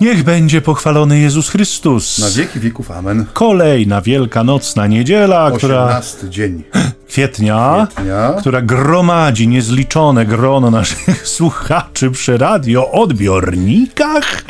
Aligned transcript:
Niech 0.00 0.22
będzie 0.24 0.60
pochwalony 0.60 1.18
Jezus 1.18 1.48
Chrystus. 1.48 2.18
Na 2.18 2.30
wieki 2.30 2.60
wieków, 2.60 2.90
amen. 2.90 3.26
Kolejna 3.32 4.00
wielkanocna 4.00 4.86
niedziela, 4.86 5.50
która 5.50 5.84
18 5.84 6.30
dzień 6.30 6.62
kwietnia, 7.08 7.86
kwietnia. 7.90 8.34
która 8.40 8.62
gromadzi 8.62 9.48
niezliczone 9.48 10.26
grono 10.26 10.70
naszych 10.70 11.28
słuchaczy 11.38 12.10
przy 12.10 12.38
radio 12.38 12.90
odbiornikach 12.90 14.44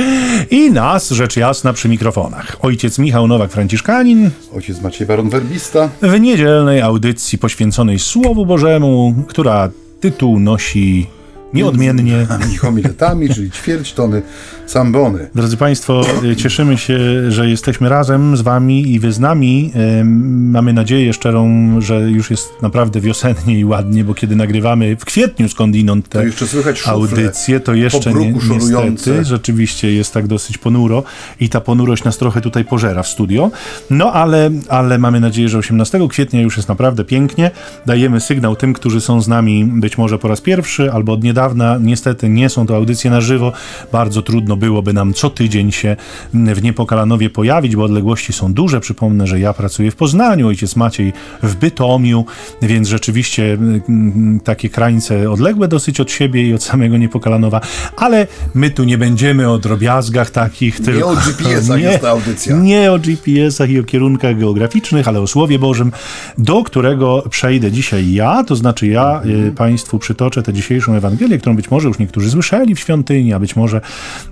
i 0.50 0.70
nas, 0.70 1.11
rzecz 1.11 1.37
jasna, 1.37 1.73
przy 1.73 1.88
mikrofonach. 1.88 2.56
Ojciec 2.62 2.98
Michał 2.98 3.27
Nowak-Franciszkanin 3.27 4.30
Ojciec 4.56 4.80
Maciej 4.80 5.06
Baron 5.06 5.30
Werbista. 5.30 5.88
w 6.02 6.20
niedzielnej 6.20 6.80
audycji 6.80 7.38
poświęconej 7.38 7.98
Słowu 7.98 8.46
Bożemu, 8.46 9.15
która 9.28 9.69
tytuł 10.01 10.41
nosi 10.41 11.06
nieodmiennie 11.55 12.27
Homiletami, 12.61 13.29
czyli 13.29 13.51
ćwierć 13.51 13.93
tony 13.93 14.23
sambony. 14.66 15.29
Drodzy 15.34 15.56
Państwo, 15.56 16.02
y, 16.25 16.37
cieszymy 16.37 16.79
się, 16.79 16.98
że 17.30 17.48
jesteśmy 17.48 17.89
razem 17.89 18.37
z 18.37 18.41
Wami 18.41 18.93
i 18.93 19.01
Wy 19.01 19.12
z 19.12 19.19
nami. 19.20 19.73
Ym, 20.01 20.51
Mamy 20.51 20.73
nadzieję 20.73 21.12
szczerą, 21.12 21.70
że 21.80 22.11
już 22.11 22.30
jest 22.30 22.48
naprawdę 22.62 23.01
wiosennie 23.01 23.59
i 23.59 23.65
ładnie, 23.65 24.05
bo 24.05 24.15
kiedy 24.15 24.37
nagrywamy 24.37 24.97
w 24.97 25.05
kwietniu 25.05 25.48
skądinąd 25.48 26.09
te 26.09 26.19
To 26.19 26.25
jeszcze 26.25 26.47
słychać 26.47 26.79
szufle 26.79 26.92
audycje, 26.92 27.61
to 27.61 27.75
jeszcze 27.75 28.15
nie, 28.15 28.33
niestety 28.33 29.25
rzeczywiście 29.25 29.92
jest 29.92 30.15
tak 30.15 30.27
dosyć 30.27 30.59
ponuro 30.59 31.03
i 31.41 31.48
ta 31.48 31.61
ponurość 31.61 32.05
nas 32.05 32.19
trochę 32.19 32.41
tutaj 32.41 32.65
pożera 32.65 33.03
w 33.03 33.09
studio. 33.09 33.51
No 33.91 34.12
ale, 34.12 34.50
ale 34.69 34.98
mamy 34.98 35.20
nadzieję, 35.20 35.48
że 35.48 35.59
18 35.59 36.09
kwietnia 36.09 36.41
już 36.41 36.56
jest 36.56 36.69
naprawdę 36.69 37.05
pięknie. 37.05 37.50
Dajemy 37.87 38.20
sygnał 38.20 38.56
tym, 38.56 38.72
którzy 38.72 39.00
są 39.00 39.20
z 39.20 39.28
nami 39.28 39.65
być 39.65 39.98
może 39.98 40.19
po 40.19 40.28
raz 40.28 40.41
pierwszy 40.41 40.92
albo 40.92 41.12
od 41.12 41.25
niedawna. 41.25 41.38
Niestety 41.81 42.28
nie 42.28 42.48
są 42.48 42.67
to 42.67 42.77
audycje 42.77 43.11
na 43.11 43.20
żywo. 43.20 43.53
Bardzo 43.92 44.22
trudno 44.22 44.56
byłoby 44.56 44.92
nam 44.92 45.14
co 45.14 45.31
tydzień 45.31 45.72
się 45.72 45.97
w 46.34 46.62
Niepokalanowie 46.62 47.31
pojawić, 47.31 47.77
bo 47.77 47.84
odległości 47.84 48.33
są 48.33 48.53
duże. 48.53 48.81
Przypomnę, 48.81 49.27
że 49.27 49.41
ja 49.41 49.53
pracuję 49.53 49.91
w 49.91 49.97
Poznaniu, 49.97 50.48
ojciec 50.48 50.77
Maciej 50.77 51.12
w 51.42 51.55
Bytomiu, 51.55 52.25
więc 52.62 52.89
rzeczywiście 52.89 53.53
mm, 53.53 54.41
takie 54.44 54.69
krańce 54.69 55.31
odległe 55.31 55.69
dosyć 55.69 56.00
od 56.00 56.11
siebie 56.11 56.48
i 56.48 56.55
od 56.55 56.62
samego 56.62 56.97
Niepokalanowa, 56.97 57.61
ale 57.97 58.27
my 58.55 58.70
tu 58.70 58.84
nie 58.84 58.98
będziemy 58.98 59.50
o 59.50 59.59
drobiazgach 59.59 60.31
takich, 60.31 60.81
tylko... 60.81 61.11
o 61.11 61.16
GPS-ach 61.16 61.81
jest 61.89 62.00
ta 62.00 62.09
audycja. 62.09 62.56
Nie 62.56 62.92
o 62.92 62.98
GPS-ach 62.98 63.70
i 63.70 63.81
o 63.81 63.84
kierunkach 63.84 64.39
geograficznych, 64.39 65.09
ale 65.09 65.20
o 65.20 65.27
Słowie 65.27 65.59
Bożym, 65.59 65.92
do 66.39 66.64
którego 66.64 67.25
przejdę 67.31 67.72
dzisiaj 67.72 68.12
ja, 68.12 68.44
to 68.44 68.56
znaczy 68.56 68.86
ja 68.86 69.22
y, 69.48 69.53
Państwu 69.53 69.98
przytoczę 69.98 70.42
tę 70.42 70.53
dzisiejszą 70.53 70.94
Ewangelię, 70.94 71.28
którą 71.37 71.57
być 71.57 71.71
może 71.71 71.89
już 71.89 71.98
niektórzy 71.98 72.31
słyszeli 72.31 72.75
w 72.75 72.81
świątyni, 72.81 73.33
a 73.33 73.39
być 73.39 73.57
może 73.57 73.81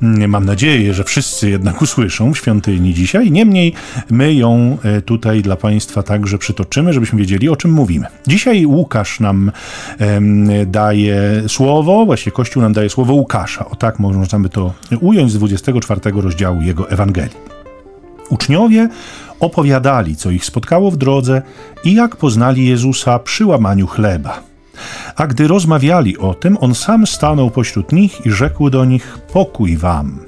mm, 0.03 0.31
mam 0.31 0.45
nadzieję, 0.45 0.95
że 0.95 1.05
wszyscy 1.05 1.51
jednak 1.51 1.83
usłyszą 1.83 2.35
w 2.35 2.39
świątyni 2.39 2.95
dzisiaj. 2.95 3.31
Niemniej 3.31 3.73
my 4.11 4.35
ją 4.35 4.79
y, 4.99 5.03
tutaj 5.03 5.43
dla 5.43 5.57
Państwa 5.57 6.03
także 6.03 6.39
przytoczymy, 6.39 6.93
żebyśmy 6.93 7.19
wiedzieli, 7.19 7.49
o 7.49 7.57
czym 7.57 7.73
mówimy. 7.73 8.07
Dzisiaj 8.27 8.67
Łukasz 8.67 9.21
nam 9.21 9.53
daje 10.67 11.43
słowo, 11.49 12.07
właściwie 12.07 12.33
Kościół 12.33 12.63
nam 12.63 12.73
daje 12.73 12.91
słowo 12.91 13.13
Łukasza. 13.15 13.69
O 13.71 13.77
tak 13.77 13.99
można 13.99 14.39
by 14.39 14.49
to 14.49 14.73
ująć 15.01 15.33
z 15.33 15.35
24 15.35 16.01
rozdziału 16.15 16.63
jego 16.63 16.91
Ewangelii. 16.91 17.37
Uczniowie 18.29 18.89
opowiadali, 19.41 20.17
co 20.17 20.31
ich 20.31 20.45
spotkało 20.45 20.91
w 20.91 20.97
drodze 20.97 21.43
i 21.85 21.95
jak 21.95 22.17
poznali 22.17 22.67
Jezusa 22.67 23.19
przy 23.19 23.47
łamaniu 23.47 23.87
chleba. 23.87 24.46
A 25.16 25.26
gdy 25.26 25.48
rozmawiali 25.48 26.19
o 26.19 26.34
tym, 26.34 26.59
on 26.60 26.75
sam 26.75 27.06
stanął 27.06 27.50
pośród 27.50 27.92
nich 27.92 28.26
i 28.26 28.31
rzekł 28.31 28.70
do 28.70 28.84
nich: 28.84 29.19
Pokój 29.32 29.76
wam. 29.76 30.19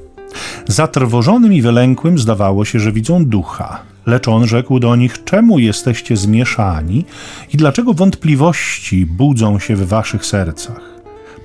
Zatrwożonym 0.66 1.52
i 1.52 1.62
wylękłym 1.62 2.18
zdawało 2.18 2.64
się, 2.64 2.80
że 2.80 2.92
widzą 2.92 3.24
ducha. 3.24 3.82
Lecz 4.06 4.28
on 4.28 4.46
rzekł 4.46 4.78
do 4.78 4.96
nich: 4.96 5.24
Czemu 5.24 5.58
jesteście 5.58 6.16
zmieszani 6.16 7.04
i 7.52 7.56
dlaczego 7.56 7.94
wątpliwości 7.94 9.06
budzą 9.06 9.58
się 9.58 9.76
w 9.76 9.88
waszych 9.88 10.26
sercach? 10.26 10.80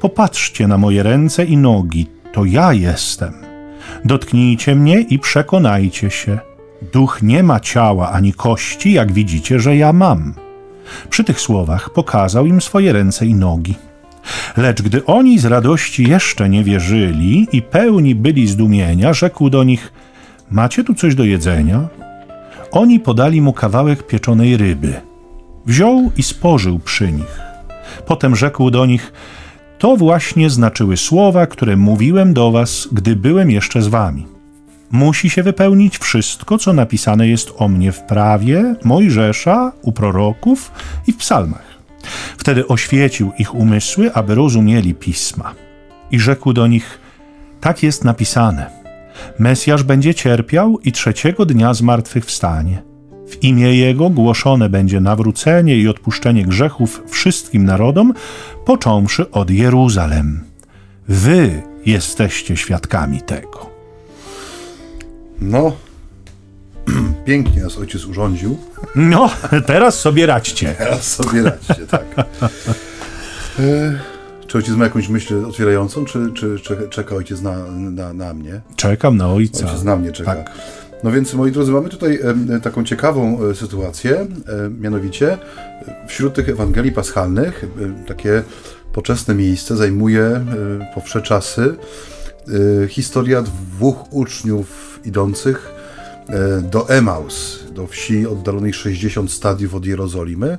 Popatrzcie 0.02 0.68
na 0.68 0.78
moje 0.78 1.04
ręce 1.04 1.46
i 1.46 1.58
nogi, 1.58 2.08
to 2.34 2.46
ja 2.46 2.74
jestem. 2.74 3.34
Dotknijcie 4.06 4.76
mnie 4.76 5.02
i 5.02 5.20
przekonajcie 5.20 6.10
się. 6.10 6.40
Duch 6.94 7.20
nie 7.22 7.44
ma 7.44 7.60
ciała 7.60 8.12
ani 8.12 8.34
kości, 8.34 8.94
jak 8.94 9.12
widzicie, 9.12 9.60
że 9.60 9.76
ja 9.76 9.94
mam. 9.94 10.34
Przy 11.10 11.24
tych 11.24 11.42
słowach 11.42 11.90
pokazał 11.90 12.46
im 12.46 12.62
swoje 12.62 12.94
ręce 12.94 13.26
i 13.26 13.36
nogi. 13.36 13.76
Lecz 14.58 14.82
gdy 14.82 15.06
oni 15.06 15.40
z 15.40 15.46
radości 15.46 16.10
jeszcze 16.10 16.50
nie 16.50 16.64
wierzyli 16.64 17.48
i 17.52 17.62
pełni 17.62 18.16
byli 18.16 18.48
zdumienia, 18.48 19.14
rzekł 19.14 19.50
do 19.50 19.64
nich: 19.64 19.94
Macie 20.52 20.84
tu 20.84 20.94
coś 20.94 21.16
do 21.16 21.24
jedzenia? 21.24 21.88
Oni 22.72 23.00
podali 23.00 23.42
mu 23.42 23.54
kawałek 23.54 24.08
pieczonej 24.08 24.58
ryby. 24.58 24.94
Wziął 25.66 26.12
i 26.18 26.24
spożył 26.24 26.80
przy 26.80 27.12
nich. 27.12 27.40
Potem 28.08 28.36
rzekł 28.36 28.72
do 28.72 28.86
nich: 28.86 29.14
To 29.78 29.98
właśnie 29.98 30.50
znaczyły 30.50 30.98
słowa, 30.98 31.48
które 31.48 31.78
mówiłem 31.78 32.34
do 32.34 32.52
was, 32.52 32.88
gdy 32.92 33.16
byłem 33.16 33.52
jeszcze 33.52 33.82
z 33.82 33.88
wami. 33.88 34.33
Musi 34.94 35.30
się 35.30 35.44
wypełnić 35.44 35.98
wszystko, 35.98 36.58
co 36.58 36.74
napisane 36.74 37.28
jest 37.28 37.54
o 37.58 37.68
mnie 37.68 37.92
w 37.92 38.02
prawie, 38.02 38.76
Mojżesza, 38.84 39.72
u 39.82 39.92
proroków 39.92 40.72
i 41.08 41.14
w 41.14 41.18
psalmach. 41.18 41.66
Wtedy 42.38 42.68
oświecił 42.68 43.32
ich 43.40 43.56
umysły, 43.56 44.14
aby 44.14 44.36
rozumieli 44.36 44.94
pisma. 44.94 45.54
I 46.12 46.20
rzekł 46.20 46.54
do 46.54 46.68
nich: 46.68 47.00
Tak 47.62 47.84
jest 47.84 48.04
napisane. 48.04 48.70
Mesjasz 49.40 49.84
będzie 49.84 50.14
cierpiał 50.14 50.80
i 50.80 50.92
trzeciego 50.92 51.46
dnia 51.46 51.74
zmartwychwstanie. 51.74 52.84
W 53.28 53.44
imię 53.44 53.76
Jego 53.76 54.10
głoszone 54.10 54.70
będzie 54.70 55.00
nawrócenie 55.00 55.78
i 55.78 55.88
odpuszczenie 55.88 56.46
grzechów 56.46 57.04
wszystkim 57.08 57.66
narodom, 57.66 58.14
począwszy 58.66 59.32
od 59.32 59.50
Jeruzalem. 59.50 60.44
Wy 61.08 61.62
jesteście 61.86 62.58
świadkami 62.58 63.22
tego. 63.22 63.73
No, 65.42 65.76
pięknie 67.26 67.64
nas 67.64 67.78
ojciec 67.78 68.06
urządził. 68.06 68.58
No, 68.96 69.30
teraz 69.66 70.00
sobie 70.00 70.26
radźcie. 70.26 70.76
Teraz 70.78 71.14
sobie 71.14 71.44
radźcie, 71.44 71.88
tak. 71.88 72.06
E, 73.60 74.00
czy 74.48 74.58
ojciec 74.58 74.76
ma 74.76 74.84
jakąś 74.84 75.10
myśl 75.10 75.46
otwierającą, 75.46 76.06
czy, 76.06 76.32
czy, 76.34 76.60
czy 76.60 76.78
czeka 76.90 77.16
ojciec 77.16 77.42
na, 77.42 77.58
na, 77.72 78.14
na 78.14 78.34
mnie? 78.34 78.62
Czekam 78.76 79.18
na 79.18 79.34
ojca. 79.34 79.66
Ojciec 79.66 79.84
na 79.84 79.96
mnie 79.96 80.12
czeka. 80.12 80.36
Tak. 80.36 80.52
No 81.04 81.12
więc, 81.12 81.34
moi 81.34 81.52
drodzy, 81.52 81.72
mamy 81.72 81.90
tutaj 81.90 82.20
e, 82.50 82.60
taką 82.60 82.84
ciekawą 82.84 83.44
e, 83.44 83.56
sytuację, 83.56 84.16
e, 84.20 84.28
mianowicie 84.80 85.38
wśród 86.08 86.34
tych 86.34 86.50
Ewangelii 86.50 86.92
Paschalnych 86.92 87.66
takie 88.08 88.44
poczesne 88.94 89.36
miejsce 89.36 89.76
zajmuje 89.76 90.22
e, 90.22 90.44
po 90.96 91.02
wsze 91.02 91.22
czasy 91.22 91.76
historia 92.90 93.42
dwóch 93.42 94.14
uczniów 94.14 94.93
idących 95.06 95.72
e, 96.28 96.62
do 96.62 96.90
Emaus, 96.90 97.60
do 97.72 97.88
wsi 97.88 98.28
oddalonej 98.28 98.74
60 98.74 99.32
stadiów 99.32 99.76
od 99.76 99.86
Jerozolimy. 99.86 100.58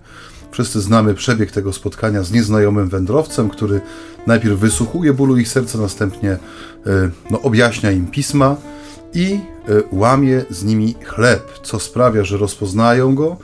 Wszyscy 0.50 0.80
znamy 0.80 1.14
przebieg 1.14 1.50
tego 1.50 1.72
spotkania 1.72 2.22
z 2.22 2.32
nieznajomym 2.32 2.88
wędrowcem, 2.88 3.50
który 3.50 3.80
najpierw 4.26 4.58
wysłuchuje 4.58 5.12
bólu 5.12 5.36
ich 5.36 5.48
serca, 5.48 5.78
następnie 5.78 6.30
e, 6.30 6.38
no, 7.30 7.42
objaśnia 7.42 7.90
im 7.90 8.06
pisma 8.06 8.56
i 9.14 9.40
e, 9.68 9.82
łamie 9.92 10.44
z 10.50 10.64
nimi 10.64 10.94
chleb, 11.04 11.58
co 11.62 11.80
sprawia, 11.80 12.24
że 12.24 12.36
rozpoznają 12.36 13.14
go. 13.14 13.36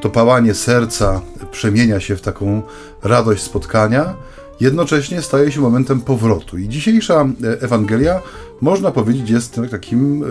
To 0.00 0.10
pałanie 0.10 0.54
serca 0.54 1.20
przemienia 1.50 2.00
się 2.00 2.16
w 2.16 2.20
taką 2.20 2.62
radość 3.02 3.42
spotkania, 3.42 4.14
jednocześnie 4.60 5.22
staje 5.22 5.52
się 5.52 5.60
momentem 5.60 6.00
powrotu. 6.00 6.58
I 6.58 6.68
dzisiejsza 6.68 7.26
Ewangelia, 7.60 8.20
można 8.60 8.90
powiedzieć, 8.90 9.30
jest 9.30 9.60
takim 9.70 10.22
e, 10.22 10.26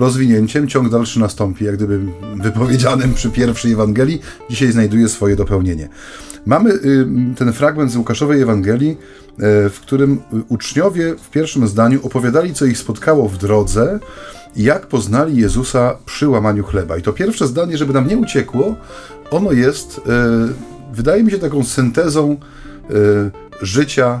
rozwinięciem, 0.00 0.68
ciąg 0.68 0.88
dalszy 0.88 1.20
nastąpi, 1.20 1.64
jak 1.64 1.76
gdyby 1.76 2.00
wypowiedzianym 2.36 3.14
przy 3.14 3.30
pierwszej 3.30 3.72
Ewangelii, 3.72 4.20
dzisiaj 4.50 4.72
znajduje 4.72 5.08
swoje 5.08 5.36
dopełnienie. 5.36 5.88
Mamy 6.46 6.70
y, 6.70 7.06
ten 7.36 7.52
fragment 7.52 7.92
z 7.92 7.96
Łukaszowej 7.96 8.42
Ewangelii, 8.42 8.90
e, 8.90 8.96
w 9.70 9.80
którym 9.80 10.20
uczniowie 10.48 11.14
w 11.22 11.30
pierwszym 11.30 11.68
zdaniu 11.68 12.00
opowiadali, 12.02 12.54
co 12.54 12.64
ich 12.64 12.78
spotkało 12.78 13.28
w 13.28 13.38
drodze, 13.38 13.98
jak 14.56 14.86
poznali 14.86 15.36
Jezusa 15.36 15.98
przy 16.06 16.28
łamaniu 16.28 16.64
chleba. 16.64 16.96
I 16.96 17.02
to 17.02 17.12
pierwsze 17.12 17.46
zdanie, 17.46 17.78
żeby 17.78 17.92
nam 17.92 18.08
nie 18.08 18.16
uciekło, 18.16 18.76
ono 19.30 19.52
jest, 19.52 20.00
wydaje 20.92 21.22
mi 21.22 21.30
się, 21.30 21.38
taką 21.38 21.64
syntezą 21.64 22.36
życia 23.62 24.20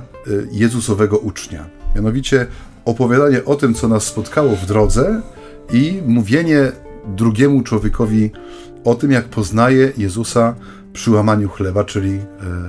Jezusowego 0.52 1.18
ucznia. 1.18 1.66
Mianowicie 1.94 2.46
opowiadanie 2.86 3.44
o 3.44 3.54
tym, 3.54 3.74
co 3.74 3.88
nas 3.88 4.04
spotkało 4.04 4.56
w 4.56 4.66
drodze 4.66 5.20
i 5.72 6.02
mówienie 6.06 6.72
drugiemu 7.16 7.62
człowiekowi 7.62 8.30
o 8.84 8.94
tym, 8.94 9.10
jak 9.10 9.24
poznaje 9.24 9.92
Jezusa 9.98 10.54
przy 10.92 11.10
łamaniu 11.10 11.48
chleba, 11.48 11.84
czyli 11.84 12.10
e, 12.10 12.20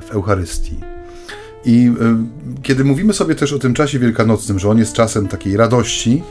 w 0.02 0.12
Eucharystii. 0.12 0.80
I 1.66 1.92
e, 2.02 2.26
kiedy 2.62 2.84
mówimy 2.84 3.14
sobie 3.14 3.36
też 3.36 3.54
o 3.54 3.60
tym 3.60 3.74
czasie 3.74 4.00
wielkanocnym, 4.00 4.60
że 4.60 4.70
on 4.70 4.78
jest 4.78 4.94
czasem 4.94 5.28
takiej 5.28 5.58
radości, 5.58 6.24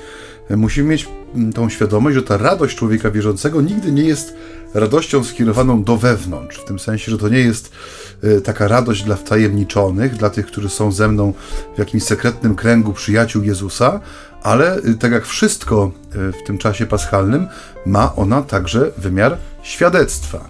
musimy 0.50 0.88
mieć 0.88 1.08
mm, 1.34 1.52
tą 1.52 1.68
świadomość, 1.68 2.14
że 2.14 2.22
ta 2.22 2.36
radość 2.36 2.76
człowieka 2.76 3.10
wierzącego 3.10 3.62
nigdy 3.62 3.92
nie 3.92 4.04
jest 4.04 4.34
radością 4.74 5.24
skierowaną 5.24 5.84
do 5.84 5.96
wewnątrz, 5.96 6.58
w 6.58 6.64
tym 6.64 6.78
sensie, 6.78 7.10
że 7.10 7.18
to 7.18 7.28
nie 7.28 7.38
jest 7.38 7.72
e, 8.22 8.40
taka 8.40 8.68
radość 8.68 9.02
dla 9.02 9.16
wtajemniczonych, 9.16 10.16
dla 10.16 10.30
tych, 10.30 10.46
którzy 10.46 10.68
są 10.68 10.92
ze 10.92 11.08
mną 11.08 11.32
w 11.74 11.78
jakimś 11.78 12.02
sekretnym 12.02 12.54
kręgu 12.54 12.92
przyjaciół 12.92 13.42
Jezusa, 13.42 14.00
ale 14.42 14.74
e, 14.76 14.94
tak 14.94 15.12
jak 15.12 15.26
wszystko 15.26 15.90
e, 16.10 16.32
w 16.32 16.46
tym 16.46 16.58
czasie 16.58 16.86
paschalnym, 16.86 17.46
ma 17.86 18.16
ona 18.16 18.42
także 18.42 18.90
wymiar 18.98 19.36
świadectwa. 19.62 20.48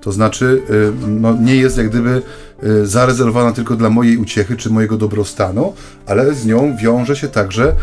To 0.00 0.12
znaczy, 0.12 0.62
no, 1.06 1.36
nie 1.40 1.56
jest 1.56 1.78
jak 1.78 1.88
gdyby 1.88 2.22
Y, 2.55 2.55
zarezerwowana 2.84 3.52
tylko 3.52 3.76
dla 3.76 3.90
mojej 3.90 4.16
uciechy 4.16 4.56
czy 4.56 4.70
mojego 4.70 4.96
dobrostanu, 4.96 5.72
ale 6.06 6.34
z 6.34 6.46
nią 6.46 6.76
wiąże 6.76 7.16
się 7.16 7.28
także 7.28 7.74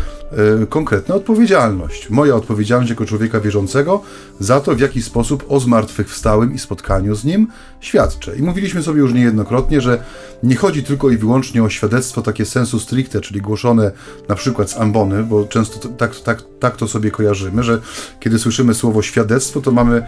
y, 0.62 0.66
konkretna 0.66 1.14
odpowiedzialność. 1.14 2.10
Moja 2.10 2.36
odpowiedzialność 2.36 2.90
jako 2.90 3.06
człowieka 3.06 3.40
wierzącego 3.40 4.02
za 4.40 4.60
to, 4.60 4.74
w 4.74 4.80
jaki 4.80 5.02
sposób 5.02 5.44
o 5.48 5.60
zmartwychwstałym 5.60 6.54
i 6.54 6.58
spotkaniu 6.58 7.14
z 7.14 7.24
nim 7.24 7.48
świadczę. 7.80 8.36
I 8.36 8.42
mówiliśmy 8.42 8.82
sobie 8.82 9.00
już 9.00 9.12
niejednokrotnie, 9.12 9.80
że 9.80 10.02
nie 10.42 10.56
chodzi 10.56 10.82
tylko 10.82 11.10
i 11.10 11.16
wyłącznie 11.16 11.62
o 11.62 11.68
świadectwo 11.68 12.22
takie 12.22 12.44
sensu 12.44 12.80
stricte, 12.80 13.20
czyli 13.20 13.40
głoszone 13.40 13.90
na 14.28 14.34
przykład 14.34 14.70
z 14.70 14.76
ambony, 14.76 15.22
bo 15.22 15.44
często 15.44 15.88
tak, 15.88 16.16
tak, 16.20 16.42
tak 16.60 16.76
to 16.76 16.88
sobie 16.88 17.10
kojarzymy, 17.10 17.62
że 17.62 17.80
kiedy 18.20 18.38
słyszymy 18.38 18.74
słowo 18.74 19.02
świadectwo, 19.02 19.60
to 19.60 19.70
mamy 19.70 20.02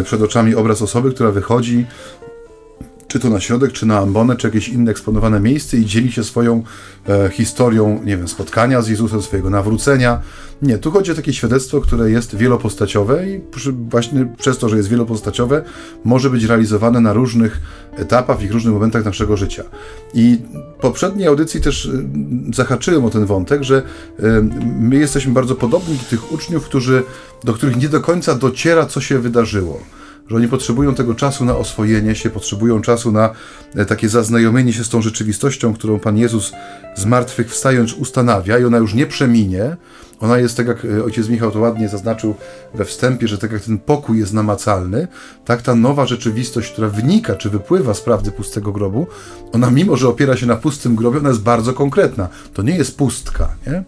y, 0.00 0.02
przed 0.02 0.22
oczami 0.22 0.54
obraz 0.54 0.82
osoby, 0.82 1.12
która 1.12 1.30
wychodzi 1.30 1.86
czy 3.10 3.20
to 3.20 3.30
na 3.30 3.40
środek, 3.40 3.72
czy 3.72 3.86
na 3.86 3.98
ambonę, 3.98 4.36
czy 4.36 4.46
jakieś 4.46 4.68
inne 4.68 4.90
eksponowane 4.90 5.40
miejsce 5.40 5.76
i 5.76 5.86
dzieli 5.86 6.12
się 6.12 6.24
swoją 6.24 6.62
e, 7.08 7.30
historią, 7.30 8.00
nie 8.04 8.16
wiem, 8.16 8.28
spotkania 8.28 8.82
z 8.82 8.88
Jezusem, 8.88 9.22
swojego 9.22 9.50
nawrócenia. 9.50 10.20
Nie, 10.62 10.78
tu 10.78 10.90
chodzi 10.90 11.12
o 11.12 11.14
takie 11.14 11.32
świadectwo, 11.32 11.80
które 11.80 12.10
jest 12.10 12.36
wielopostaciowe 12.36 13.30
i 13.30 13.40
przy, 13.40 13.72
właśnie 13.72 14.34
przez 14.38 14.58
to, 14.58 14.68
że 14.68 14.76
jest 14.76 14.88
wielopostaciowe, 14.88 15.64
może 16.04 16.30
być 16.30 16.44
realizowane 16.44 17.00
na 17.00 17.12
różnych 17.12 17.60
etapach, 17.96 18.42
ich 18.42 18.52
różnych 18.52 18.74
momentach 18.74 19.04
naszego 19.04 19.36
życia. 19.36 19.64
I 20.14 20.38
w 20.78 20.80
poprzedniej 20.80 21.28
audycji 21.28 21.60
też 21.60 21.86
y, 21.86 22.08
zahaczyłem 22.54 23.04
o 23.04 23.10
ten 23.10 23.26
wątek, 23.26 23.62
że 23.62 23.82
y, 24.20 24.22
my 24.80 24.96
jesteśmy 24.96 25.32
bardzo 25.32 25.54
podobni 25.54 25.94
do 25.96 26.04
tych 26.04 26.32
uczniów, 26.32 26.64
którzy, 26.64 27.02
do 27.44 27.52
których 27.52 27.76
nie 27.76 27.88
do 27.88 28.00
końca 28.00 28.34
dociera, 28.34 28.86
co 28.86 29.00
się 29.00 29.18
wydarzyło 29.18 29.80
że 30.30 30.36
oni 30.36 30.48
potrzebują 30.48 30.94
tego 30.94 31.14
czasu 31.14 31.44
na 31.44 31.56
oswojenie 31.56 32.14
się, 32.14 32.30
potrzebują 32.30 32.82
czasu 32.82 33.12
na 33.12 33.30
e, 33.74 33.84
takie 33.84 34.08
zaznajomienie 34.08 34.72
się 34.72 34.84
z 34.84 34.88
tą 34.88 35.02
rzeczywistością, 35.02 35.74
którą 35.74 35.98
Pan 35.98 36.18
Jezus 36.18 36.52
z 36.96 37.04
martwych 37.04 37.50
wstając 37.50 37.92
ustanawia 37.92 38.58
i 38.58 38.64
ona 38.64 38.78
już 38.78 38.94
nie 38.94 39.06
przeminie. 39.06 39.76
Ona 40.20 40.38
jest, 40.38 40.56
tak 40.56 40.66
jak 40.66 40.84
e, 40.84 41.04
ojciec 41.04 41.28
Michał 41.28 41.50
to 41.50 41.58
ładnie 41.58 41.88
zaznaczył 41.88 42.34
we 42.74 42.84
wstępie, 42.84 43.28
że 43.28 43.38
tak 43.38 43.52
jak 43.52 43.62
ten 43.62 43.78
pokój 43.78 44.18
jest 44.18 44.32
namacalny, 44.32 45.08
tak 45.44 45.62
ta 45.62 45.74
nowa 45.74 46.06
rzeczywistość, 46.06 46.72
która 46.72 46.88
wynika 46.88 47.34
czy 47.34 47.50
wypływa 47.50 47.94
z 47.94 48.00
prawdy 48.00 48.32
pustego 48.32 48.72
grobu, 48.72 49.06
ona 49.52 49.70
mimo, 49.70 49.96
że 49.96 50.08
opiera 50.08 50.36
się 50.36 50.46
na 50.46 50.56
pustym 50.56 50.96
grobie, 50.96 51.18
ona 51.18 51.28
jest 51.28 51.42
bardzo 51.42 51.72
konkretna. 51.72 52.28
To 52.54 52.62
nie 52.62 52.76
jest 52.76 52.96
pustka, 52.96 53.48
nie? 53.66 53.84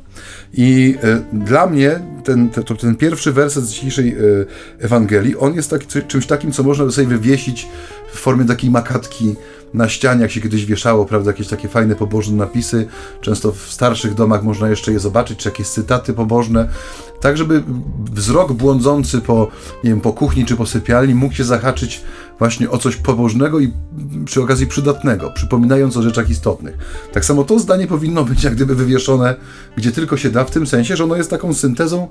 I 0.55 0.97
e, 1.03 1.23
dla 1.33 1.67
mnie 1.67 2.01
ten, 2.25 2.49
ten, 2.49 2.65
ten 2.65 2.97
pierwszy 2.97 3.33
werset 3.33 3.65
z 3.65 3.71
dzisiejszej 3.71 4.09
e, 4.09 4.17
Ewangelii, 4.79 5.37
on 5.37 5.55
jest 5.55 5.71
tak, 5.71 5.87
czymś 5.87 6.27
takim, 6.27 6.53
co 6.53 6.63
można 6.63 6.85
by 6.85 6.93
sobie 6.93 7.07
wywiesić 7.07 7.69
w 8.13 8.19
formie 8.19 8.45
takiej 8.45 8.71
makatki 8.71 9.35
na 9.75 9.89
ścianie, 9.89 10.23
jak 10.23 10.31
się 10.31 10.41
kiedyś 10.41 10.67
wieszało, 10.67 11.07
prawda, 11.07 11.31
jakieś 11.31 11.49
takie 11.49 11.69
fajne 11.69 11.95
pobożne 11.95 12.37
napisy. 12.37 12.87
Często 13.21 13.53
w 13.53 13.59
starszych 13.59 14.15
domach 14.15 14.43
można 14.43 14.69
jeszcze 14.69 14.93
je 14.93 14.99
zobaczyć, 14.99 15.39
czy 15.39 15.49
jakieś 15.49 15.69
cytaty 15.69 16.13
pobożne, 16.13 16.69
tak 17.23 17.37
żeby 17.37 17.63
wzrok 18.13 18.53
błądzący 18.53 19.21
po, 19.21 19.49
nie 19.85 19.91
wiem, 19.91 20.01
po 20.01 20.13
kuchni 20.13 20.47
czy 20.47 20.57
po 20.57 20.67
sypialni 20.67 21.15
mógł 21.15 21.35
się 21.35 21.45
zahaczyć 21.45 22.03
właśnie 22.39 22.71
o 22.71 22.79
coś 22.79 22.97
pobożnego 22.97 23.61
i 23.61 23.73
przy 24.25 24.43
okazji 24.43 24.67
przydatnego, 24.67 25.31
przypominając 25.31 25.97
o 25.97 26.03
rzeczach 26.03 26.31
istotnych. 26.31 26.79
Tak 27.13 27.25
samo 27.25 27.45
to 27.45 27.59
zdanie 27.59 27.87
powinno 27.87 28.25
być 28.25 28.45
jak 28.45 28.55
gdyby 28.55 28.75
wywieszone, 28.75 29.35
gdzie 29.77 29.93
tylko 29.93 30.17
się 30.17 30.31
da, 30.31 30.45
w 30.45 30.51
tym 30.51 30.67
sensie, 30.67 30.97
że 30.97 31.05
ono 31.05 31.17
jest 31.17 31.31
taką 31.31 31.55
syntezą 31.55 32.09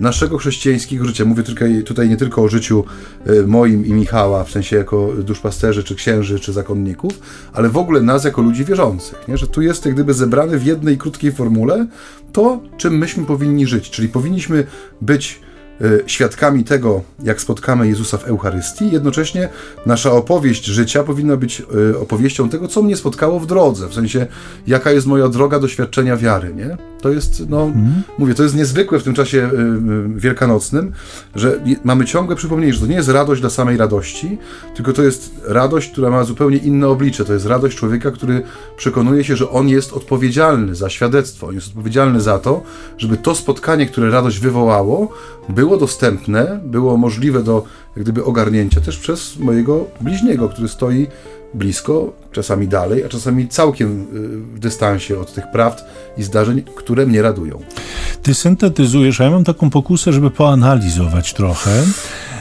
naszego 0.00 0.38
chrześcijańskiego 0.38 1.04
życia. 1.04 1.24
Mówię 1.24 1.42
tutaj, 1.42 1.82
tutaj 1.84 2.08
nie 2.08 2.16
tylko 2.16 2.42
o 2.42 2.48
życiu 2.48 2.84
e, 3.26 3.42
moim 3.46 3.86
i 3.86 3.92
Michała, 3.92 4.44
w 4.44 4.50
sensie 4.50 4.76
jako 4.76 5.08
duszpasterzy, 5.24 5.84
czy 5.84 5.94
księży, 5.94 6.40
czy 6.40 6.52
zakonników, 6.52 7.20
ale 7.52 7.68
w 7.68 7.76
ogóle 7.76 8.02
nas 8.02 8.24
jako 8.24 8.42
ludzi 8.42 8.64
wierzących. 8.64 9.28
Nie? 9.28 9.38
Że 9.38 9.46
tu 9.46 9.62
jest 9.62 9.84
jak 9.86 9.94
gdyby 9.94 10.14
zebrane 10.14 10.58
w 10.58 10.66
jednej 10.66 10.98
krótkiej 10.98 11.32
formule 11.32 11.86
to, 12.36 12.60
czym 12.76 12.98
myśmy 12.98 13.24
powinni 13.24 13.66
żyć. 13.66 13.90
Czyli 13.90 14.08
powinniśmy 14.08 14.66
być 15.00 15.40
E, 15.80 16.08
świadkami 16.08 16.64
tego, 16.64 17.02
jak 17.22 17.40
spotkamy 17.40 17.88
Jezusa 17.88 18.18
w 18.18 18.24
Eucharystii. 18.24 18.90
Jednocześnie 18.92 19.48
nasza 19.86 20.12
opowieść 20.12 20.64
życia 20.64 21.02
powinna 21.02 21.36
być 21.36 21.62
e, 21.92 21.98
opowieścią 21.98 22.48
tego, 22.48 22.68
co 22.68 22.82
mnie 22.82 22.96
spotkało 22.96 23.40
w 23.40 23.46
drodze, 23.46 23.88
w 23.88 23.94
sensie, 23.94 24.26
jaka 24.66 24.90
jest 24.90 25.06
moja 25.06 25.28
droga 25.28 25.58
doświadczenia 25.58 26.16
wiary, 26.16 26.54
nie? 26.54 26.76
To 27.00 27.10
jest, 27.10 27.48
no, 27.48 27.62
mhm. 27.62 28.02
mówię, 28.18 28.34
to 28.34 28.42
jest 28.42 28.56
niezwykłe 28.56 29.00
w 29.00 29.02
tym 29.02 29.14
czasie 29.14 29.38
e, 29.38 29.50
wielkanocnym, 30.16 30.92
że 31.34 31.60
mamy 31.84 32.04
ciągłe 32.04 32.36
przypomnienie, 32.36 32.72
że 32.72 32.80
to 32.80 32.86
nie 32.86 32.94
jest 32.94 33.08
radość 33.08 33.40
dla 33.40 33.50
samej 33.50 33.76
radości, 33.76 34.38
tylko 34.74 34.92
to 34.92 35.02
jest 35.02 35.34
radość, 35.44 35.92
która 35.92 36.10
ma 36.10 36.24
zupełnie 36.24 36.56
inne 36.56 36.88
oblicze. 36.88 37.24
To 37.24 37.32
jest 37.32 37.46
radość 37.46 37.76
człowieka, 37.76 38.10
który 38.10 38.42
przekonuje 38.76 39.24
się, 39.24 39.36
że 39.36 39.50
on 39.50 39.68
jest 39.68 39.92
odpowiedzialny 39.92 40.74
za 40.74 40.90
świadectwo, 40.90 41.46
on 41.46 41.54
jest 41.54 41.68
odpowiedzialny 41.68 42.20
za 42.20 42.38
to, 42.38 42.62
żeby 42.98 43.16
to 43.16 43.34
spotkanie, 43.34 43.86
które 43.86 44.10
radość 44.10 44.38
wywołało, 44.40 45.12
było 45.48 45.76
dostępne, 45.76 46.60
było 46.64 46.96
możliwe 46.96 47.42
do 47.42 47.64
jak 47.96 48.02
gdyby 48.04 48.24
ogarnięcia 48.24 48.80
też 48.80 48.98
przez 48.98 49.38
mojego 49.38 49.84
bliźniego, 50.00 50.48
który 50.48 50.68
stoi 50.68 51.06
blisko, 51.54 52.12
czasami 52.36 52.68
dalej, 52.68 53.04
a 53.04 53.08
czasami 53.08 53.48
całkiem 53.48 54.02
y, 54.02 54.04
w 54.56 54.58
dystansie 54.58 55.18
od 55.18 55.34
tych 55.34 55.44
prawd 55.52 55.84
i 56.16 56.22
zdarzeń, 56.22 56.62
które 56.76 57.06
mnie 57.06 57.22
radują. 57.22 57.58
Ty 58.22 58.34
syntetyzujesz, 58.34 59.20
a 59.20 59.24
ja 59.24 59.30
mam 59.30 59.44
taką 59.44 59.70
pokusę, 59.70 60.12
żeby 60.12 60.30
poanalizować 60.30 61.34
trochę. 61.34 61.84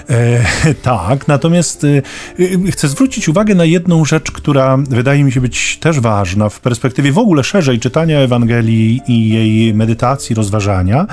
E, 0.10 0.46
tak, 0.82 1.28
natomiast 1.28 1.84
e, 1.84 2.72
chcę 2.72 2.88
zwrócić 2.88 3.30
uwagę 3.30 3.56
na 3.56 3.66
jedną 3.66 4.06
rzecz, 4.06 4.32
która 4.32 4.78
wydaje 4.78 5.24
mi 5.24 5.32
się 5.32 5.42
być 5.42 5.78
też 5.78 6.00
ważna 6.00 6.50
w 6.50 6.60
perspektywie 6.60 7.12
w 7.12 7.18
ogóle 7.18 7.44
szerzej 7.44 7.80
czytania 7.80 8.20
Ewangelii 8.20 9.02
i 9.08 9.30
jej 9.30 9.74
medytacji, 9.74 10.36
rozważania. 10.36 11.08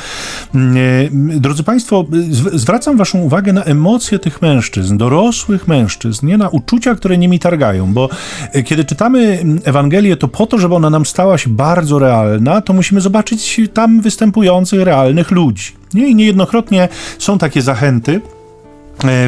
E, 0.55 0.59
drodzy 1.41 1.63
Państwo, 1.63 2.05
zwracam 2.53 2.97
Waszą 2.97 3.19
uwagę 3.19 3.53
na 3.53 3.65
emocje 3.65 4.19
tych 4.19 4.43
mężczyzn, 4.43 4.97
dorosłych 4.97 5.69
mężczyzn, 5.69 6.27
nie 6.27 6.39
na 6.39 6.49
uczucia, 6.49 6.95
które 6.95 7.19
nimi 7.19 7.39
targają, 7.39 7.93
bo 7.93 8.09
kiedy 8.65 8.85
czytamy 8.85 9.39
mm, 9.41 9.61
Ewangelię, 9.65 10.17
to 10.17 10.29
po 10.29 10.47
to, 10.47 10.59
żeby 10.59 10.75
ona 10.75 10.91
nam 10.91 11.07
stała 11.07 11.39
się 11.39 11.51
bardzo 11.51 11.99
realna, 11.99 12.61
to 12.61 12.73
musimy 12.73 13.01
zobaczyć 13.01 13.61
tam 13.75 14.01
występujących 14.01 14.83
realnych 14.83 15.31
ludzi. 15.31 15.73
Nie? 15.95 16.09
I 16.09 16.15
niejednokrotnie 16.15 16.89
są 17.19 17.39
takie 17.39 17.63
zachęty, 17.63 18.21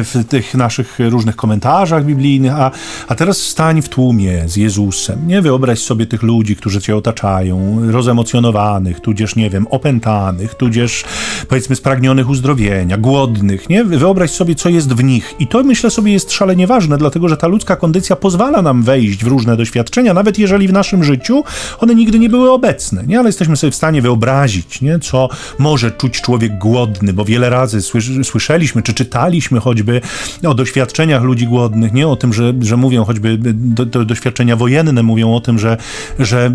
w 0.03 0.23
tych 0.29 0.55
naszych 0.55 0.97
różnych 0.99 1.35
komentarzach 1.35 2.05
biblijnych, 2.05 2.51
a, 2.53 2.71
a 3.07 3.15
teraz 3.15 3.37
stań 3.37 3.81
w 3.81 3.89
tłumie 3.89 4.43
z 4.45 4.55
Jezusem. 4.55 5.27
Nie 5.27 5.41
wyobraź 5.41 5.79
sobie 5.79 6.05
tych 6.05 6.23
ludzi, 6.23 6.55
którzy 6.55 6.81
cię 6.81 6.95
otaczają, 6.95 7.79
rozemocjonowanych, 7.91 8.99
tudzież, 8.99 9.35
nie 9.35 9.49
wiem, 9.49 9.67
opętanych, 9.67 10.55
tudzież, 10.55 11.03
powiedzmy, 11.49 11.75
spragnionych 11.75 12.29
uzdrowienia, 12.29 12.97
głodnych, 12.97 13.69
nie? 13.69 13.83
Wyobraź 13.83 14.31
sobie, 14.31 14.55
co 14.55 14.69
jest 14.69 14.93
w 14.93 15.03
nich. 15.03 15.33
I 15.39 15.47
to, 15.47 15.63
myślę 15.63 15.89
sobie, 15.89 16.13
jest 16.13 16.31
szalenie 16.31 16.67
ważne, 16.67 16.97
dlatego, 16.97 17.29
że 17.29 17.37
ta 17.37 17.47
ludzka 17.47 17.75
kondycja 17.75 18.15
pozwala 18.15 18.61
nam 18.61 18.83
wejść 18.83 19.23
w 19.23 19.27
różne 19.27 19.57
doświadczenia, 19.57 20.13
nawet 20.13 20.39
jeżeli 20.39 20.67
w 20.67 20.73
naszym 20.73 21.03
życiu 21.03 21.43
one 21.79 21.95
nigdy 21.95 22.19
nie 22.19 22.29
były 22.29 22.51
obecne, 22.51 23.03
nie? 23.07 23.19
Ale 23.19 23.29
jesteśmy 23.29 23.57
sobie 23.57 23.71
w 23.71 23.75
stanie 23.75 24.01
wyobrazić, 24.01 24.81
nie? 24.81 24.99
Co 24.99 25.29
może 25.59 25.91
czuć 25.91 26.21
człowiek 26.21 26.57
głodny, 26.57 27.13
bo 27.13 27.25
wiele 27.25 27.49
razy 27.49 27.81
słyszeliśmy, 28.23 28.81
czy 28.81 28.93
czytaliśmy 28.93 29.59
choćby 29.65 30.01
o 30.47 30.53
doświadczeniach 30.53 31.23
ludzi 31.23 31.47
głodnych, 31.47 31.93
nie 31.93 32.07
o 32.07 32.15
tym, 32.15 32.33
że, 32.33 32.53
że 32.61 32.77
mówią 32.77 33.05
choćby 33.05 33.37
do, 33.53 33.85
do 33.85 34.05
doświadczenia 34.05 34.55
wojenne, 34.55 35.03
mówią 35.03 35.35
o 35.35 35.41
tym, 35.41 35.59
że, 35.59 35.77
że 36.19 36.51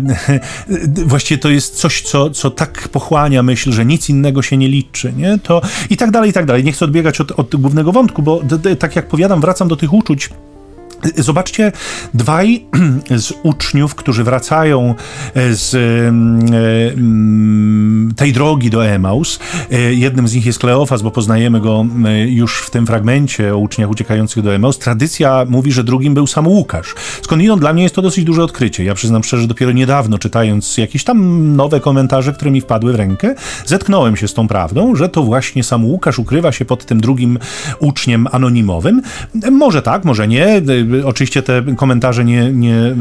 właściwie 1.11 1.37
to 1.37 1.49
jest 1.49 1.75
coś, 1.75 2.01
co, 2.01 2.29
co 2.29 2.51
tak 2.51 2.89
pochłania 2.89 3.43
myśl, 3.43 3.71
że 3.71 3.85
nic 3.85 4.09
innego 4.09 4.41
się 4.41 4.57
nie 4.57 4.67
liczy, 4.67 5.13
nie? 5.17 5.39
To 5.43 5.61
i 5.89 5.97
tak 5.97 6.11
dalej, 6.11 6.29
i 6.29 6.33
tak 6.33 6.45
dalej. 6.45 6.63
Nie 6.63 6.71
chcę 6.71 6.85
odbiegać 6.85 7.21
od, 7.21 7.31
od 7.31 7.55
głównego 7.55 7.91
wątku, 7.91 8.21
bo 8.21 8.41
tak 8.79 8.95
jak 8.95 9.07
powiadam, 9.07 9.41
wracam 9.41 9.67
do 9.67 9.75
tych 9.75 9.93
uczuć 9.93 10.29
Zobaczcie, 11.17 11.71
dwaj 12.13 12.65
z 13.17 13.33
uczniów, 13.43 13.95
którzy 13.95 14.23
wracają 14.23 14.95
e, 15.33 15.53
z 15.53 15.75
mm, 15.75 18.13
tej 18.15 18.33
drogi 18.33 18.69
do 18.69 18.85
Emaus. 18.85 19.39
E, 19.71 19.93
jednym 19.93 20.27
z 20.27 20.33
nich 20.33 20.45
jest 20.45 20.59
Kleofas, 20.59 21.01
bo 21.01 21.11
poznajemy 21.11 21.61
go 21.61 21.85
już 22.25 22.61
w 22.61 22.69
tym 22.69 22.87
fragmencie 22.87 23.55
o 23.55 23.57
uczniach 23.57 23.89
uciekających 23.89 24.43
do 24.43 24.55
Emaus. 24.55 24.79
Tradycja 24.79 25.45
mówi, 25.49 25.71
że 25.71 25.83
drugim 25.83 26.13
był 26.13 26.27
sam 26.27 26.47
Łukasz. 26.47 26.95
Skądinąd 27.21 27.61
dla 27.61 27.73
mnie 27.73 27.83
jest 27.83 27.95
to 27.95 28.01
dosyć 28.01 28.25
duże 28.25 28.43
odkrycie. 28.43 28.83
Ja 28.83 28.93
przyznam 28.93 29.23
szczerze, 29.23 29.47
dopiero 29.47 29.71
niedawno 29.71 30.17
czytając 30.17 30.77
jakieś 30.77 31.03
tam 31.03 31.55
nowe 31.55 31.79
komentarze, 31.79 32.33
które 32.33 32.51
mi 32.51 32.61
wpadły 32.61 32.93
w 32.93 32.95
rękę, 32.95 33.35
zetknąłem 33.65 34.15
się 34.15 34.27
z 34.27 34.33
tą 34.33 34.47
prawdą, 34.47 34.95
że 34.95 35.09
to 35.09 35.23
właśnie 35.23 35.63
sam 35.63 35.85
Łukasz 35.85 36.19
ukrywa 36.19 36.51
się 36.51 36.65
pod 36.65 36.85
tym 36.85 37.01
drugim 37.01 37.39
uczniem 37.79 38.27
anonimowym. 38.31 39.01
Może 39.51 39.81
tak, 39.81 40.05
może 40.05 40.27
nie 40.27 40.61
Oczywiście 41.05 41.41
te 41.41 41.63
komentarze 41.75 42.25
nie, 42.25 42.51
nie 42.51 42.75
e, 42.75 42.79
e, 42.79 42.87
e, 42.87 42.93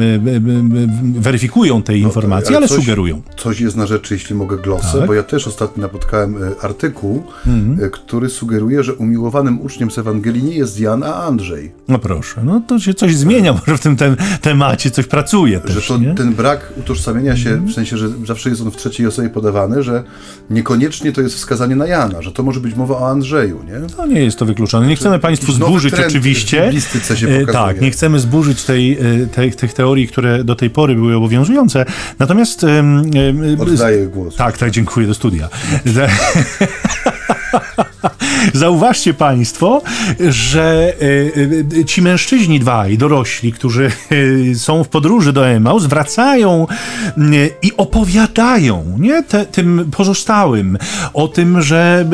weryfikują 1.03 1.83
tej 1.83 2.01
no, 2.01 2.09
informacji, 2.09 2.49
ale, 2.49 2.57
ale 2.57 2.69
coś, 2.69 2.79
sugerują. 2.79 3.23
Coś 3.37 3.61
jest 3.61 3.77
na 3.77 3.87
rzeczy, 3.87 4.15
jeśli 4.15 4.35
mogę 4.35 4.57
glosę, 4.57 4.99
tak? 4.99 5.07
bo 5.07 5.15
ja 5.15 5.23
też 5.23 5.47
ostatnio 5.47 5.83
napotkałem 5.83 6.37
artykuł, 6.63 7.23
mhm. 7.47 7.91
który 7.91 8.29
sugeruje, 8.29 8.83
że 8.83 8.95
umiłowanym 8.95 9.61
uczniem 9.61 9.91
z 9.91 9.99
Ewangelii 9.99 10.43
nie 10.43 10.55
jest 10.55 10.81
Jan, 10.81 11.03
a 11.03 11.15
Andrzej. 11.15 11.73
No 11.89 11.99
proszę, 11.99 12.41
no 12.45 12.63
to 12.67 12.79
się 12.79 12.95
coś 12.95 13.17
zmienia, 13.17 13.53
może 13.53 13.77
w 13.77 13.81
tym 13.81 13.97
te, 13.97 14.17
temacie 14.41 14.91
coś 14.91 15.07
pracuje 15.07 15.61
też, 15.61 15.73
Że 15.73 15.83
to, 15.83 15.99
nie? 15.99 16.15
ten 16.15 16.35
brak 16.35 16.73
utożsamienia 16.77 17.37
się, 17.37 17.51
mhm. 17.51 17.69
w 17.69 17.75
sensie, 17.75 17.97
że 17.97 18.09
zawsze 18.27 18.51
jest 18.51 18.63
on 18.63 18.71
w 18.71 18.77
trzeciej 18.77 19.07
osobie 19.07 19.29
podawany, 19.29 19.83
że 19.83 20.05
niekoniecznie 20.51 21.13
to 21.13 21.21
jest 21.21 21.35
wskazanie 21.35 21.77
na 21.77 21.87
Jana, 21.87 22.23
że 22.23 22.33
to 22.33 22.43
może 22.43 22.61
być 22.61 22.75
mowa 22.75 22.95
o 22.95 23.11
Andrzeju, 23.11 23.63
nie? 23.63 23.81
No 23.99 24.07
nie 24.07 24.25
jest 24.25 24.39
to 24.39 24.47
wykluczone. 24.47 24.87
Nie 24.87 24.97
chcemy 24.97 25.19
Państwu 25.19 25.53
zburzyć 25.53 25.95
oczywiście. 25.95 26.73
się 27.15 27.47
tak, 27.53 27.80
nie 27.81 27.91
chcemy 27.91 28.19
zburzyć 28.19 28.65
tej, 28.65 28.93
e, 28.93 29.27
tej, 29.27 29.53
tych 29.53 29.73
teorii, 29.73 30.09
które 30.09 30.45
do 30.45 30.57
tej 30.57 30.71
pory 30.71 30.95
były 30.95 31.17
obowiązujące. 31.17 31.85
Natomiast... 32.19 32.67
Oddaję 33.59 34.07
głos. 34.07 34.37
Tak, 34.37 34.59
tak, 34.59 34.71
dziękuję 34.71 35.07
do 35.07 35.15
studia. 35.15 35.49
Zauważcie 38.55 39.15
Państwo, 39.15 39.83
że 40.29 40.95
e, 41.75 41.81
e, 41.81 41.85
ci 41.85 42.03
mężczyźni 42.03 42.61
dwaj, 42.61 42.99
dorośli, 42.99 43.53
którzy 43.53 43.91
e, 44.51 44.55
są 44.55 44.85
w 44.85 44.89
podróży 44.89 45.33
do 45.33 45.49
Emaus, 45.49 45.85
wracają 45.85 46.67
i 47.63 47.73
opowiadają 47.77 48.97
nie, 48.99 49.23
te, 49.23 49.47
tym 49.47 49.91
pozostałym 49.97 50.79
o 51.15 51.29
tym, 51.29 51.63
że 51.63 52.07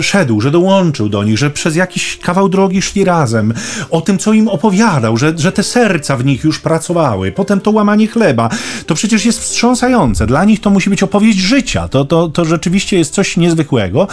szedł, 0.00 0.40
że 0.40 0.50
dołączył 0.50 1.08
do 1.08 1.24
nich, 1.24 1.38
że 1.38 1.50
przez 1.50 1.76
jakiś 1.76 2.18
kawał 2.22 2.48
drogi 2.48 2.82
szli 2.82 3.04
razem, 3.04 3.54
o 3.90 4.00
tym, 4.00 4.18
co 4.18 4.32
im 4.32 4.48
opowiadał, 4.48 5.16
że, 5.16 5.32
że 5.36 5.52
te 5.52 5.62
serca 5.62 6.16
w 6.16 6.24
nich 6.24 6.44
już 6.44 6.58
pracowały, 6.58 7.32
potem 7.32 7.60
to 7.60 7.70
łamanie 7.70 8.06
chleba. 8.06 8.48
To 8.86 8.94
przecież 8.94 9.24
jest 9.24 9.40
wstrząsające. 9.40 10.26
Dla 10.26 10.44
nich 10.44 10.60
to 10.60 10.70
musi 10.70 10.90
być 10.90 11.02
opowieść 11.02 11.38
życia. 11.38 11.88
To, 11.88 12.04
to, 12.04 12.28
to 12.28 12.44
rzeczywiście 12.44 12.98
jest 12.98 13.14
coś 13.14 13.36
niezwykłego. 13.36 14.08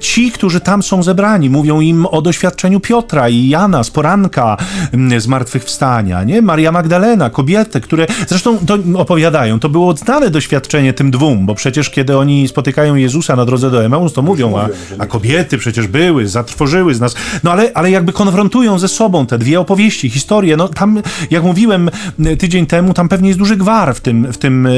Ci, 0.00 0.30
którzy 0.30 0.43
tam 0.60 0.82
są 0.82 1.02
zebrani, 1.02 1.50
mówią 1.50 1.80
im 1.80 2.06
o 2.06 2.22
doświadczeniu 2.22 2.80
Piotra 2.80 3.28
i 3.28 3.48
Jana 3.48 3.84
z 3.84 3.90
poranka 3.90 4.56
mm, 4.92 5.20
zmartwychwstania, 5.20 6.24
nie? 6.24 6.42
Maria 6.42 6.72
Magdalena, 6.72 7.30
kobiety, 7.30 7.80
które 7.80 8.06
zresztą 8.26 8.58
to 8.66 8.78
opowiadają, 8.94 9.60
to 9.60 9.68
było 9.68 9.96
znane 9.96 10.30
doświadczenie 10.30 10.92
tym 10.92 11.10
dwóm, 11.10 11.46
bo 11.46 11.54
przecież 11.54 11.90
kiedy 11.90 12.18
oni 12.18 12.48
spotykają 12.48 12.94
Jezusa 12.94 13.36
na 13.36 13.44
drodze 13.44 13.70
do 13.70 13.84
Emaus, 13.84 14.12
to 14.12 14.22
mówią, 14.22 14.58
a, 14.58 14.68
a 14.98 15.06
kobiety 15.06 15.58
przecież 15.58 15.86
były, 15.86 16.28
zatrwożyły 16.28 16.94
z 16.94 17.00
nas, 17.00 17.14
no 17.44 17.52
ale, 17.52 17.70
ale 17.74 17.90
jakby 17.90 18.12
konfrontują 18.12 18.78
ze 18.78 18.88
sobą 18.88 19.26
te 19.26 19.38
dwie 19.38 19.60
opowieści, 19.60 20.10
historie, 20.10 20.56
no 20.56 20.68
tam, 20.68 21.02
jak 21.30 21.42
mówiłem 21.42 21.90
tydzień 22.38 22.66
temu, 22.66 22.94
tam 22.94 23.08
pewnie 23.08 23.28
jest 23.28 23.38
duży 23.38 23.56
gwar 23.56 23.94
w 23.94 24.00
tym, 24.00 24.32
w 24.32 24.38
tym 24.38 24.68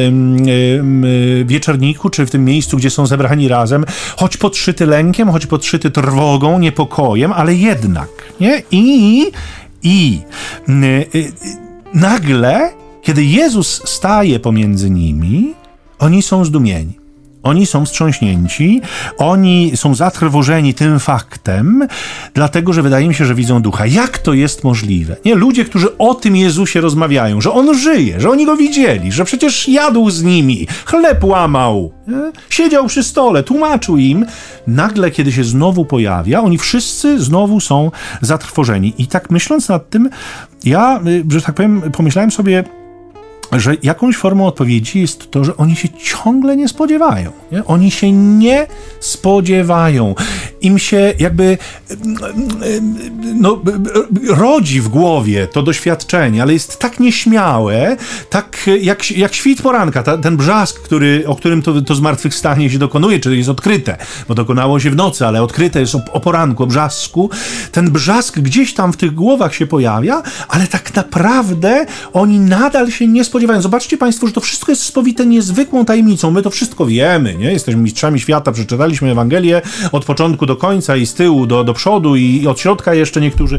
wieczorniku, 1.44 2.10
czy 2.10 2.26
w 2.26 2.30
tym 2.30 2.44
miejscu, 2.44 2.76
gdzie 2.76 2.90
są 2.90 3.06
zebrani 3.06 3.48
razem, 3.48 3.84
choć 4.16 4.36
podszyty 4.36 4.86
lękiem, 4.86 5.30
choć 5.30 5.46
podszyty 5.56 5.90
trwogą, 5.90 6.58
niepokojem, 6.58 7.32
ale 7.32 7.54
jednak, 7.54 8.08
nie? 8.40 8.62
I, 8.70 9.32
i 9.82 10.20
y, 10.68 10.72
y, 11.14 11.32
nagle, 11.94 12.72
kiedy 13.02 13.24
Jezus 13.24 13.82
staje 13.88 14.40
pomiędzy 14.40 14.90
nimi, 14.90 15.54
oni 15.98 16.22
są 16.22 16.44
zdumieni. 16.44 17.05
Oni 17.46 17.66
są 17.66 17.84
wstrząśnięci, 17.84 18.80
oni 19.18 19.72
są 19.74 19.94
zatrwożeni 19.94 20.74
tym 20.74 21.00
faktem, 21.00 21.86
dlatego 22.34 22.72
że 22.72 22.82
wydaje 22.82 23.08
mi 23.08 23.14
się, 23.14 23.24
że 23.24 23.34
widzą 23.34 23.62
ducha. 23.62 23.86
Jak 23.86 24.18
to 24.18 24.34
jest 24.34 24.64
możliwe? 24.64 25.16
Nie, 25.24 25.34
ludzie, 25.34 25.64
którzy 25.64 25.98
o 25.98 26.14
tym 26.14 26.36
Jezusie 26.36 26.80
rozmawiają, 26.80 27.40
że 27.40 27.52
on 27.52 27.78
żyje, 27.78 28.20
że 28.20 28.30
oni 28.30 28.46
go 28.46 28.56
widzieli, 28.56 29.12
że 29.12 29.24
przecież 29.24 29.68
jadł 29.68 30.10
z 30.10 30.22
nimi, 30.22 30.66
chleb 30.84 31.24
łamał, 31.24 31.92
nie? 32.06 32.32
siedział 32.50 32.86
przy 32.86 33.02
stole, 33.02 33.42
tłumaczył 33.42 33.96
im. 33.96 34.26
Nagle, 34.66 35.10
kiedy 35.10 35.32
się 35.32 35.44
znowu 35.44 35.84
pojawia, 35.84 36.40
oni 36.40 36.58
wszyscy 36.58 37.20
znowu 37.20 37.60
są 37.60 37.90
zatrwożeni. 38.20 38.94
I 38.98 39.06
tak 39.06 39.30
myśląc 39.30 39.68
nad 39.68 39.90
tym, 39.90 40.10
ja, 40.64 41.00
y, 41.06 41.24
że 41.28 41.42
tak 41.42 41.54
powiem, 41.54 41.82
pomyślałem 41.92 42.30
sobie, 42.30 42.64
że 43.52 43.76
jakąś 43.82 44.16
formą 44.16 44.46
odpowiedzi 44.46 45.00
jest 45.00 45.30
to, 45.30 45.44
że 45.44 45.56
oni 45.56 45.76
się 45.76 45.88
ciągle 45.88 46.56
nie 46.56 46.68
spodziewają. 46.68 47.30
Nie? 47.52 47.64
Oni 47.64 47.90
się 47.90 48.12
nie 48.12 48.66
spodziewają. 49.00 50.14
Im 50.60 50.78
się 50.78 51.14
jakby 51.18 51.58
no, 53.34 53.62
rodzi 54.28 54.80
w 54.80 54.88
głowie 54.88 55.46
to 55.46 55.62
doświadczenie, 55.62 56.42
ale 56.42 56.52
jest 56.52 56.78
tak 56.78 57.00
nieśmiałe, 57.00 57.96
tak 58.30 58.70
jak, 58.80 59.10
jak 59.10 59.34
świt 59.34 59.62
poranka, 59.62 60.02
ta, 60.02 60.18
ten 60.18 60.36
brzask, 60.36 60.80
który, 60.80 61.24
o 61.26 61.36
którym 61.36 61.62
to, 61.62 61.82
to 61.82 61.94
zmartwychwstanie 61.94 62.70
się 62.70 62.78
dokonuje, 62.78 63.20
czyli 63.20 63.38
jest 63.38 63.48
odkryte, 63.48 63.96
bo 64.28 64.34
dokonało 64.34 64.80
się 64.80 64.90
w 64.90 64.96
nocy, 64.96 65.26
ale 65.26 65.42
odkryte 65.42 65.80
jest 65.80 65.94
o, 65.94 66.00
o 66.12 66.20
poranku, 66.20 66.62
o 66.62 66.66
brzasku. 66.66 67.30
Ten 67.72 67.90
brzask 67.90 68.38
gdzieś 68.38 68.74
tam 68.74 68.92
w 68.92 68.96
tych 68.96 69.14
głowach 69.14 69.54
się 69.54 69.66
pojawia, 69.66 70.22
ale 70.48 70.66
tak 70.66 70.94
naprawdę 70.94 71.86
oni 72.12 72.40
nadal 72.40 72.90
się 72.90 73.08
nie 73.08 73.24
spodziewają. 73.24 73.62
Zobaczcie 73.62 73.96
Państwo, 73.98 74.26
że 74.26 74.32
to 74.32 74.40
wszystko 74.40 74.72
jest 74.72 74.82
spowite 74.82 75.26
niezwykłą 75.26 75.84
tajemnicą. 75.84 76.30
My 76.30 76.42
to 76.42 76.50
wszystko 76.50 76.86
wiemy, 76.86 77.34
nie? 77.34 77.52
Jesteśmy 77.52 77.82
mistrzami 77.82 78.20
świata, 78.20 78.52
przeczytaliśmy 78.52 79.10
Ewangelię 79.10 79.62
od 79.92 80.04
początku 80.04 80.45
do 80.46 80.56
końca 80.56 80.96
i 80.96 81.06
z 81.06 81.14
tyłu 81.14 81.46
do, 81.46 81.64
do 81.64 81.74
przodu 81.74 82.16
i 82.16 82.46
od 82.46 82.60
środka 82.60 82.94
jeszcze 82.94 83.20
niektórzy. 83.20 83.58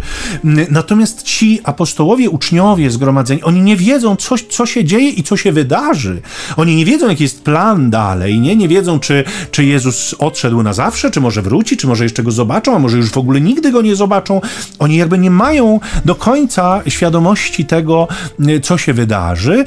Natomiast 0.70 1.24
ci 1.24 1.60
apostołowie, 1.64 2.30
uczniowie 2.30 2.92
zgromadzeni, 2.92 3.44
oni 3.44 3.62
nie 3.62 3.76
wiedzą, 3.76 4.16
co, 4.16 4.36
co 4.50 4.66
się 4.66 4.84
dzieje 4.84 5.10
i 5.10 5.24
co 5.24 5.38
się 5.38 5.52
wydarzy. 5.52 6.22
Oni 6.58 6.76
nie 6.76 6.86
wiedzą, 6.86 7.10
jaki 7.10 7.24
jest 7.24 7.44
plan 7.44 7.90
dalej, 7.90 8.40
nie? 8.40 8.56
Nie 8.56 8.68
wiedzą, 8.68 9.00
czy, 9.00 9.24
czy 9.52 9.66
Jezus 9.66 10.16
odszedł 10.20 10.64
na 10.64 10.74
zawsze, 10.74 11.12
czy 11.12 11.22
może 11.22 11.42
wróci, 11.42 11.78
czy 11.78 11.88
może 11.88 12.04
jeszcze 12.04 12.24
go 12.24 12.32
zobaczą, 12.32 12.76
a 12.76 12.80
może 12.80 12.98
już 12.98 13.10
w 13.10 13.18
ogóle 13.18 13.42
nigdy 13.42 13.72
go 13.72 13.82
nie 13.82 13.96
zobaczą. 13.96 14.42
Oni 14.80 14.98
jakby 14.98 15.18
nie 15.18 15.32
mają 15.32 15.80
do 16.06 16.16
końca 16.16 16.82
świadomości 16.88 17.66
tego, 17.66 18.08
co 18.64 18.78
się 18.78 18.94
wydarzy, 18.94 19.66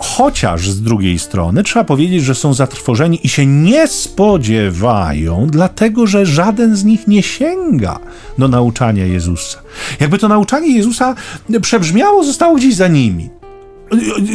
Chociaż 0.00 0.70
z 0.70 0.82
drugiej 0.82 1.18
strony 1.18 1.62
trzeba 1.62 1.84
powiedzieć, 1.84 2.24
że 2.24 2.34
są 2.34 2.54
zatrwożeni 2.54 3.26
i 3.26 3.28
się 3.28 3.46
nie 3.46 3.88
spodziewają, 3.88 5.46
dlatego 5.50 6.06
że 6.06 6.26
żaden 6.26 6.76
z 6.76 6.84
nich 6.84 7.06
nie 7.08 7.22
sięga 7.22 7.98
do 8.38 8.48
nauczania 8.48 9.06
Jezusa. 9.06 9.58
Jakby 10.00 10.18
to 10.18 10.28
nauczanie 10.28 10.68
Jezusa 10.76 11.14
przebrzmiało, 11.62 12.24
zostało 12.24 12.56
gdzieś 12.56 12.74
za 12.74 12.88
nimi. 12.88 13.30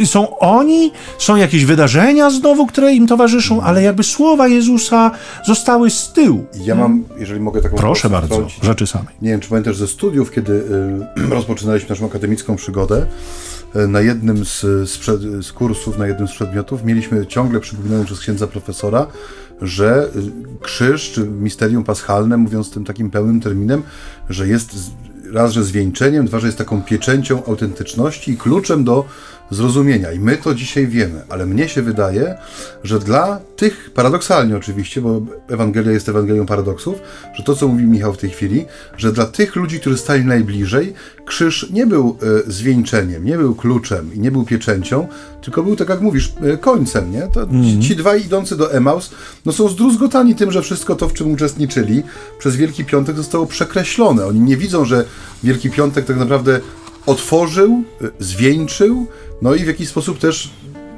Są 0.04 0.38
oni, 0.38 0.92
są 1.18 1.36
jakieś 1.36 1.64
wydarzenia 1.64 2.30
znowu, 2.30 2.66
które 2.66 2.94
im 2.94 3.06
towarzyszą, 3.06 3.62
ale 3.62 3.82
jakby 3.82 4.02
słowa 4.02 4.48
Jezusa 4.48 5.10
zostały 5.46 5.90
z 5.90 6.12
tyłu. 6.12 6.44
Ja 6.64 6.74
mam, 6.74 7.04
jeżeli 7.18 7.40
mogę 7.40 7.62
taką 7.62 7.76
Proszę 7.76 8.10
bardzo, 8.10 8.34
wtrącić. 8.34 8.64
rzeczy 8.64 8.86
samej. 8.86 9.14
Nie 9.22 9.30
wiem, 9.30 9.40
czy 9.40 9.48
pamiętasz 9.48 9.76
ze 9.76 9.86
studiów, 9.86 10.30
kiedy 10.30 10.52
y, 10.52 11.28
rozpoczynaliśmy 11.30 11.88
naszą 11.88 12.06
akademicką 12.06 12.56
przygodę, 12.56 13.06
na 13.88 14.00
jednym 14.00 14.44
z, 14.44 14.60
z, 14.90 14.98
przed, 14.98 15.20
z, 15.20 15.52
kursów, 15.52 15.98
na 15.98 16.06
jednym 16.06 16.28
z 16.28 16.32
przedmiotów 16.32 16.84
mieliśmy 16.84 17.26
ciągle 17.26 17.60
przypominane 17.60 18.04
przez 18.04 18.20
księdza 18.20 18.46
profesora, 18.46 19.06
że 19.62 20.08
y, 20.16 20.60
krzyż, 20.60 21.12
czy 21.12 21.24
misterium 21.24 21.84
paschalne, 21.84 22.36
mówiąc 22.36 22.70
tym 22.70 22.84
takim 22.84 23.10
pełnym 23.10 23.40
terminem, 23.40 23.82
że 24.28 24.48
jest 24.48 24.74
raz, 25.32 25.52
że 25.52 25.64
zwieńczeniem, 25.64 26.26
dwa, 26.26 26.40
że 26.40 26.46
jest 26.46 26.58
taką 26.58 26.82
pieczęcią 26.82 27.44
autentyczności 27.44 28.32
i 28.32 28.36
kluczem 28.36 28.84
do 28.84 29.04
zrozumienia. 29.50 30.12
I 30.12 30.20
my 30.20 30.36
to 30.36 30.54
dzisiaj 30.54 30.86
wiemy, 30.86 31.22
ale 31.28 31.46
mnie 31.46 31.68
się 31.68 31.82
wydaje, 31.82 32.38
że 32.84 32.98
dla 32.98 33.40
tych, 33.56 33.90
paradoksalnie 33.94 34.56
oczywiście, 34.56 35.00
bo 35.00 35.20
Ewangelia 35.48 35.92
jest 35.92 36.08
Ewangelią 36.08 36.46
paradoksów, 36.46 37.00
że 37.34 37.42
to, 37.42 37.56
co 37.56 37.68
mówi 37.68 37.84
Michał 37.84 38.12
w 38.12 38.18
tej 38.18 38.30
chwili, 38.30 38.64
że 38.96 39.12
dla 39.12 39.26
tych 39.26 39.56
ludzi, 39.56 39.80
którzy 39.80 39.98
stali 39.98 40.24
najbliżej, 40.24 40.94
krzyż 41.26 41.70
nie 41.70 41.86
był 41.86 42.18
e, 42.46 42.50
zwieńczeniem, 42.50 43.24
nie 43.24 43.38
był 43.38 43.54
kluczem 43.54 44.14
i 44.14 44.18
nie 44.18 44.30
był 44.30 44.44
pieczęcią, 44.44 45.08
tylko 45.42 45.62
był, 45.62 45.76
tak 45.76 45.88
jak 45.88 46.00
mówisz, 46.00 46.32
e, 46.42 46.56
końcem, 46.56 47.12
nie? 47.12 47.28
To 47.34 47.42
mm. 47.42 47.82
Ci 47.82 47.96
dwaj 47.96 48.24
idący 48.24 48.56
do 48.56 48.72
Emaus, 48.72 49.10
no 49.44 49.52
są 49.52 49.68
zdruzgotani 49.68 50.34
tym, 50.34 50.52
że 50.52 50.62
wszystko 50.62 50.96
to, 50.96 51.08
w 51.08 51.12
czym 51.12 51.32
uczestniczyli, 51.32 52.02
przez 52.38 52.56
Wielki 52.56 52.84
Piątek 52.84 53.16
zostało 53.16 53.46
przekreślone. 53.46 54.26
Oni 54.26 54.40
nie 54.40 54.56
widzą, 54.56 54.84
że 54.84 55.04
Wielki 55.42 55.70
Piątek 55.70 56.04
tak 56.04 56.16
naprawdę 56.16 56.60
otworzył, 57.06 57.82
zwieńczył, 58.18 59.06
no 59.42 59.54
i 59.54 59.64
w 59.64 59.66
jakiś 59.66 59.88
sposób 59.88 60.18
też 60.18 60.50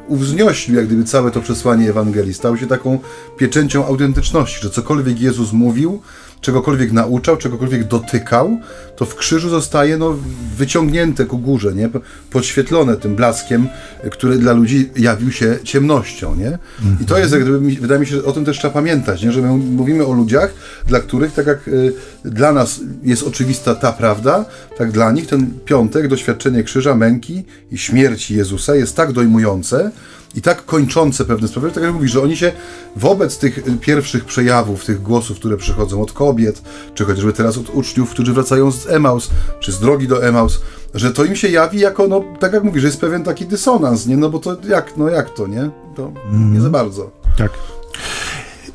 uwznioślił 0.08 0.76
jak 0.76 0.86
gdyby 0.86 1.04
całe 1.04 1.30
to 1.30 1.40
przesłanie 1.40 1.90
Ewangelii. 1.90 2.34
Stał 2.34 2.56
się 2.56 2.66
taką 2.66 2.98
pieczęcią 3.36 3.86
autentyczności, 3.86 4.62
że 4.62 4.70
cokolwiek 4.70 5.20
Jezus 5.20 5.52
mówił, 5.52 6.02
czegokolwiek 6.40 6.92
nauczał, 6.92 7.36
czegokolwiek 7.36 7.84
dotykał, 7.84 8.58
to 8.96 9.04
w 9.04 9.14
krzyżu 9.14 9.48
zostaje 9.48 9.96
no, 9.96 10.16
wyciągnięte 10.56 11.24
ku 11.24 11.38
górze, 11.38 11.74
nie? 11.74 11.90
podświetlone 12.30 12.96
tym 12.96 13.16
blaskiem, 13.16 13.68
który 14.10 14.38
dla 14.38 14.52
ludzi 14.52 14.90
jawił 14.96 15.32
się 15.32 15.58
ciemnością. 15.64 16.36
Nie? 16.36 16.58
I 17.00 17.04
to 17.04 17.18
jest, 17.18 17.32
jak 17.32 17.42
gdyby, 17.42 17.80
wydaje 17.80 18.00
mi 18.00 18.06
się, 18.06 18.16
że 18.16 18.24
o 18.24 18.32
tym 18.32 18.44
też 18.44 18.58
trzeba 18.58 18.74
pamiętać, 18.74 19.22
nie? 19.22 19.32
że 19.32 19.42
my 19.42 19.48
mówimy 19.48 20.06
o 20.06 20.12
ludziach, 20.12 20.54
dla 20.86 21.00
których, 21.00 21.32
tak 21.32 21.46
jak 21.46 21.68
y, 21.68 21.92
dla 22.24 22.52
nas 22.52 22.80
jest 23.02 23.22
oczywista 23.22 23.74
ta 23.74 23.92
prawda, 23.92 24.44
tak 24.78 24.92
dla 24.92 25.12
nich 25.12 25.26
ten 25.26 25.50
piątek, 25.64 26.08
doświadczenie 26.08 26.62
krzyża, 26.62 26.94
męki 26.94 27.44
i 27.72 27.78
śmierci 27.78 28.36
Jezusa 28.36 28.74
jest 28.74 28.96
tak 28.96 29.12
dojmujące, 29.12 29.90
i 30.34 30.42
tak 30.42 30.64
kończące 30.64 31.24
pewne 31.24 31.48
sprawy, 31.48 31.70
tak 31.70 31.82
jak 31.84 31.94
mówisz, 31.94 32.12
że 32.12 32.22
oni 32.22 32.36
się 32.36 32.52
wobec 32.96 33.38
tych 33.38 33.62
pierwszych 33.80 34.24
przejawów, 34.24 34.84
tych 34.84 35.02
głosów, 35.02 35.38
które 35.38 35.56
przychodzą 35.56 36.02
od 36.02 36.12
kobiet, 36.12 36.62
czy 36.94 37.04
chociażby 37.04 37.32
teraz 37.32 37.58
od 37.58 37.70
uczniów, 37.70 38.10
którzy 38.10 38.32
wracają 38.32 38.70
z 38.70 38.86
Emaus, 38.86 39.30
czy 39.60 39.72
z 39.72 39.80
drogi 39.80 40.08
do 40.08 40.26
Emaus, 40.26 40.60
że 40.94 41.10
to 41.10 41.24
im 41.24 41.36
się 41.36 41.48
jawi 41.48 41.80
jako, 41.80 42.08
no, 42.08 42.24
tak 42.40 42.52
jak 42.52 42.64
mówisz, 42.64 42.82
że 42.82 42.88
jest 42.88 43.00
pewien 43.00 43.24
taki 43.24 43.46
dysonans, 43.46 44.06
nie? 44.06 44.16
No 44.16 44.30
bo 44.30 44.38
to 44.38 44.56
jak, 44.68 44.96
no 44.96 45.08
jak 45.08 45.34
to, 45.34 45.46
nie? 45.46 45.70
To 45.96 46.12
mm. 46.30 46.54
nie 46.54 46.60
za 46.60 46.70
bardzo. 46.70 47.10
Tak. 47.38 47.50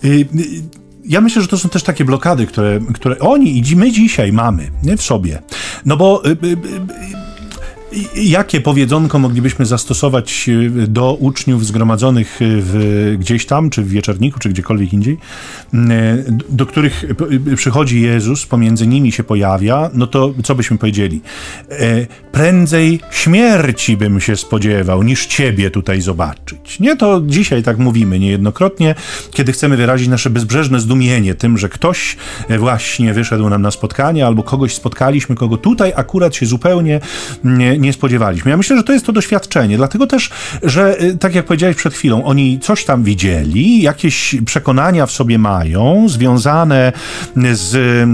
Y, 0.03 0.07
y, 0.07 0.27
ja 1.05 1.21
myślę, 1.21 1.41
że 1.41 1.47
to 1.47 1.57
są 1.57 1.69
też 1.69 1.83
takie 1.83 2.05
blokady, 2.05 2.47
które, 2.47 2.79
które 2.93 3.19
oni 3.19 3.57
i 3.57 3.75
my 3.75 3.91
dzisiaj 3.91 4.33
mamy 4.33 4.71
nie, 4.83 4.97
w 4.97 5.01
sobie. 5.01 5.41
No 5.85 5.97
bo 5.97 6.25
y, 6.25 6.37
Jakie 8.15 8.61
powiedzonko 8.61 9.19
moglibyśmy 9.19 9.65
zastosować 9.65 10.49
e, 10.49 10.87
do 10.87 11.13
uczniów 11.13 11.65
zgromadzonych 11.65 12.41
e, 12.41 12.45
w, 12.45 13.15
gdzieś 13.19 13.45
tam, 13.45 13.69
czy 13.69 13.83
w 13.83 13.89
wieczorniku, 13.89 14.39
czy 14.39 14.49
gdziekolwiek 14.49 14.93
indziej, 14.93 15.17
e, 15.73 15.77
do 16.49 16.65
których 16.65 17.05
przychodzi 17.55 18.01
Jezus, 18.01 18.45
pomiędzy 18.45 18.87
nimi 18.87 19.11
się 19.11 19.23
pojawia, 19.23 19.89
no 19.93 20.07
to 20.07 20.33
co 20.43 20.55
byśmy 20.55 20.77
powiedzieli? 20.77 21.21
Prędzej 22.31 22.99
śmierci 23.11 23.97
bym 23.97 24.19
się 24.19 24.35
spodziewał, 24.35 25.03
niż 25.03 25.25
ciebie 25.25 25.71
tutaj 25.71 26.01
zobaczyć. 26.01 26.79
Nie, 26.79 26.95
to 26.95 27.21
dzisiaj 27.25 27.63
tak 27.63 27.77
mówimy 27.77 28.19
niejednokrotnie, 28.19 28.95
kiedy 29.31 29.51
chcemy 29.51 29.77
wyrazić 29.77 30.07
nasze 30.07 30.29
bezbrzeżne 30.29 30.79
zdumienie 30.79 31.35
tym, 31.35 31.57
że 31.57 31.69
ktoś 31.69 32.17
właśnie 32.59 33.13
wyszedł 33.13 33.49
nam 33.49 33.61
na 33.61 33.71
spotkanie, 33.71 34.25
albo 34.25 34.43
kogoś 34.43 34.75
spotkaliśmy, 34.75 35.35
kogo 35.35 35.57
tutaj 35.57 35.93
akurat 35.95 36.35
się 36.35 36.45
zupełnie 36.45 36.99
nie, 37.43 37.77
nie 37.83 37.93
spodziewaliśmy. 37.93 38.51
Ja 38.51 38.57
myślę, 38.57 38.77
że 38.77 38.83
to 38.83 38.93
jest 38.93 39.05
to 39.05 39.11
doświadczenie, 39.11 39.77
dlatego 39.77 40.07
też, 40.07 40.29
że 40.63 41.01
y, 41.01 41.17
tak 41.17 41.35
jak 41.35 41.45
powiedziałeś 41.45 41.75
przed 41.75 41.93
chwilą, 41.93 42.23
oni 42.23 42.59
coś 42.59 42.85
tam 42.85 43.03
widzieli, 43.03 43.81
jakieś 43.81 44.35
przekonania 44.45 45.05
w 45.05 45.11
sobie 45.11 45.37
mają, 45.37 46.09
związane 46.09 46.93
z 47.51 48.07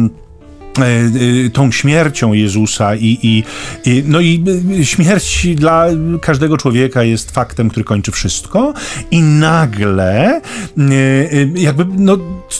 tą 1.54 1.72
śmiercią 1.72 2.34
Jezusa 2.34 2.96
i, 2.96 3.20
i, 3.24 3.44
i, 3.86 4.04
no 4.08 4.20
i 4.20 4.44
e, 4.80 4.86
śmierć 4.86 5.48
dla 5.56 5.88
każdego 6.22 6.58
człowieka 6.58 7.04
jest 7.04 7.32
faktem, 7.32 7.70
który 7.70 7.84
kończy 7.84 8.12
wszystko 8.12 8.74
i 9.12 9.22
nagle 9.22 10.42
jakby 11.56 11.86
no, 11.98 12.18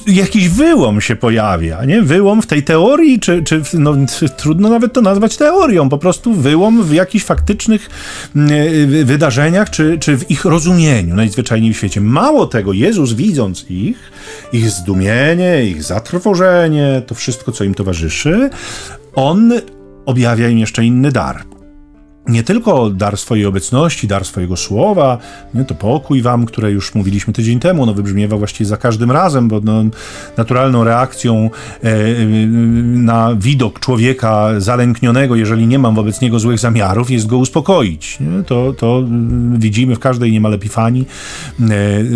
jakiś 0.08 0.50
wyłom 0.50 1.02
się 1.02 1.16
pojawia, 1.16 1.86
nie? 1.86 2.02
Wyłom 2.02 2.42
w 2.42 2.48
tej 2.48 2.64
teorii, 2.64 3.20
czy, 3.20 3.44
czy 3.44 3.62
no, 3.74 3.96
trudno 4.38 4.70
nawet 4.70 4.94
to 4.94 5.02
nazwać 5.02 5.38
teorią, 5.38 5.90
po 5.90 5.98
prostu 5.98 6.34
wyłom 6.34 6.84
w 6.84 6.94
jakichś 6.94 7.26
faktycznych 7.26 7.90
wydarzeniach, 9.04 9.70
czy, 9.70 9.98
czy 10.00 10.18
w 10.18 10.32
ich 10.32 10.46
rozumieniu 10.46 11.16
najzwyczajniej 11.16 11.74
w 11.74 11.78
świecie. 11.78 12.02
Mało 12.02 12.48
tego, 12.48 12.74
Jezus 12.74 13.14
widząc 13.14 13.66
ich, 13.70 14.12
ich 14.54 14.70
zdumienie, 14.70 15.66
ich 15.66 15.84
zatrwożenie, 15.84 17.02
to 17.08 17.16
wszystko, 17.16 17.52
co 17.52 17.64
im 17.64 17.74
towarzyszy, 17.76 18.50
on 19.16 19.54
objawia 20.06 20.48
im 20.48 20.58
jeszcze 20.58 20.86
inny 20.86 21.12
dar 21.12 21.59
nie 22.30 22.44
tylko 22.44 22.90
dar 22.90 23.18
swojej 23.18 23.46
obecności, 23.46 24.08
dar 24.08 24.26
swojego 24.26 24.58
słowa, 24.58 25.18
nie, 25.54 25.66
to 25.66 25.76
pokój 25.76 26.22
wam, 26.22 26.46
które 26.46 26.72
już 26.72 26.96
mówiliśmy 26.96 27.34
tydzień 27.34 27.60
temu, 27.60 27.86
no 27.86 27.94
wybrzmiewa 27.94 28.38
właściwie 28.38 28.68
za 28.68 28.78
każdym 28.78 29.12
razem, 29.12 29.48
bo 29.48 29.60
no, 29.64 29.84
naturalną 30.38 30.84
reakcją 30.84 31.50
e, 31.84 31.90
na 32.84 33.36
widok 33.36 33.80
człowieka 33.80 34.50
zalęknionego, 34.58 35.36
jeżeli 35.36 35.68
nie 35.68 35.80
mam 35.80 35.96
wobec 35.96 36.22
niego 36.22 36.40
złych 36.40 36.60
zamiarów, 36.60 37.12
jest 37.12 37.28
go 37.28 37.38
uspokoić. 37.38 38.20
Nie? 38.20 38.44
To, 38.44 38.74
to 38.74 39.04
widzimy 39.54 39.96
w 39.96 40.00
każdej 40.00 40.32
niemal 40.32 40.54
epifanii, 40.54 41.08
e, 41.60 41.66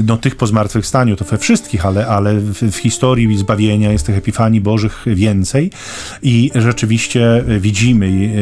no 0.04 0.18
tych 0.18 0.36
po 0.36 0.48
zmartwychwstaniu, 0.48 1.16
to 1.16 1.26
we 1.26 1.38
wszystkich, 1.38 1.86
ale, 1.86 2.08
ale 2.08 2.36
w, 2.36 2.72
w 2.72 2.76
historii 2.76 3.38
zbawienia 3.38 3.92
jest 3.92 4.06
tych 4.06 4.18
epifanii 4.18 4.62
bożych 4.62 5.06
więcej 5.06 5.72
i 6.22 6.52
rzeczywiście 6.56 7.44
widzimy 7.60 8.34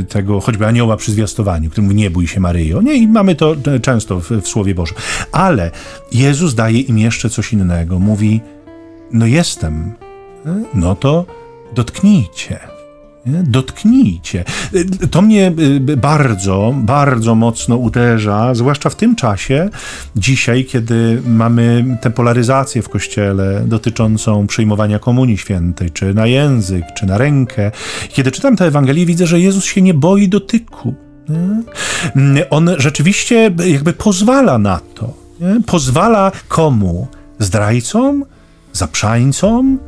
e, 0.00 0.02
tego 0.02 0.40
choćby 0.40 0.66
anioła 0.66 0.93
przy 0.96 1.12
zwiastowaniu, 1.12 1.70
który 1.70 1.82
mówi, 1.82 1.94
nie 1.94 2.10
bój 2.10 2.26
się 2.26 2.40
Maryjo. 2.40 2.82
Nie, 2.82 2.94
i 2.94 3.08
mamy 3.08 3.34
to 3.34 3.56
często 3.82 4.20
w, 4.20 4.30
w 4.30 4.48
Słowie 4.48 4.74
Bożym. 4.74 4.96
Ale 5.32 5.70
Jezus 6.12 6.54
daje 6.54 6.80
im 6.80 6.98
jeszcze 6.98 7.30
coś 7.30 7.52
innego. 7.52 7.98
Mówi, 7.98 8.40
no 9.12 9.26
jestem, 9.26 9.94
no 10.74 10.94
to 10.94 11.26
dotknijcie. 11.74 12.73
Dotknijcie. 13.26 14.44
To 15.10 15.22
mnie 15.22 15.52
y, 15.88 15.96
bardzo, 15.96 16.74
bardzo 16.76 17.34
mocno 17.34 17.76
uderza, 17.76 18.54
zwłaszcza 18.54 18.90
w 18.90 18.96
tym 18.96 19.16
czasie, 19.16 19.70
dzisiaj, 20.16 20.64
kiedy 20.64 21.22
mamy 21.26 21.96
tę 22.00 22.10
polaryzację 22.10 22.82
w 22.82 22.88
kościele 22.88 23.62
dotyczącą 23.66 24.46
przyjmowania 24.46 24.98
Komunii 24.98 25.38
Świętej, 25.38 25.90
czy 25.90 26.14
na 26.14 26.26
język, 26.26 26.84
czy 26.96 27.06
na 27.06 27.18
rękę. 27.18 27.70
Kiedy 28.08 28.30
czytam 28.30 28.56
tę 28.56 28.64
Ewangelię, 28.64 29.06
widzę, 29.06 29.26
że 29.26 29.40
Jezus 29.40 29.64
się 29.64 29.82
nie 29.82 29.94
boi 29.94 30.28
dotyku. 30.28 30.94
On 32.50 32.70
rzeczywiście 32.78 33.50
jakby 33.66 33.92
pozwala 33.92 34.58
na 34.58 34.80
to. 34.94 35.14
Pozwala 35.66 36.32
komu? 36.48 37.08
Zdrajcom? 37.38 38.24
Zaprzańcom? 38.72 39.78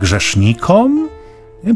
Grzesznikom? 0.00 1.08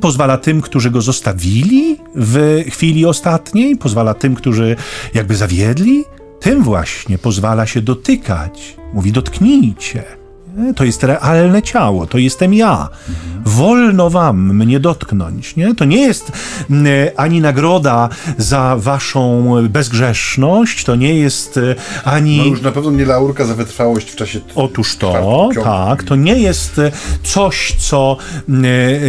Pozwala 0.01 0.39
tym, 0.39 0.61
którzy 0.61 0.91
go 0.91 1.03
zostawili 1.03 1.97
w 2.15 2.65
chwili 2.71 3.07
ostatniej, 3.07 3.77
pozwala 3.77 4.15
tym, 4.15 4.35
którzy 4.35 4.77
jakby 5.15 5.37
zawiedli, 5.37 6.05
tym 6.41 6.63
właśnie 6.63 7.19
pozwala 7.19 7.67
się 7.67 7.83
dotykać. 7.83 8.77
Mówi: 8.93 9.13
dotknijcie. 9.13 10.24
To 10.77 10.85
jest 10.85 11.03
realne 11.03 11.63
ciało, 11.63 12.07
to 12.07 12.19
jestem 12.19 12.55
ja. 12.55 12.89
Wolno 13.45 14.11
wam 14.11 14.55
mnie 14.55 14.81
dotknąć. 14.81 15.57
Nie? 15.57 15.75
To 15.75 15.85
nie 15.85 16.01
jest 16.01 16.33
ani 17.17 17.41
nagroda 17.41 18.09
za 18.39 18.77
waszą 18.79 19.55
bezgrzeszność, 19.69 20.85
to 20.85 20.97
nie 20.97 21.15
jest 21.15 21.57
e, 21.57 21.75
ani. 22.05 22.39
No 22.39 22.45
już 22.45 22.63
na 22.63 22.73
pewno 22.73 22.91
nie 22.91 23.05
laurka 23.05 23.45
za 23.45 23.55
wytrwałość 23.55 24.11
w 24.11 24.17
czasie. 24.17 24.41
Otóż 24.55 24.97
to, 24.97 25.49
tak. 25.65 26.03
To 26.03 26.17
nie 26.17 26.39
jest 26.39 26.79
e, 26.79 26.93
coś, 27.23 27.75
co 27.79 28.17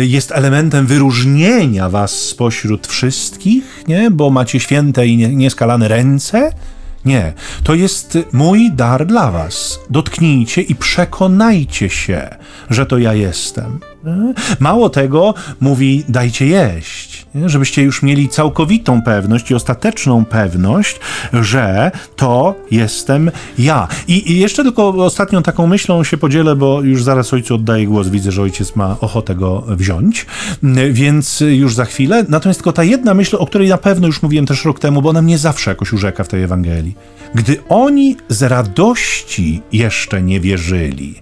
jest 0.01 0.31
elementem 0.31 0.86
wyróżnienia 0.86 1.89
was 1.89 2.12
spośród 2.12 2.88
wszystkich, 2.88 3.84
nie? 3.88 4.12
bo 4.12 4.29
macie 4.29 4.60
święte 4.60 5.08
i 5.08 5.17
nieskalane 5.17 5.88
ręce. 5.88 6.51
Nie, 7.06 7.34
to 7.63 7.74
jest 7.74 8.18
mój 8.32 8.72
dar 8.72 9.06
dla 9.06 9.32
was. 9.32 9.80
Dotknijcie 9.89 10.62
i 10.62 10.76
przekonajcie 10.76 11.89
się, 11.89 12.30
że 12.70 12.86
to 12.86 12.98
ja 12.98 13.13
jestem. 13.13 13.80
Mało 14.60 14.89
tego, 14.89 15.34
mówi, 15.60 16.04
dajcie 16.10 16.48
jeść, 16.48 17.26
żebyście 17.46 17.84
już 17.84 18.04
mieli 18.04 18.30
całkowitą 18.30 19.02
pewność 19.02 19.52
i 19.52 19.56
ostateczną 19.56 20.26
pewność, 20.26 21.00
że 21.34 21.91
to 22.15 22.56
jestem 22.72 23.32
ja. 23.58 23.88
I, 24.08 24.39
jeszcze 24.39 24.63
tylko 24.63 24.88
ostatnią 24.89 25.44
taką 25.44 25.68
myślą 25.68 26.04
się 26.04 26.18
podzielę, 26.18 26.56
bo 26.56 26.82
już 26.82 27.04
zaraz 27.04 27.34
ojcu 27.34 27.56
oddaję 27.56 27.88
głos, 27.88 28.08
widzę, 28.08 28.32
że 28.32 28.41
ojciec 28.41 28.76
ma 28.76 28.98
ochotę 29.02 29.36
go 29.36 29.63
wziąć, 29.68 30.26
więc 30.91 31.44
już 31.48 31.76
za 31.76 31.86
chwilę. 31.86 32.26
Natomiast 32.30 32.60
tylko 32.60 32.74
ta 32.74 32.84
jedna 32.84 33.13
myśl, 33.13 33.36
o 33.39 33.46
której 33.48 33.70
na 33.70 33.78
pewno 33.78 34.08
już 34.08 34.22
mówiłem 34.22 34.46
też 34.46 34.65
rok 34.65 34.80
temu, 34.80 35.02
bo 35.02 35.10
ona 35.10 35.22
mnie 35.22 35.38
zawsze 35.38 35.72
jakoś 35.72 35.94
urzeka 35.94 36.24
w 36.24 36.28
tej 36.28 36.44
Ewangelii. 36.44 36.96
Gdy 37.36 37.58
oni 37.70 38.18
z 38.30 38.44
radości 38.44 39.62
jeszcze 39.72 40.22
nie 40.22 40.39
wierzyli, 40.39 41.15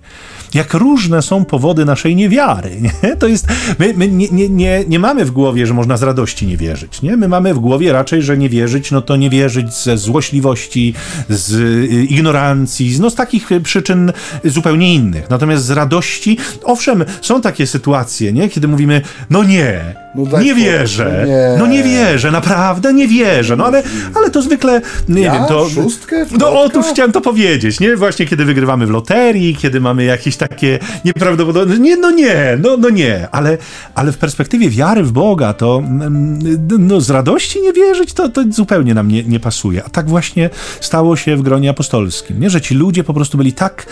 jak 0.54 0.74
różne 0.74 1.22
są 1.22 1.46
powody 1.46 1.86
naszej 1.86 2.16
niewiary. 2.16 2.82
Nie? 3.04 3.16
To 3.16 3.28
jest, 3.28 3.48
my, 3.80 3.94
my 3.98 4.08
nie, 4.08 4.28
nie, 4.30 4.50
nie, 4.50 4.84
nie 4.88 5.00
mamy 5.00 5.26
w 5.26 5.32
głowie, 5.32 5.68
że 5.68 5.74
można 5.74 5.98
z 5.98 6.04
radości 6.04 6.48
nie 6.48 6.58
wierzyć. 6.58 7.02
Nie? 7.02 7.18
My 7.18 7.28
mamy 7.28 7.54
w 7.54 7.60
głowie 7.60 7.94
raczej, 7.94 8.22
że 8.22 8.38
nie 8.38 8.50
wierzyć, 8.50 8.92
no 8.92 9.02
to 9.02 9.16
nie 9.16 9.30
wierzyć 9.30 9.74
ze 9.74 9.98
złośliwości, 9.98 10.94
z 11.30 11.54
y, 11.54 12.06
ignorancji, 12.06 12.98
no 13.00 13.10
z 13.10 13.16
takich 13.16 13.50
przyczyn 13.64 14.14
zupełnie 14.44 14.94
innych. 14.94 15.30
Natomiast 15.30 15.66
z 15.66 15.72
radości, 15.72 16.38
owszem, 16.64 17.06
są 17.22 17.42
takie 17.42 17.68
sytuacje, 17.68 18.34
nie? 18.34 18.50
kiedy 18.50 18.68
mówimy, 18.68 19.02
no 19.30 19.44
nie, 19.44 20.03
No 20.16 20.42
nie 20.42 20.56
wierzę. 20.56 21.26
Nie. 21.28 21.56
No 21.60 21.68
nie 21.68 21.84
wierzę, 21.84 22.32
naprawdę 22.32 22.94
nie 22.94 23.08
wierzę. 23.08 23.56
No 23.56 23.66
ale, 23.66 23.84
ale 24.16 24.30
to 24.30 24.42
zwykle, 24.42 24.82
nie 25.10 25.22
ja? 25.22 25.34
wiem, 25.34 25.46
to... 25.48 25.70
Szóstkę? 25.70 26.26
No 26.40 26.62
otóż 26.62 26.86
chciałem 26.86 27.12
to 27.12 27.22
powiedzieć, 27.22 27.80
nie? 27.80 27.96
Właśnie 27.96 28.26
kiedy 28.26 28.46
wygrywamy 28.46 28.88
w 28.88 28.90
loterii, 28.90 29.56
kiedy 29.56 29.82
mamy 29.82 30.04
jakieś 30.04 30.38
takie 30.38 30.80
nieprawdopodobne... 31.06 31.80
Nie, 31.80 31.98
no 31.98 32.12
nie, 32.12 32.58
no, 32.64 32.78
no 32.78 32.90
nie. 32.90 33.28
Ale, 33.32 33.58
ale 33.96 34.12
w 34.12 34.18
perspektywie 34.18 34.70
wiary 34.70 35.04
w 35.04 35.12
Boga 35.12 35.54
to 35.54 35.78
mm, 35.86 36.40
no, 36.80 37.02
z 37.02 37.10
radości 37.10 37.62
nie 37.62 37.74
wierzyć, 37.74 38.14
to, 38.14 38.30
to 38.30 38.44
zupełnie 38.50 38.94
nam 38.94 39.08
nie, 39.08 39.24
nie 39.24 39.40
pasuje. 39.40 39.84
A 39.84 39.90
tak 39.90 40.10
właśnie 40.10 40.50
stało 40.80 41.16
się 41.16 41.36
w 41.36 41.42
gronie 41.42 41.70
apostolskim, 41.70 42.40
nie? 42.40 42.50
Że 42.50 42.62
ci 42.62 42.76
ludzie 42.76 43.04
po 43.04 43.14
prostu 43.14 43.38
byli 43.38 43.54
tak... 43.54 43.86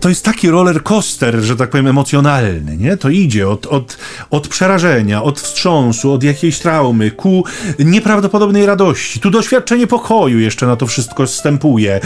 To 0.00 0.08
jest 0.08 0.24
taki 0.24 0.50
roller 0.50 0.82
coaster, 0.82 1.40
że 1.40 1.56
tak 1.56 1.70
powiem, 1.70 1.86
emocjonalny, 1.86 2.76
nie? 2.76 2.96
To 2.96 3.08
idzie 3.08 3.48
od, 3.48 3.66
od, 3.66 3.98
od 4.30 4.48
przerażenia, 4.48 5.22
od 5.22 5.53
wstrząsu, 5.54 6.12
od 6.12 6.22
jakiejś 6.22 6.58
traumy, 6.58 7.10
ku 7.10 7.44
nieprawdopodobnej 7.78 8.66
radości. 8.66 9.20
Tu 9.20 9.30
doświadczenie 9.30 9.86
pokoju 9.86 10.38
jeszcze 10.38 10.66
na 10.66 10.76
to 10.76 10.86
wszystko 10.86 11.26
wstępuje. 11.26 12.00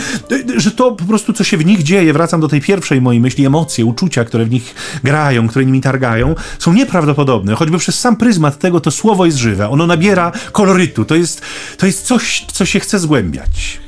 Że 0.56 0.70
to 0.70 0.92
po 0.92 1.04
prostu, 1.04 1.32
co 1.32 1.44
się 1.44 1.56
w 1.56 1.64
nich 1.64 1.82
dzieje, 1.82 2.12
wracam 2.12 2.40
do 2.40 2.48
tej 2.48 2.60
pierwszej 2.60 3.00
mojej 3.00 3.20
myśli, 3.20 3.46
emocje, 3.46 3.84
uczucia, 3.84 4.24
które 4.24 4.44
w 4.44 4.50
nich 4.50 4.74
grają, 5.04 5.48
które 5.48 5.64
nimi 5.64 5.80
targają, 5.80 6.34
są 6.58 6.72
nieprawdopodobne. 6.72 7.54
Choćby 7.54 7.78
przez 7.78 7.98
sam 7.98 8.16
pryzmat 8.16 8.58
tego 8.58 8.80
to 8.80 8.90
słowo 8.90 9.26
jest 9.26 9.38
żywe. 9.38 9.68
Ono 9.68 9.86
nabiera 9.86 10.32
kolorytu. 10.52 11.04
To 11.04 11.14
jest, 11.14 11.42
to 11.76 11.86
jest 11.86 12.06
coś, 12.06 12.44
co 12.52 12.64
się 12.64 12.80
chce 12.80 12.98
zgłębiać. 12.98 13.80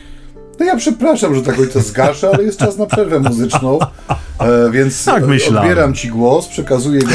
No 0.61 0.67
ja 0.67 0.77
przepraszam, 0.77 1.35
że 1.35 1.43
tak 1.43 1.57
to 1.73 1.81
zgaszę, 1.81 2.31
ale 2.35 2.45
jest 2.45 2.59
czas 2.59 2.77
na 2.77 2.87
przerwę 2.87 3.21
muzyczną, 3.21 3.79
e, 4.41 4.71
więc 4.71 5.05
tak 5.05 5.25
odbieram 5.25 5.95
Ci 5.95 6.09
głos, 6.09 6.49
przekazuję 6.49 7.03
go 7.03 7.11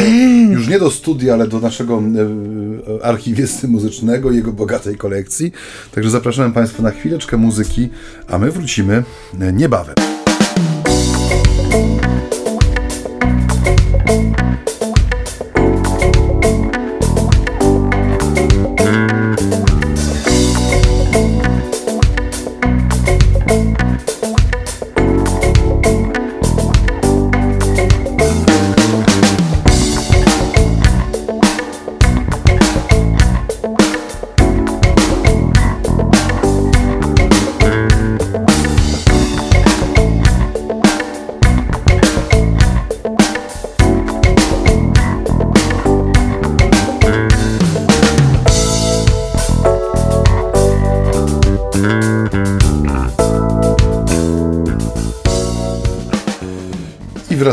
już 0.49 0.67
nie 0.67 0.79
do 0.79 0.91
studia, 0.91 1.33
ale 1.33 1.47
do 1.47 1.59
naszego 1.59 2.01
e, 3.01 3.05
archiwisty 3.05 3.67
muzycznego, 3.67 4.31
jego 4.31 4.51
bogatej 4.51 4.97
kolekcji. 4.97 5.51
Także 5.95 6.09
zapraszam 6.09 6.53
Państwa 6.53 6.83
na 6.83 6.91
chwileczkę 6.91 7.37
muzyki, 7.37 7.89
a 8.29 8.37
my 8.37 8.51
wrócimy 8.51 9.03
e, 9.39 9.53
niebawem. 9.53 10.14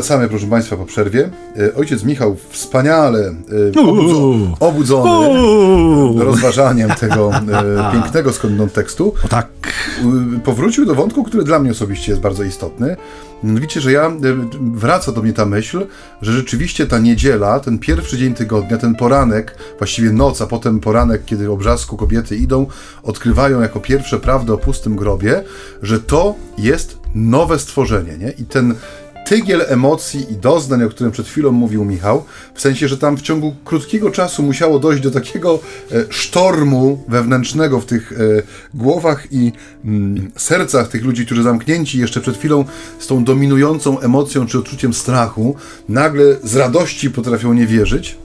Wracamy, 0.02 0.28
proszę 0.28 0.46
Państwa, 0.46 0.76
po 0.76 0.86
przerwie. 0.86 1.30
E, 1.58 1.74
ojciec 1.74 2.04
Michał 2.04 2.36
wspaniale 2.50 3.34
e, 3.76 3.80
obudzo 3.80 4.56
obudzony 4.60 6.24
rozważaniem 6.24 6.90
tego 6.90 7.30
e, 7.34 7.92
pięknego 7.92 8.32
skądinąd 8.32 8.72
tekstu. 8.72 9.14
O 9.24 9.28
tak. 9.28 9.48
Powrócił 10.44 10.86
do 10.86 10.94
wątku, 10.94 11.24
który 11.24 11.44
dla 11.44 11.58
mnie 11.58 11.70
osobiście 11.70 12.12
jest 12.12 12.22
bardzo 12.22 12.42
istotny. 12.42 12.96
Mianowicie, 13.42 13.80
że 13.80 13.92
ja 13.92 14.10
wraca 14.60 15.12
do 15.12 15.22
mnie 15.22 15.32
ta 15.32 15.46
myśl, 15.46 15.86
że 16.22 16.32
rzeczywiście 16.32 16.86
ta 16.86 16.98
niedziela, 16.98 17.60
ten 17.60 17.78
pierwszy 17.78 18.18
dzień 18.18 18.34
tygodnia, 18.34 18.78
ten 18.78 18.94
poranek, 18.94 19.56
właściwie 19.78 20.12
noc, 20.12 20.42
a 20.42 20.46
potem 20.46 20.80
poranek, 20.80 21.24
kiedy 21.24 21.50
obrzasku 21.50 21.96
kobiety 21.96 22.36
idą, 22.36 22.66
odkrywają 23.02 23.60
jako 23.60 23.80
pierwsze 23.80 24.20
prawdę 24.20 24.52
o 24.52 24.58
pustym 24.58 24.96
grobie, 24.96 25.44
że 25.82 26.00
to 26.00 26.34
jest 26.58 26.98
nowe 27.14 27.58
stworzenie, 27.58 28.18
nie? 28.18 28.30
I 28.30 28.44
ten 28.44 28.74
tygiel 29.32 29.64
emocji 29.68 30.32
i 30.32 30.36
doznań, 30.36 30.82
o 30.82 30.88
którym 30.88 31.12
przed 31.12 31.26
chwilą 31.26 31.52
mówił 31.52 31.84
Michał, 31.84 32.24
w 32.54 32.60
sensie, 32.60 32.88
że 32.88 32.98
tam 32.98 33.16
w 33.16 33.22
ciągu 33.22 33.54
krótkiego 33.64 34.10
czasu 34.10 34.42
musiało 34.42 34.78
dojść 34.78 35.02
do 35.02 35.10
takiego 35.10 35.58
e, 35.92 36.04
sztormu 36.10 37.04
wewnętrznego 37.08 37.80
w 37.80 37.86
tych 37.86 38.12
e, 38.12 38.16
głowach 38.74 39.26
i 39.30 39.52
mm, 39.84 40.30
sercach 40.36 40.88
tych 40.88 41.04
ludzi, 41.04 41.26
którzy 41.26 41.42
zamknięci 41.42 41.98
jeszcze 41.98 42.20
przed 42.20 42.36
chwilą 42.36 42.64
z 42.98 43.06
tą 43.06 43.24
dominującą 43.24 44.00
emocją 44.00 44.46
czy 44.46 44.58
odczuciem 44.58 44.94
strachu, 44.94 45.56
nagle 45.88 46.24
z 46.44 46.56
radości 46.56 47.10
potrafią 47.10 47.52
nie 47.52 47.66
wierzyć 47.66 48.21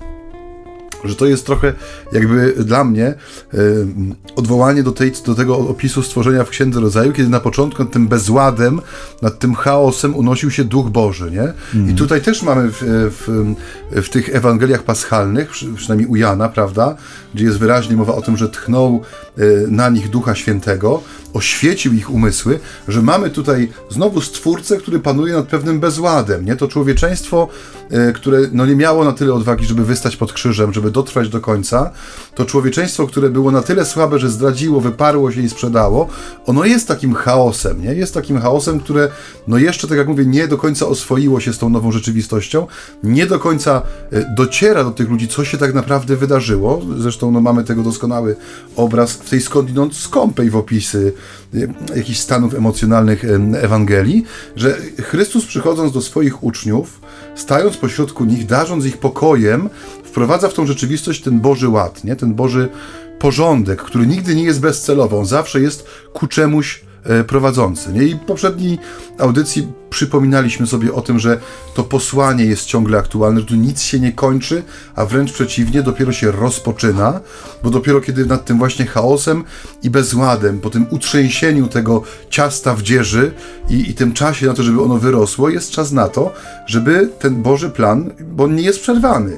że 1.04 1.16
to 1.16 1.26
jest 1.26 1.46
trochę 1.46 1.74
jakby 2.12 2.54
dla 2.54 2.84
mnie 2.84 3.14
y, 3.54 3.88
odwołanie 4.36 4.84
do, 4.84 4.92
tej, 4.92 5.12
do 5.26 5.36
tego 5.36 5.58
opisu 5.58 6.04
stworzenia 6.04 6.44
w 6.44 6.50
Księdze 6.50 6.80
Rodzaju, 6.80 7.14
kiedy 7.14 7.30
na 7.30 7.40
początku 7.40 7.84
nad 7.84 7.92
tym 7.92 8.08
bezładem, 8.08 8.82
nad 9.22 9.40
tym 9.40 9.56
chaosem 9.56 10.16
unosił 10.16 10.52
się 10.52 10.64
Duch 10.64 10.90
Boży, 10.90 11.32
nie? 11.32 11.42
Mm. 11.42 11.56
I 11.74 11.78
mhm. 11.78 11.98
tutaj 11.98 12.22
też 12.22 12.44
mamy 12.44 12.72
w, 12.72 12.82
w, 12.82 13.56
w, 13.92 14.10
tych 14.10 14.36
Ewangeliach 14.36 14.84
paschalnych, 14.84 15.52
przynajmniej 15.76 16.10
u 16.10 16.16
Jana, 16.16 16.50
prawda, 16.50 16.96
gdzie 17.34 17.46
jest 17.46 17.58
wyraźnie 17.58 17.96
mowa 17.96 18.16
o 18.16 18.22
tym, 18.22 18.38
że 18.38 18.50
tchnął 18.50 19.02
y, 19.38 19.68
na 19.70 19.90
nich 19.90 20.10
Ducha 20.10 20.36
Świętego, 20.36 21.02
oświecił 21.34 21.94
ich 21.94 22.12
umysły, 22.12 22.60
że 22.88 23.02
mamy 23.02 23.30
tutaj 23.30 23.70
znowu 23.90 24.22
Stwórcę, 24.22 24.78
który 24.78 25.00
panuje 25.00 25.34
nad 25.34 25.48
pewnym 25.48 25.80
bezładem, 25.80 26.46
nie? 26.46 26.56
To 26.56 26.68
człowieczeństwo, 26.68 27.48
y, 28.10 28.14
które 28.14 28.40
no, 28.52 28.66
nie 28.66 28.76
miało 28.76 29.06
na 29.06 29.12
tyle 29.12 29.34
odwagi, 29.34 29.66
żeby 29.66 29.86
wystać 29.86 30.16
pod 30.16 30.34
krzyżem, 30.34 30.74
żeby 30.74 30.87
dotrwać 30.92 31.30
do 31.30 31.42
końca, 31.42 31.92
to 32.36 32.46
człowieczeństwo, 32.46 33.08
które 33.08 33.30
było 33.30 33.52
na 33.52 33.62
tyle 33.62 33.86
słabe, 33.86 34.20
że 34.20 34.30
zdradziło, 34.30 34.82
wyparło 34.82 35.32
się 35.32 35.42
i 35.42 35.50
sprzedało, 35.50 36.08
ono 36.46 36.66
jest 36.66 36.88
takim 36.88 37.14
chaosem, 37.14 37.82
nie? 37.82 37.94
Jest 37.94 38.14
takim 38.14 38.40
chaosem, 38.40 38.80
które 38.80 39.10
no 39.48 39.58
jeszcze, 39.58 39.88
tak 39.88 39.98
jak 39.98 40.08
mówię, 40.08 40.26
nie 40.26 40.48
do 40.48 40.58
końca 40.58 40.88
oswoiło 40.88 41.40
się 41.40 41.54
z 41.54 41.58
tą 41.58 41.70
nową 41.70 41.92
rzeczywistością, 41.92 42.68
nie 43.04 43.26
do 43.26 43.40
końca 43.40 43.82
e, 44.12 44.36
dociera 44.36 44.84
do 44.84 44.92
tych 44.92 45.10
ludzi, 45.10 45.28
co 45.28 45.46
się 45.46 45.58
tak 45.58 45.74
naprawdę 45.74 46.16
wydarzyło. 46.16 46.82
Zresztą 46.98 47.32
no, 47.32 47.42
mamy 47.42 47.64
tego 47.64 47.84
doskonały 47.84 48.36
obraz 48.76 49.12
w 49.14 49.30
tej 49.30 49.42
skądinąd 49.42 49.96
skąpej 49.96 50.50
w 50.50 50.56
opisy 50.56 51.14
e, 51.54 51.98
jakichś 51.98 52.20
stanów 52.20 52.56
emocjonalnych 52.56 53.26
Ewangelii, 53.62 54.24
że 54.56 54.78
Chrystus 55.02 55.46
przychodząc 55.46 55.92
do 55.92 56.02
swoich 56.02 56.44
uczniów, 56.44 57.02
stając 57.36 57.78
pośrodku 57.78 58.26
nich, 58.26 58.46
darząc 58.46 58.86
ich 58.86 58.98
pokojem, 58.98 59.70
wprowadza 60.18 60.50
w 60.50 60.54
tą 60.54 60.66
rzeczywistość 60.66 61.22
ten 61.22 61.40
Boży 61.40 61.70
ład, 61.70 62.04
nie? 62.04 62.16
ten 62.16 62.34
Boży 62.34 62.70
porządek, 63.20 63.82
który 63.82 64.08
nigdy 64.08 64.36
nie 64.36 64.44
jest 64.44 64.60
bezcelowy, 64.60 65.16
on 65.16 65.26
zawsze 65.26 65.62
jest 65.62 65.88
ku 66.14 66.28
czemuś 66.28 66.82
e, 67.04 67.24
prowadzący. 67.24 67.94
Nie? 67.94 68.04
I 68.04 68.16
w 68.16 68.20
poprzedniej 68.20 68.80
audycji 69.20 69.68
przypominaliśmy 69.90 70.68
sobie 70.68 70.94
o 70.94 71.02
tym, 71.02 71.20
że 71.20 71.40
to 71.76 71.84
posłanie 71.84 72.46
jest 72.46 72.66
ciągle 72.66 72.98
aktualne, 72.98 73.40
że 73.40 73.46
tu 73.46 73.56
nic 73.56 73.82
się 73.82 74.00
nie 74.00 74.12
kończy, 74.12 74.64
a 74.96 75.06
wręcz 75.06 75.32
przeciwnie, 75.32 75.84
dopiero 75.84 76.12
się 76.12 76.32
rozpoczyna, 76.32 77.20
bo 77.64 77.70
dopiero 77.70 78.02
kiedy 78.02 78.26
nad 78.26 78.46
tym 78.46 78.58
właśnie 78.58 78.86
chaosem 78.86 79.44
i 79.84 79.90
bezładem, 79.90 80.60
po 80.60 80.70
tym 80.70 80.86
utrzęsieniu 80.90 81.68
tego 81.68 82.04
ciasta 82.30 82.76
w 82.76 82.82
dzieży 82.82 83.32
i, 83.70 83.90
i 83.90 83.94
tym 83.94 84.14
czasie 84.14 84.46
na 84.46 84.54
to, 84.54 84.64
żeby 84.64 84.82
ono 84.82 84.98
wyrosło, 84.98 85.50
jest 85.50 85.72
czas 85.72 85.92
na 85.92 86.08
to, 86.08 86.34
żeby 86.68 87.10
ten 87.20 87.42
Boży 87.44 87.70
plan, 87.70 88.12
bo 88.20 88.44
on 88.44 88.56
nie 88.56 88.64
jest 88.64 88.82
przerwany 88.82 89.38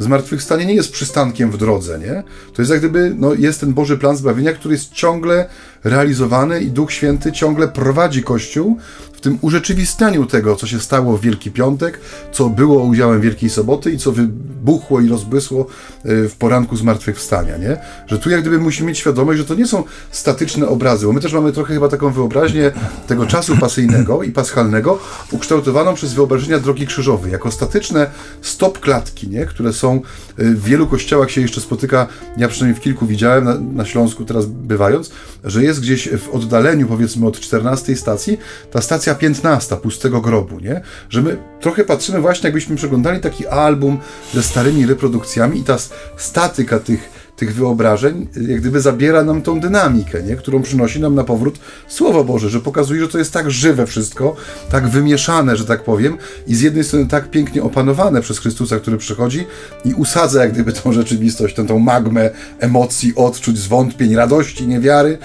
zmartwychwstanie 0.00 0.66
nie 0.66 0.74
jest 0.74 0.92
przystankiem 0.92 1.50
w 1.50 1.56
drodze, 1.56 1.98
nie? 1.98 2.22
To 2.54 2.62
jest 2.62 2.70
jak 2.70 2.80
gdyby, 2.80 3.14
no, 3.16 3.34
jest 3.34 3.60
ten 3.60 3.72
Boży 3.72 3.98
plan 3.98 4.16
zbawienia, 4.16 4.52
który 4.52 4.74
jest 4.74 4.92
ciągle 4.92 5.48
realizowany 5.84 6.60
i 6.60 6.70
Duch 6.70 6.92
Święty 6.92 7.32
ciągle 7.32 7.68
prowadzi 7.68 8.22
Kościół 8.22 8.78
w 9.20 9.22
tym 9.22 9.38
urzeczywistnianiu 9.40 10.26
tego, 10.26 10.56
co 10.56 10.66
się 10.66 10.80
stało 10.80 11.16
w 11.16 11.20
Wielki 11.20 11.50
Piątek, 11.50 12.00
co 12.32 12.48
było 12.48 12.82
udziałem 12.84 13.20
Wielkiej 13.20 13.50
Soboty 13.50 13.90
i 13.90 13.98
co 13.98 14.12
wybuchło 14.12 15.00
i 15.00 15.08
rozbłysło 15.08 15.66
e, 16.04 16.28
w 16.28 16.36
poranku 16.36 16.76
zmartwychwstania, 16.76 17.56
nie? 17.56 17.76
Że 18.06 18.18
tu 18.18 18.30
jak 18.30 18.40
gdyby 18.40 18.58
musimy 18.58 18.88
mieć 18.88 18.98
świadomość, 18.98 19.38
że 19.38 19.44
to 19.44 19.54
nie 19.54 19.66
są 19.66 19.84
statyczne 20.10 20.68
obrazy, 20.68 21.06
bo 21.06 21.12
my 21.12 21.20
też 21.20 21.32
mamy 21.32 21.52
trochę 21.52 21.74
chyba 21.74 21.88
taką 21.88 22.10
wyobraźnię 22.10 22.72
tego 23.06 23.26
czasu 23.26 23.56
pasyjnego 23.56 24.22
i 24.22 24.30
paschalnego, 24.30 24.98
ukształtowaną 25.30 25.94
przez 25.94 26.14
wyobrażenia 26.14 26.58
drogi 26.58 26.86
krzyżowej, 26.86 27.32
jako 27.32 27.50
statyczne 27.50 28.10
stop 28.42 28.78
klatki, 28.78 29.28
nie? 29.28 29.46
Które 29.46 29.72
są 29.72 29.94
e, 29.94 30.00
w 30.44 30.62
wielu 30.62 30.86
kościołach 30.86 31.30
się 31.30 31.40
jeszcze 31.40 31.60
spotyka, 31.60 32.06
ja 32.36 32.48
przynajmniej 32.48 32.80
w 32.80 32.84
kilku 32.84 33.06
widziałem 33.06 33.44
na, 33.44 33.54
na 33.54 33.84
Śląsku 33.84 34.24
teraz 34.24 34.46
bywając, 34.46 35.10
że 35.44 35.62
jest 35.62 35.80
gdzieś 35.80 36.08
w 36.08 36.28
oddaleniu 36.34 36.86
powiedzmy 36.86 37.26
od 37.26 37.40
14 37.40 37.96
stacji, 37.96 38.38
ta 38.70 38.80
stacja 38.80 39.09
lekcja 39.10 39.14
15 39.14 39.76
pustego 39.76 40.20
grobu, 40.20 40.60
nie? 40.60 40.80
Że 41.08 41.22
my 41.22 41.36
trochę 41.60 41.84
patrzymy 41.84 42.20
właśnie, 42.20 42.46
jakbyśmy 42.46 42.76
przeglądali 42.76 43.20
taki 43.20 43.46
album 43.46 43.98
ze 44.34 44.42
starymi 44.42 44.86
reprodukcjami 44.86 45.60
i 45.60 45.64
ta 45.64 45.76
statyka 46.16 46.78
tych 46.78 47.20
tych 47.40 47.54
wyobrażeń, 47.54 48.28
jak 48.48 48.60
gdyby 48.60 48.80
zabiera 48.80 49.24
nam 49.24 49.42
tą 49.42 49.60
dynamikę, 49.60 50.22
nie? 50.22 50.36
którą 50.36 50.62
przynosi 50.62 51.00
nam 51.00 51.14
na 51.14 51.24
powrót 51.24 51.58
Słowo 51.88 52.24
Boże, 52.24 52.50
że 52.50 52.60
pokazuje, 52.60 53.00
że 53.00 53.08
to 53.08 53.18
jest 53.18 53.32
tak 53.32 53.50
żywe 53.50 53.86
wszystko, 53.86 54.36
tak 54.70 54.88
wymieszane, 54.88 55.56
że 55.56 55.64
tak 55.64 55.84
powiem, 55.84 56.16
i 56.46 56.54
z 56.54 56.60
jednej 56.60 56.84
strony 56.84 57.06
tak 57.06 57.30
pięknie 57.30 57.62
opanowane 57.62 58.20
przez 58.20 58.38
Chrystusa, 58.38 58.78
który 58.78 58.96
przychodzi 58.96 59.46
i 59.84 59.94
usadza 59.94 60.44
jak 60.44 60.52
gdyby 60.52 60.72
tą 60.72 60.92
rzeczywistość, 60.92 61.54
tę, 61.54 61.66
tą 61.66 61.78
magmę 61.78 62.30
emocji, 62.58 63.12
odczuć, 63.16 63.58
zwątpień, 63.58 64.16
radości, 64.16 64.66
niewiary, 64.66 65.18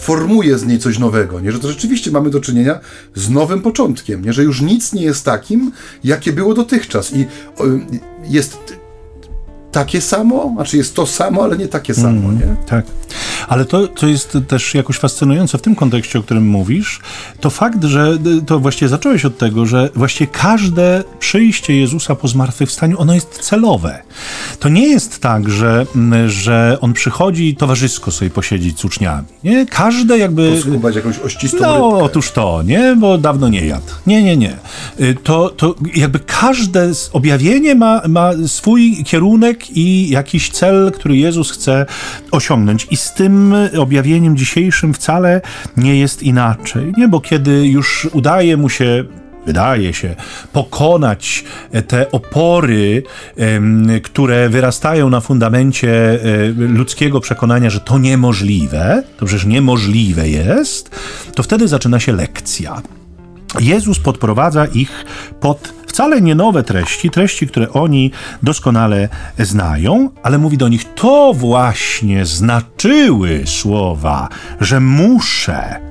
formuje 0.00 0.58
z 0.58 0.66
niej 0.66 0.78
coś 0.78 0.98
nowego, 0.98 1.40
nie? 1.40 1.52
że 1.52 1.58
to 1.58 1.68
rzeczywiście 1.68 2.10
mamy 2.10 2.30
do 2.30 2.40
czynienia 2.40 2.80
z 3.14 3.30
nowym 3.30 3.62
początkiem, 3.62 4.24
nie? 4.24 4.32
że 4.32 4.42
już 4.42 4.60
nic 4.60 4.92
nie 4.92 5.02
jest 5.02 5.24
takim, 5.24 5.72
jakie 6.04 6.32
było 6.32 6.54
dotychczas 6.54 7.12
i 7.14 7.26
jest 8.24 8.79
takie 9.72 10.00
samo, 10.00 10.52
znaczy 10.54 10.76
jest 10.76 10.94
to 10.94 11.06
samo, 11.06 11.42
ale 11.42 11.56
nie 11.58 11.68
takie 11.68 11.94
samo, 11.94 12.08
mm, 12.28 12.38
nie? 12.38 12.56
Tak. 12.66 12.84
Ale 13.48 13.64
to, 13.64 13.88
co 13.88 14.06
jest 14.06 14.38
też 14.48 14.74
jakoś 14.74 14.96
fascynujące 14.98 15.58
w 15.58 15.62
tym 15.62 15.74
kontekście, 15.74 16.18
o 16.18 16.22
którym 16.22 16.48
mówisz, 16.48 17.00
to 17.40 17.50
fakt, 17.50 17.84
że 17.84 18.18
to 18.46 18.58
właściwie 18.58 18.88
zacząłeś 18.88 19.24
od 19.24 19.38
tego, 19.38 19.66
że 19.66 19.90
właściwie 19.94 20.30
każde 20.32 21.04
przyjście 21.18 21.76
Jezusa 21.76 22.14
po 22.14 22.28
zmartwychwstaniu, 22.28 23.00
ono 23.00 23.14
jest 23.14 23.38
celowe. 23.38 24.02
To 24.58 24.68
nie 24.68 24.88
jest 24.88 25.20
tak, 25.20 25.50
że, 25.50 25.86
że 26.26 26.78
on 26.80 26.92
przychodzi 26.92 27.56
towarzysko 27.56 28.10
sobie 28.10 28.30
posiedzieć 28.30 28.80
z 28.80 28.84
uczniami. 28.84 29.26
Nie? 29.44 29.66
Każde 29.66 30.18
jakby... 30.18 30.52
Poskubać 30.52 30.96
jakąś 30.96 31.18
ościstą 31.18 31.58
No, 31.60 31.90
rybkę. 31.90 32.04
otóż 32.04 32.30
to, 32.30 32.62
nie? 32.62 32.96
Bo 32.98 33.18
dawno 33.18 33.48
nie 33.48 33.66
jadł. 33.66 33.86
Nie, 34.06 34.22
nie, 34.22 34.36
nie. 34.36 34.56
Y, 35.00 35.16
to, 35.22 35.48
to 35.48 35.74
jakby 35.94 36.18
każde 36.18 36.90
objawienie 37.12 37.74
ma, 37.74 38.02
ma 38.08 38.30
swój 38.46 39.04
kierunek 39.04 39.59
i 39.70 40.10
jakiś 40.10 40.50
cel, 40.50 40.92
który 40.94 41.16
Jezus 41.16 41.50
chce 41.50 41.86
osiągnąć. 42.30 42.86
I 42.90 42.96
z 42.96 43.14
tym 43.14 43.54
objawieniem 43.78 44.36
dzisiejszym 44.36 44.94
wcale 44.94 45.40
nie 45.76 45.98
jest 45.98 46.22
inaczej, 46.22 46.92
nie? 46.96 47.08
Bo 47.08 47.20
kiedy 47.20 47.66
już 47.66 48.08
udaje 48.12 48.56
mu 48.56 48.68
się 48.68 49.04
wydaje 49.46 49.94
się, 49.94 50.14
pokonać 50.52 51.44
te 51.86 52.10
opory, 52.10 53.02
które 54.02 54.48
wyrastają 54.48 55.10
na 55.10 55.20
fundamencie 55.20 55.90
e, 55.90 56.18
ludzkiego 56.56 57.20
przekonania, 57.20 57.70
że 57.70 57.80
to 57.80 57.98
niemożliwe, 57.98 59.02
to 59.16 59.26
przecież 59.26 59.46
niemożliwe 59.46 60.28
jest, 60.28 60.90
to 61.34 61.42
wtedy 61.42 61.68
zaczyna 61.68 62.00
się 62.00 62.12
lekcja. 62.12 62.82
Jezus 63.60 63.98
podprowadza 63.98 64.66
ich 64.66 65.04
pod 65.40 65.74
wcale 65.86 66.20
nie 66.20 66.34
nowe 66.34 66.62
treści, 66.62 67.10
treści, 67.10 67.46
które 67.46 67.72
oni 67.72 68.10
doskonale 68.42 69.08
znają, 69.38 70.10
ale 70.22 70.38
mówi 70.38 70.58
do 70.58 70.68
nich: 70.68 70.94
To 70.94 71.32
właśnie 71.34 72.26
znaczyły 72.26 73.42
słowa, 73.46 74.28
że 74.60 74.80
muszę 74.80 75.89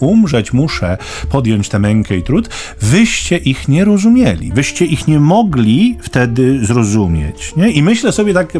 umrzeć 0.00 0.52
muszę, 0.52 0.98
podjąć 1.30 1.68
tę 1.68 1.78
mękę 1.78 2.16
i 2.16 2.22
trud, 2.22 2.48
wyście 2.80 3.36
ich 3.36 3.68
nie 3.68 3.84
rozumieli, 3.84 4.52
wyście 4.52 4.84
ich 4.84 5.08
nie 5.08 5.20
mogli 5.20 5.98
wtedy 6.02 6.66
zrozumieć. 6.66 7.52
Nie? 7.56 7.70
I 7.70 7.82
myślę 7.82 8.12
sobie 8.12 8.34
tak, 8.34 8.52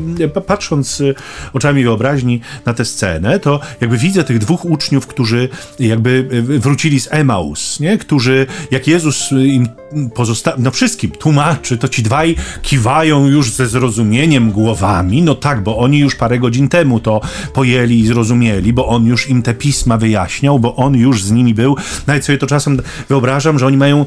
patrząc 0.46 1.00
y, 1.00 1.14
oczami 1.52 1.84
wyobraźni 1.84 2.40
na 2.66 2.74
tę 2.74 2.84
scenę, 2.84 3.40
to 3.40 3.60
jakby 3.80 3.98
widzę 3.98 4.24
tych 4.24 4.38
dwóch 4.38 4.64
uczniów, 4.64 5.06
którzy 5.06 5.48
jakby 5.78 6.28
wrócili 6.42 7.00
z 7.00 7.08
Emaus, 7.10 7.80
nie? 7.80 7.98
którzy, 7.98 8.46
jak 8.70 8.86
Jezus 8.86 9.32
im 9.32 9.68
pozosta- 10.14 10.54
no 10.58 10.70
wszystkim 10.70 11.10
tłumaczy, 11.10 11.78
to 11.78 11.88
ci 11.88 12.02
dwaj 12.02 12.36
kiwają 12.62 13.26
już 13.26 13.50
ze 13.50 13.66
zrozumieniem 13.66 14.50
głowami, 14.50 15.22
no 15.22 15.34
tak, 15.34 15.62
bo 15.62 15.78
oni 15.78 15.98
już 15.98 16.14
parę 16.14 16.38
godzin 16.38 16.68
temu 16.68 17.00
to 17.00 17.20
pojęli 17.54 17.98
i 17.98 18.06
zrozumieli, 18.06 18.72
bo 18.72 18.86
on 18.86 19.06
już 19.06 19.30
im 19.30 19.42
te 19.42 19.54
pisma 19.54 19.98
wyjaśniał, 19.98 20.58
bo 20.58 20.76
on 20.76 20.94
już 21.00 21.22
z 21.22 21.30
nimi 21.30 21.54
był. 21.54 21.76
Nawet 22.06 22.24
sobie 22.24 22.38
to 22.38 22.46
czasem 22.46 22.82
wyobrażam, 23.08 23.58
że 23.58 23.66
oni 23.66 23.76
mają, 23.76 24.06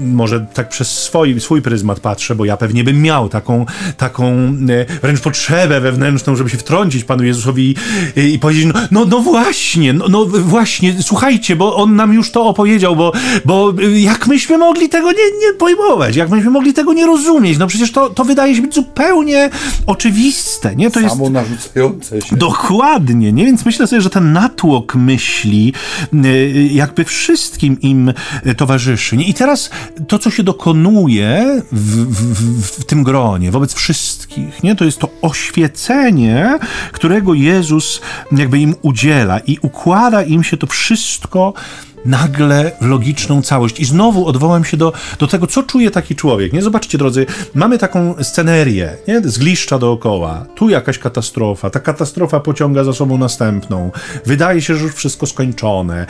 może 0.00 0.46
tak 0.54 0.68
przez 0.68 0.88
swój, 0.88 1.40
swój 1.40 1.62
pryzmat 1.62 2.00
patrzę, 2.00 2.34
bo 2.34 2.44
ja 2.44 2.56
pewnie 2.56 2.84
bym 2.84 3.02
miał 3.02 3.28
taką, 3.28 3.66
taką 3.96 4.32
y, 4.70 5.00
wręcz 5.02 5.20
potrzebę 5.20 5.80
wewnętrzną, 5.80 6.36
żeby 6.36 6.50
się 6.50 6.56
wtrącić 6.56 7.04
Panu 7.04 7.24
Jezusowi 7.24 7.74
i, 8.16 8.20
i 8.20 8.38
powiedzieć, 8.38 8.66
no, 8.74 8.80
no, 8.90 9.04
no 9.04 9.20
właśnie, 9.20 9.92
no, 9.92 10.08
no, 10.08 10.26
właśnie, 10.26 10.94
słuchajcie, 11.02 11.56
bo 11.56 11.76
On 11.76 11.96
nam 11.96 12.14
już 12.14 12.30
to 12.30 12.44
opowiedział, 12.44 12.96
bo, 12.96 13.12
bo 13.44 13.72
jak 13.96 14.26
myśmy 14.26 14.58
mogli 14.58 14.88
tego 14.88 15.10
nie, 15.10 15.46
nie 15.46 15.52
pojmować, 15.58 16.16
jak 16.16 16.30
myśmy 16.30 16.50
mogli 16.50 16.74
tego 16.74 16.92
nie 16.92 17.06
rozumieć, 17.06 17.58
no 17.58 17.66
przecież 17.66 17.92
to, 17.92 18.10
to 18.10 18.24
wydaje 18.24 18.56
się 18.56 18.62
być 18.62 18.74
zupełnie 18.74 19.50
oczywiste, 19.86 20.76
nie? 20.76 20.90
To 20.90 21.00
Samo 21.00 21.24
jest... 21.24 21.32
narzucające 21.32 22.22
się. 22.22 22.36
Dokładnie, 22.36 23.32
nie? 23.32 23.44
Więc 23.44 23.66
myślę 23.66 23.86
sobie, 23.86 24.02
że 24.02 24.10
ten 24.10 24.32
natłok 24.32 24.94
myśli 24.94 25.72
jakby 26.70 27.04
wszystkim 27.04 27.80
im 27.80 28.12
towarzyszy. 28.56 29.16
I 29.16 29.34
teraz 29.34 29.70
to, 30.08 30.18
co 30.18 30.30
się 30.30 30.42
dokonuje 30.42 31.62
w, 31.72 32.06
w, 32.06 32.80
w, 32.80 32.84
tym 32.84 33.04
gronie, 33.04 33.50
wobec 33.50 33.74
wszystkich, 33.74 34.62
nie? 34.62 34.76
to 34.76 34.84
jest 34.84 34.98
to 34.98 35.08
oświecenie, 35.22 36.58
którego 36.92 37.34
Jezus 37.34 38.00
jakby 38.32 38.58
im 38.58 38.74
udziela 38.82 39.38
i 39.38 39.58
układa 39.62 40.22
im 40.22 40.42
się 40.44 40.56
to 40.56 40.66
wszystko 40.66 41.54
nagle 42.04 42.72
logiczną 42.80 43.42
całość. 43.42 43.80
I 43.80 43.84
znowu 43.84 44.26
odwołam 44.26 44.64
się 44.64 44.76
do, 44.76 44.92
do 45.18 45.26
tego, 45.26 45.46
co 45.46 45.62
czuje 45.62 45.90
taki 45.90 46.16
człowiek. 46.16 46.52
Nie 46.52 46.62
zobaczcie, 46.62 46.98
drodzy, 46.98 47.26
mamy 47.54 47.78
taką 47.78 48.14
scenerię, 48.22 48.96
nie? 49.08 49.20
Zgliszcza 49.24 49.78
dookoła. 49.78 50.46
Tu 50.54 50.68
jakaś 50.68 50.98
katastrofa. 50.98 51.70
Ta 51.70 51.80
katastrofa 51.80 52.40
pociąga 52.40 52.84
za 52.84 52.92
sobą 52.92 53.18
następną. 53.18 53.90
Wydaje 54.26 54.62
się, 54.62 54.76
że 54.76 54.84
już 54.84 54.94
wszystko 54.94 55.26
skończone. 55.26 56.06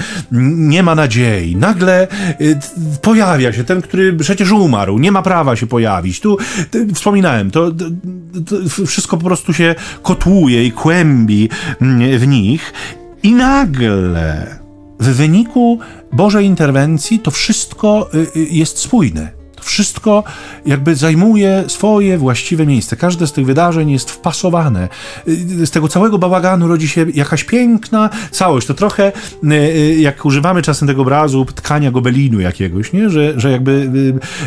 Nie 0.57 0.83
ma 0.83 0.95
nadziei. 0.95 1.57
Nagle 1.57 2.09
y, 2.41 2.59
pojawia 3.03 3.53
się 3.53 3.65
ten, 3.65 3.83
który 3.83 4.13
przecież 4.13 4.51
umarł. 4.51 4.99
Nie 4.99 5.13
ma 5.13 5.23
prawa 5.23 5.57
się 5.57 5.67
pojawić. 5.67 6.21
Tu 6.21 6.37
y, 6.75 6.95
wspominałem, 6.95 7.51
to, 7.51 7.71
to 8.47 8.87
wszystko 8.87 9.17
po 9.17 9.25
prostu 9.25 9.53
się 9.53 9.75
kotłuje 10.03 10.65
i 10.65 10.73
kłębi 10.73 11.49
mm, 11.81 12.19
w 12.19 12.27
nich. 12.27 12.73
I 13.23 13.33
nagle 13.33 14.66
w 14.99 15.09
wyniku 15.09 15.79
Bożej 16.13 16.47
interwencji 16.47 17.21
to 17.21 17.31
wszystko 17.31 18.11
y, 18.15 18.19
y, 18.37 18.47
jest 18.51 18.79
spójne 18.79 19.36
wszystko 19.67 20.25
jakby 20.67 20.97
zajmuje 20.97 21.65
swoje 21.67 22.19
właściwe 22.19 22.67
miejsce. 22.67 22.97
Każde 22.97 23.27
z 23.27 23.33
tych 23.33 23.47
wydarzeń 23.47 23.91
jest 23.91 24.11
wpasowane. 24.11 24.89
Z 25.65 25.71
tego 25.71 25.89
całego 25.89 26.19
bałaganu 26.19 26.69
rodzi 26.69 26.89
się 26.89 27.07
jakaś 27.15 27.45
piękna 27.45 28.11
całość. 28.31 28.67
To 28.67 28.75
trochę 28.75 29.13
y, 29.45 29.55
y, 29.55 29.95
jak 30.01 30.25
używamy 30.25 30.63
czasem 30.63 30.89
tego 30.89 31.03
obrazu 31.03 31.45
tkania 31.45 31.91
gobelinu 31.91 32.41
jakiegoś, 32.41 32.93
nie? 32.93 33.11
Że, 33.11 33.41
że 33.41 33.51
jakby 33.51 33.91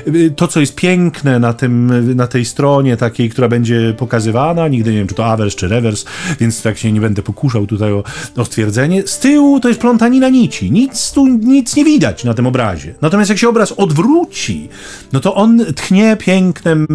y, 0.07 0.31
to, 0.35 0.47
co 0.47 0.59
jest 0.59 0.75
piękne 0.75 1.39
na, 1.39 1.53
tym, 1.53 1.91
na 2.15 2.27
tej 2.27 2.45
stronie 2.45 2.97
takiej, 2.97 3.29
która 3.29 3.47
będzie 3.47 3.93
pokazywana, 3.97 4.67
nigdy 4.67 4.91
nie 4.91 4.97
wiem, 4.97 5.07
czy 5.07 5.15
to 5.15 5.25
awers, 5.25 5.55
czy 5.55 5.67
rewers, 5.67 6.05
więc 6.39 6.61
tak 6.61 6.77
się 6.77 6.91
nie 6.91 7.01
będę 7.01 7.21
pokuszał 7.21 7.67
tutaj 7.67 7.93
o, 7.93 8.03
o 8.37 8.45
stwierdzenie. 8.45 9.07
Z 9.07 9.19
tyłu 9.19 9.59
to 9.59 9.67
jest 9.67 9.81
plątanina 9.81 10.29
nici. 10.29 10.71
Nic 10.71 11.11
tu, 11.11 11.27
nic 11.27 11.75
nie 11.75 11.85
widać 11.85 12.23
na 12.23 12.33
tym 12.33 12.47
obrazie. 12.47 12.93
Natomiast 13.01 13.29
jak 13.29 13.39
się 13.39 13.49
obraz 13.49 13.71
odwróci, 13.71 14.69
no 15.13 15.19
to 15.19 15.35
on 15.35 15.65
tchnie 15.75 16.17
pięknem 16.19 16.87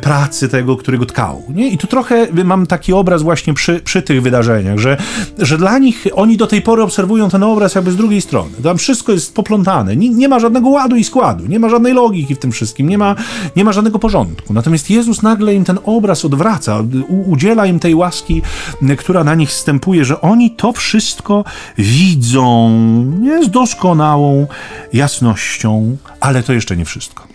pracy 0.00 0.48
tego, 0.48 0.76
którego 0.76 1.06
tkał. 1.06 1.42
Nie? 1.54 1.68
I 1.68 1.78
tu 1.78 1.86
trochę 1.86 2.26
mam 2.44 2.66
taki 2.66 2.92
obraz 2.92 3.22
właśnie 3.22 3.54
przy, 3.54 3.80
przy 3.80 4.02
tych 4.02 4.22
wydarzeniach, 4.22 4.78
że, 4.78 4.96
że 5.38 5.58
dla 5.58 5.78
nich 5.78 6.06
oni 6.14 6.36
do 6.36 6.46
tej 6.46 6.62
pory 6.62 6.82
obserwują 6.82 7.30
ten 7.30 7.42
obraz 7.42 7.74
jakby 7.74 7.92
z 7.92 7.96
drugiej 7.96 8.20
strony. 8.20 8.50
Tam 8.62 8.78
wszystko 8.78 9.12
jest 9.12 9.34
poplątane, 9.34 9.96
nie, 9.96 10.08
nie 10.08 10.28
ma 10.28 10.38
żadnego 10.38 10.68
ładu 10.68 10.96
i 10.96 11.04
składu, 11.04 11.46
nie 11.46 11.58
ma 11.58 11.68
żadnej 11.68 11.92
logiki 11.92 12.34
w 12.34 12.38
tym 12.38 12.52
wszystkim, 12.52 12.88
nie 12.88 12.98
ma, 12.98 13.14
nie 13.56 13.64
ma 13.64 13.72
żadnego 13.72 13.98
porządku. 13.98 14.54
Natomiast 14.54 14.90
Jezus 14.90 15.22
nagle 15.22 15.54
im 15.54 15.64
ten 15.64 15.78
obraz 15.84 16.24
odwraca, 16.24 16.82
udziela 17.26 17.66
im 17.66 17.78
tej 17.78 17.94
łaski, 17.94 18.42
która 18.98 19.24
na 19.24 19.34
nich 19.34 19.48
wstępuje, 19.48 20.04
że 20.04 20.20
oni 20.20 20.50
to 20.50 20.72
wszystko 20.72 21.44
widzą 21.78 22.70
nie? 23.20 23.44
z 23.44 23.50
doskonałą 23.50 24.46
jasnością, 24.92 25.96
ale 26.20 26.42
to 26.42 26.52
jeszcze 26.52 26.76
nie 26.76 26.84
wszystko. 26.84 27.31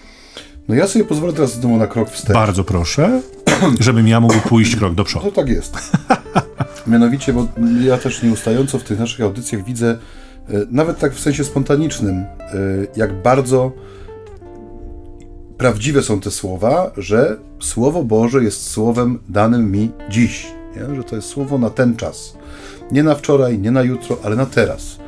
No 0.67 0.75
ja 0.75 0.87
sobie 0.87 1.05
pozwolę 1.05 1.33
teraz 1.33 1.53
znowu 1.53 1.77
na 1.77 1.87
krok 1.87 2.09
wstecz. 2.09 2.33
Bardzo 2.33 2.63
proszę, 2.63 3.21
żebym 3.79 4.07
ja 4.07 4.19
mógł 4.19 4.39
pójść 4.39 4.75
krok 4.75 4.95
do 4.95 5.03
przodu. 5.03 5.25
No 5.25 5.31
tak 5.31 5.49
jest. 5.49 5.77
Mianowicie, 6.87 7.33
bo 7.33 7.47
ja 7.81 7.97
też 7.97 8.23
nieustająco 8.23 8.79
w 8.79 8.83
tych 8.83 8.99
naszych 8.99 9.21
audycjach 9.21 9.63
widzę, 9.63 9.97
e, 10.49 10.53
nawet 10.71 10.99
tak 10.99 11.13
w 11.13 11.19
sensie 11.19 11.43
spontanicznym, 11.43 12.15
e, 12.15 12.25
jak 12.95 13.21
bardzo 13.21 13.71
prawdziwe 15.57 16.03
są 16.03 16.19
te 16.19 16.31
słowa, 16.31 16.91
że 16.97 17.37
Słowo 17.59 18.03
Boże 18.03 18.43
jest 18.43 18.69
słowem 18.69 19.19
danym 19.29 19.71
mi 19.71 19.91
dziś. 20.09 20.47
Nie? 20.75 20.95
Że 20.95 21.03
to 21.03 21.15
jest 21.15 21.27
słowo 21.27 21.57
na 21.57 21.69
ten 21.69 21.95
czas. 21.95 22.33
Nie 22.91 23.03
na 23.03 23.15
wczoraj, 23.15 23.59
nie 23.59 23.71
na 23.71 23.81
jutro, 23.81 24.17
ale 24.23 24.35
na 24.35 24.45
teraz. 24.45 24.99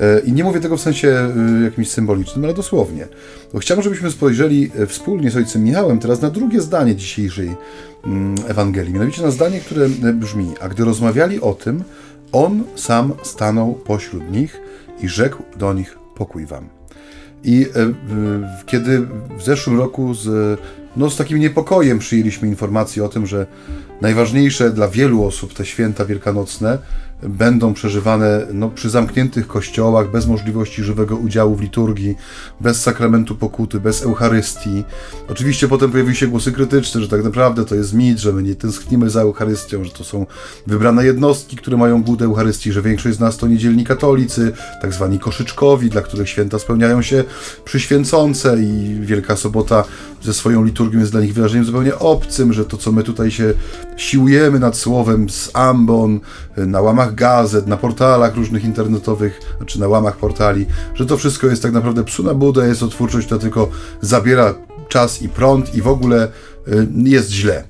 E, 0.00 0.20
I 0.20 0.32
nie 0.32 0.44
mówię 0.44 0.60
tego 0.60 0.76
w 0.76 0.80
sensie 0.80 1.08
e, 1.08 1.64
jakimś 1.64 1.90
symbolicznym, 1.90 2.44
ale 2.44 2.54
dosłownie. 2.54 3.08
Bo 3.52 3.58
chciałbym, 3.58 3.84
żebyśmy 3.84 4.10
spojrzeli 4.10 4.70
e, 4.78 4.86
wspólnie 4.86 5.30
z 5.30 5.36
ojcem 5.36 5.64
Michałem 5.64 5.98
teraz 5.98 6.20
na 6.20 6.30
drugie 6.30 6.60
zdanie 6.60 6.96
dzisiejszej 6.96 7.56
mm, 8.04 8.34
Ewangelii. 8.48 8.92
Mianowicie 8.92 9.22
na 9.22 9.30
zdanie, 9.30 9.60
które 9.60 9.88
brzmi: 10.14 10.54
A 10.60 10.68
gdy 10.68 10.84
rozmawiali 10.84 11.40
o 11.40 11.54
tym, 11.54 11.84
on 12.32 12.64
sam 12.74 13.12
stanął 13.22 13.74
pośród 13.74 14.30
nich 14.30 14.60
i 15.00 15.08
rzekł 15.08 15.42
do 15.56 15.72
nich: 15.72 15.98
Pokój 16.14 16.46
wam. 16.46 16.68
I 17.44 17.66
kiedy 18.66 19.00
w 19.38 19.42
zeszłym 19.42 19.78
roku 19.78 20.14
z, 20.14 20.60
no, 20.96 21.10
z 21.10 21.16
takim 21.16 21.38
niepokojem 21.38 21.98
przyjęliśmy 21.98 22.48
informację 22.48 23.04
o 23.04 23.08
tym, 23.08 23.26
że 23.26 23.46
najważniejsze 24.00 24.70
dla 24.70 24.88
wielu 24.88 25.24
osób 25.24 25.54
te 25.54 25.66
święta 25.66 26.04
wielkanocne 26.04 26.78
będą 27.22 27.74
przeżywane 27.74 28.46
no, 28.52 28.70
przy 28.70 28.90
zamkniętych 28.90 29.46
kościołach, 29.46 30.10
bez 30.10 30.26
możliwości 30.26 30.82
żywego 30.82 31.16
udziału 31.16 31.56
w 31.56 31.60
liturgii, 31.60 32.16
bez 32.60 32.82
sakramentu 32.82 33.36
pokuty, 33.36 33.80
bez 33.80 34.02
Eucharystii. 34.02 34.84
Oczywiście 35.28 35.68
potem 35.68 35.90
pojawiły 35.90 36.14
się 36.14 36.26
głosy 36.26 36.52
krytyczne, 36.52 37.00
że 37.00 37.08
tak 37.08 37.24
naprawdę 37.24 37.64
to 37.64 37.74
jest 37.74 37.94
mit, 37.94 38.18
że 38.18 38.32
my 38.32 38.42
nie 38.42 38.54
tęsknimy 38.54 39.10
za 39.10 39.20
Eucharystią, 39.20 39.84
że 39.84 39.90
to 39.90 40.04
są 40.04 40.26
wybrane 40.66 41.04
jednostki, 41.04 41.56
które 41.56 41.76
mają 41.76 42.02
głód 42.02 42.22
Eucharystii, 42.22 42.72
że 42.72 42.82
większość 42.82 43.16
z 43.16 43.20
nas 43.20 43.36
to 43.36 43.46
niedzielni 43.46 43.84
katolicy, 43.84 44.52
tak 44.82 44.92
zwani 44.92 45.18
koszyczkowi, 45.18 45.90
dla 45.90 46.02
których 46.02 46.28
święta 46.28 46.58
spełniają 46.58 47.02
się 47.02 47.24
przyświęcące 47.64 48.62
i 48.62 49.00
Wielka 49.00 49.36
Sobota 49.36 49.84
ze 50.22 50.34
swoją 50.34 50.64
liturgią 50.64 51.00
jest 51.00 51.12
dla 51.12 51.20
nich 51.20 51.34
wydarzeniem 51.34 51.64
zupełnie 51.64 51.98
obcym, 51.98 52.52
że 52.52 52.64
to, 52.64 52.76
co 52.76 52.92
my 52.92 53.02
tutaj 53.02 53.30
się 53.30 53.54
siłujemy 53.96 54.58
nad 54.58 54.76
słowem 54.76 55.30
z 55.30 55.50
ambon, 55.54 56.20
na 56.56 56.80
łamach 56.80 57.11
gazet, 57.14 57.66
na 57.66 57.76
portalach 57.76 58.36
różnych 58.36 58.64
internetowych, 58.64 59.40
czy 59.66 59.80
na 59.80 59.88
łamach 59.88 60.16
portali, 60.16 60.66
że 60.94 61.06
to 61.06 61.16
wszystko 61.16 61.46
jest 61.46 61.62
tak 61.62 61.72
naprawdę 61.72 62.04
psu 62.04 62.22
na 62.22 62.34
budę, 62.34 62.68
jest 62.68 62.80
to 62.80 62.88
twórczość, 62.88 63.26
która 63.26 63.40
tylko 63.40 63.68
zabiera 64.00 64.54
czas 64.88 65.22
i 65.22 65.28
prąd 65.28 65.74
i 65.74 65.82
w 65.82 65.88
ogóle 65.88 66.28
y, 66.68 66.88
jest 66.96 67.30
źle. 67.30 67.64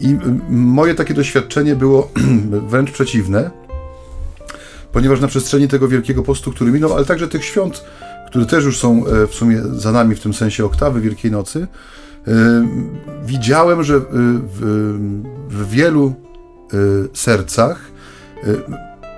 I 0.00 0.08
y, 0.08 0.18
moje 0.50 0.94
takie 0.94 1.14
doświadczenie 1.14 1.76
było 1.76 2.10
wręcz 2.70 2.90
przeciwne, 2.90 3.50
ponieważ 4.92 5.20
na 5.20 5.28
przestrzeni 5.28 5.68
tego 5.68 5.88
Wielkiego 5.88 6.22
Postu, 6.22 6.52
który 6.52 6.72
minął, 6.72 6.94
ale 6.94 7.04
także 7.04 7.28
tych 7.28 7.44
świąt, 7.44 7.84
które 8.28 8.46
też 8.46 8.64
już 8.64 8.78
są 8.78 9.06
e, 9.06 9.26
w 9.26 9.34
sumie 9.34 9.62
za 9.62 9.92
nami 9.92 10.14
w 10.14 10.20
tym 10.20 10.34
sensie 10.34 10.64
oktawy 10.64 11.00
Wielkiej 11.00 11.30
Nocy, 11.30 11.66
e, 12.26 12.32
widziałem, 13.24 13.82
że 13.82 14.00
w, 14.00 15.66
wielu 15.70 16.14
sercach 17.12 17.93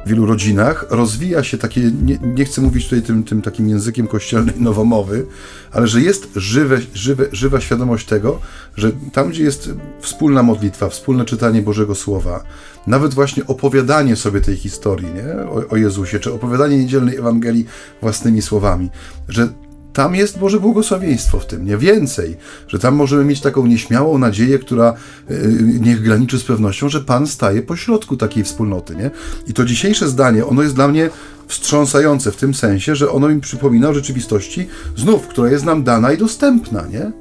w 0.07 0.09
wielu 0.09 0.27
rodzinach 0.27 0.87
rozwija 0.91 1.45
się 1.45 1.59
takie, 1.59 1.81
nie, 1.81 2.19
nie, 2.19 2.45
chcę 2.45 2.61
mówić 2.61 2.85
tutaj 2.85 3.03
tym, 3.03 3.25
tym 3.25 3.43
takim 3.43 3.69
językiem 3.69 4.07
kościelnej 4.07 4.55
nowomowy, 4.71 5.27
ale 5.73 5.87
że 5.87 6.01
jest 6.01 6.29
żywe, 6.37 6.79
żywe, 6.95 7.27
żywa 7.33 7.61
świadomość 7.61 8.07
tego, 8.07 8.41
że 8.77 8.93
tam, 9.12 9.31
gdzie 9.31 9.43
jest 9.43 9.71
wspólna 10.01 10.43
modlitwa, 10.43 10.89
wspólne 10.89 11.25
czytanie 11.25 11.62
Bożego 11.62 11.95
Słowa, 11.95 12.43
nawet 12.87 13.15
właśnie 13.15 13.47
opowiadanie 13.47 14.17
sobie 14.17 14.41
tej 14.41 14.57
historii 14.57 15.09
nie? 15.15 15.49
O, 15.49 15.69
o 15.69 15.77
Jezusie, 15.77 16.19
czy 16.19 16.33
opowiadanie 16.33 16.79
niedzielnej 16.79 17.17
Ewangelii 17.17 17.67
własnymi 18.03 18.43
słowami, 18.43 18.91
że 19.29 19.49
tam 19.97 20.15
jest 20.15 20.39
Boże 20.39 20.61
błogosławieństwo 20.61 21.41
w 21.41 21.47
tym, 21.47 21.65
nie 21.65 21.77
więcej, 21.77 22.37
że 22.69 22.79
tam 22.79 22.95
możemy 22.95 23.25
mieć 23.25 23.41
taką 23.41 23.67
nieśmiałą 23.67 24.19
nadzieję, 24.19 24.59
która 24.59 24.95
yy, 25.31 25.39
niech 25.81 26.03
graniczy 26.03 26.39
z 26.39 26.45
pewnością, 26.45 26.89
że 26.89 27.01
Pan 27.01 27.27
staje 27.27 27.63
pośrodku 27.63 28.17
takiej 28.17 28.45
wspólnoty, 28.45 28.97
nie? 28.97 29.11
I 29.47 29.53
to 29.53 29.65
dzisiejsze 29.65 30.09
zdanie, 30.09 30.47
ono 30.47 30.63
jest 30.63 30.75
dla 30.75 30.89
mnie 30.89 31.11
wstrząsające 31.49 32.33
w 32.33 32.37
tym 32.37 32.55
sensie, 32.55 32.97
że 32.97 33.11
ono 33.11 33.29
mi 33.29 33.41
przypomina 33.41 33.89
o 33.89 33.95
rzeczywistości 33.95 34.69
znów, 34.97 35.27
która 35.27 35.51
jest 35.51 35.65
nam 35.65 35.85
dana 35.85 36.13
i 36.13 36.19
dostępna, 36.19 36.87
nie? 36.87 37.13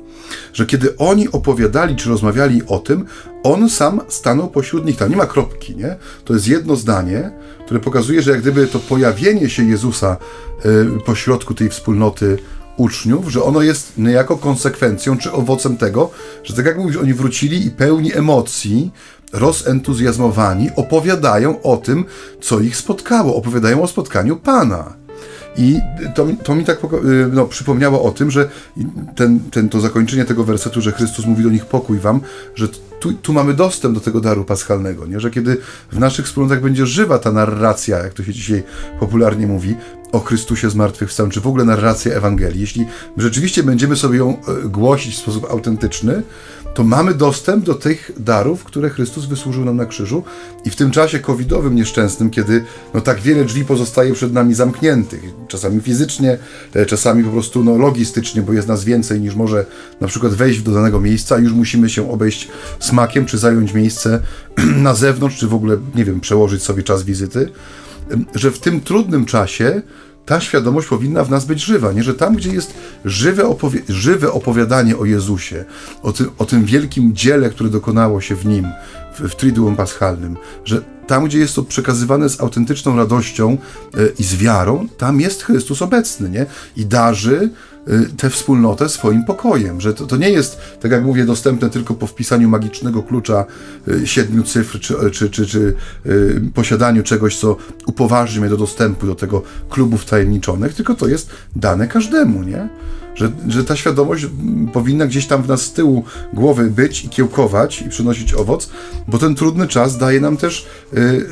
Że 0.54 0.66
kiedy 0.66 0.98
oni 0.98 1.32
opowiadali 1.32 1.96
czy 1.96 2.10
rozmawiali 2.10 2.62
o 2.68 2.80
tym, 2.80 3.06
on 3.44 3.70
sam 3.70 4.02
stanął 4.08 4.48
pośród 4.48 4.86
nich. 4.86 4.98
Tam 4.98 5.10
nie 5.10 5.18
ma 5.18 5.26
kropki, 5.26 5.76
nie? 5.76 5.96
To 6.26 6.34
jest 6.34 6.48
jedno 6.48 6.76
zdanie, 6.76 7.32
które 7.66 7.80
pokazuje, 7.80 8.22
że 8.22 8.32
jak 8.32 8.42
gdyby 8.42 8.68
to 8.68 8.80
pojawienie 8.80 9.50
się 9.50 9.64
Jezusa 9.64 10.18
y, 10.66 11.04
pośrodku 11.06 11.54
tej 11.54 11.70
wspólnoty 11.70 12.38
uczniów, 12.78 13.32
że 13.32 13.44
ono 13.44 13.62
jest 13.62 13.98
niejako 13.98 14.38
konsekwencją 14.38 15.18
czy 15.18 15.32
owocem 15.32 15.78
tego, 15.78 16.12
że 16.44 16.54
tak 16.54 16.66
jak 16.66 16.78
mówisz, 16.78 16.98
oni 16.98 17.14
wrócili 17.14 17.66
i 17.66 17.72
pełni 17.72 18.14
emocji, 18.14 18.92
rozentuzjazmowani, 19.34 20.70
opowiadają 20.76 21.62
o 21.62 21.78
tym, 21.78 22.06
co 22.42 22.60
ich 22.60 22.78
spotkało, 22.78 23.36
opowiadają 23.36 23.82
o 23.82 23.88
spotkaniu 23.88 24.36
Pana. 24.36 24.94
I 25.58 25.80
to, 26.16 26.28
to 26.44 26.56
mi 26.56 26.66
tak 26.66 26.84
y, 26.84 26.88
no, 27.32 27.46
przypomniało 27.46 28.04
o 28.04 28.12
tym, 28.12 28.32
że 28.32 28.50
ten, 29.16 29.40
ten, 29.40 29.70
to 29.70 29.80
zakończenie 29.80 30.26
tego 30.26 30.44
wersetu, 30.44 30.82
że 30.82 30.92
Chrystus 30.92 31.26
mówi 31.26 31.44
do 31.44 31.50
nich 31.50 31.66
pokój 31.66 32.00
wam, 32.00 32.20
że 32.56 32.68
tu, 33.00 33.14
tu 33.14 33.34
mamy 33.34 33.54
dostęp 33.54 33.96
do 33.96 34.02
tego 34.02 34.22
daru 34.22 34.44
paschalnego, 34.44 35.06
nie? 35.06 35.20
że 35.20 35.32
kiedy 35.32 35.58
w 35.92 36.00
naszych 36.00 36.26
wspólnotach 36.26 36.62
będzie 36.62 36.86
żywa 36.86 37.20
ta 37.20 37.32
narracja, 37.32 37.98
jak 37.98 38.14
to 38.14 38.24
się 38.24 38.34
dzisiaj 38.34 38.64
popularnie 39.00 39.48
mówi, 39.48 39.76
o 40.16 40.20
Chrystusie 40.20 40.70
zmartwychwstałym, 40.70 41.32
czy 41.32 41.42
w 41.42 41.48
ogóle 41.48 41.66
narracja 41.66 42.16
Ewangelii, 42.16 42.62
jeśli 42.62 42.86
rzeczywiście 43.18 43.64
będziemy 43.64 43.96
sobie 43.96 44.18
ją 44.18 44.30
e, 44.30 44.70
głosić 44.70 45.16
w 45.16 45.18
sposób 45.18 45.52
autentyczny, 45.52 46.24
to 46.74 46.84
mamy 46.84 47.14
dostęp 47.14 47.66
do 47.66 47.74
tych 47.74 48.12
darów, 48.18 48.64
które 48.64 48.90
Chrystus 48.90 49.26
wysłużył 49.26 49.66
nam 49.66 49.78
na 49.78 49.86
krzyżu 49.86 50.24
i 50.66 50.70
w 50.70 50.76
tym 50.76 50.92
czasie 50.92 51.20
covidowym 51.20 51.76
nieszczęsnym, 51.76 52.30
kiedy 52.30 52.66
no, 52.94 53.02
tak 53.02 53.22
wiele 53.22 53.46
drzwi 53.46 53.66
pozostaje 53.66 54.14
przed 54.14 54.34
nami 54.34 54.54
zamkniętych, 54.54 55.24
czasami 55.48 55.82
fizycznie, 55.82 56.38
e, 56.74 56.86
czasami 56.86 57.24
po 57.24 57.30
prostu 57.30 57.64
no, 57.64 57.78
logistycznie, 57.78 58.42
bo 58.42 58.54
jest 58.54 58.68
nas 58.68 58.84
więcej 58.84 59.22
niż 59.22 59.36
może 59.36 59.66
na 60.02 60.08
przykład 60.08 60.34
wejść 60.34 60.62
do 60.62 60.72
danego 60.72 61.02
miejsca, 61.02 61.38
już 61.38 61.54
musimy 61.54 61.90
się 61.90 62.12
obejść 62.12 62.48
smakiem, 62.80 63.26
czy 63.26 63.38
zająć 63.38 63.74
miejsce 63.74 64.20
na 64.88 64.94
zewnątrz, 64.94 65.38
czy 65.38 65.48
w 65.48 65.54
ogóle, 65.54 65.78
nie 65.96 66.06
wiem, 66.06 66.20
przełożyć 66.20 66.64
sobie 66.64 66.84
czas 66.84 67.04
wizyty, 67.04 67.50
że 68.36 68.52
w 68.52 68.60
tym 68.60 68.82
trudnym 68.82 69.26
czasie 69.26 69.82
ta 70.26 70.42
świadomość 70.42 70.88
powinna 70.88 71.24
w 71.24 71.30
nas 71.30 71.46
być 71.46 71.64
żywa, 71.64 71.92
nie? 71.92 72.04
że 72.04 72.14
tam, 72.14 72.36
gdzie 72.36 72.54
jest 72.54 72.74
żywe, 73.06 73.48
opowi 73.48 73.82
żywe 73.90 74.32
opowiadanie 74.32 74.98
o 74.98 75.06
Jezusie, 75.06 75.66
o 76.04 76.12
tym, 76.14 76.30
o 76.38 76.46
tym 76.46 76.66
wielkim 76.66 77.16
dziele, 77.16 77.50
które 77.50 77.70
dokonało 77.70 78.22
się 78.22 78.36
w 78.36 78.46
Nim, 78.46 78.68
w, 79.16 79.20
w 79.20 79.36
Triduum 79.36 79.76
Paschalnym, 79.76 80.38
że 80.66 80.82
tam, 81.08 81.26
gdzie 81.26 81.40
jest 81.40 81.56
to 81.56 81.64
przekazywane 81.64 82.30
z 82.30 82.42
autentyczną 82.42 82.98
radością 82.98 83.58
e, 83.94 84.08
i 84.20 84.24
z 84.24 84.36
wiarą, 84.36 84.88
tam 84.98 85.22
jest 85.22 85.44
Chrystus 85.44 85.82
obecny, 85.82 86.30
nie? 86.30 86.46
I 86.78 86.86
darzy 86.86 87.50
tę 88.18 88.30
wspólnotę 88.30 88.90
swoim 88.90 89.24
pokojem, 89.24 89.82
że 89.82 89.94
to, 89.94 90.06
to 90.08 90.18
nie 90.18 90.30
jest, 90.30 90.58
tak 90.82 90.92
jak 90.92 91.04
mówię, 91.04 91.26
dostępne 91.26 91.70
tylko 91.70 91.94
po 91.94 92.08
wpisaniu 92.08 92.50
magicznego 92.50 93.04
klucza 93.04 93.46
y, 93.88 94.08
siedmiu 94.08 94.44
cyfr, 94.44 94.80
czy, 94.80 94.96
czy, 95.12 95.30
czy, 95.30 95.46
czy 95.46 95.74
y, 96.06 96.42
posiadaniu 96.54 97.04
czegoś, 97.04 97.38
co 97.38 97.58
upoważni 97.88 98.40
mnie 98.40 98.50
do 98.50 98.58
dostępu 98.58 99.08
do 99.08 99.16
tego 99.16 99.44
klubu 99.70 99.98
wtajemniczonych, 99.98 100.74
tylko 100.74 100.96
to 100.96 101.08
jest 101.08 101.30
dane 101.56 101.88
każdemu, 101.88 102.44
nie? 102.44 102.70
Że, 103.16 103.32
że 103.48 103.64
ta 103.64 103.76
świadomość 103.76 104.28
powinna 104.74 105.08
gdzieś 105.08 105.28
tam 105.28 105.44
w 105.44 105.48
nas 105.48 105.62
z 105.62 105.74
tyłu 105.74 106.04
głowy 106.34 106.70
być 106.70 107.06
i 107.06 107.10
kiełkować 107.10 107.82
i 107.82 107.90
przynosić 107.90 108.34
owoc, 108.34 108.70
bo 109.08 109.18
ten 109.18 109.36
trudny 109.36 109.68
czas 109.68 109.98
daje 109.98 110.20
nam 110.20 110.38
też 110.38 110.68
y, 110.94 111.26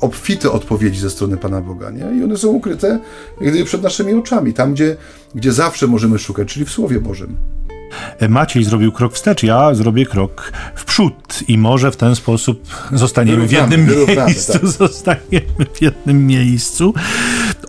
obfite 0.00 0.50
odpowiedzi 0.50 1.00
ze 1.00 1.10
strony 1.10 1.36
Pana 1.36 1.60
Boga, 1.60 1.90
nie? 1.90 2.18
I 2.18 2.24
one 2.24 2.36
są 2.36 2.48
ukryte 2.48 2.98
gdyby 3.40 3.64
przed 3.64 3.82
naszymi 3.82 4.14
oczami, 4.14 4.54
tam 4.54 4.74
gdzie, 4.74 4.96
gdzie 5.34 5.52
zawsze 5.52 5.86
możemy 5.86 6.18
szukać, 6.18 6.48
czyli 6.48 6.66
w 6.66 6.70
Słowie 6.70 7.00
Bożym. 7.00 7.36
Maciej 8.28 8.64
zrobił 8.64 8.92
krok 8.92 9.14
wstecz, 9.14 9.42
ja 9.42 9.74
zrobię 9.74 10.06
krok 10.06 10.52
w 10.74 10.84
przód 10.84 11.42
i 11.48 11.58
może 11.58 11.92
w 11.92 11.96
ten 11.96 12.16
sposób 12.16 12.62
zostaniemy 12.92 13.46
w 13.46 13.52
jednym 13.52 13.86
miejscu. 13.86 14.52
Tak. 14.52 14.66
Zostaniemy 14.78 15.66
w 15.74 15.82
jednym 15.82 16.26
miejscu. 16.26 16.94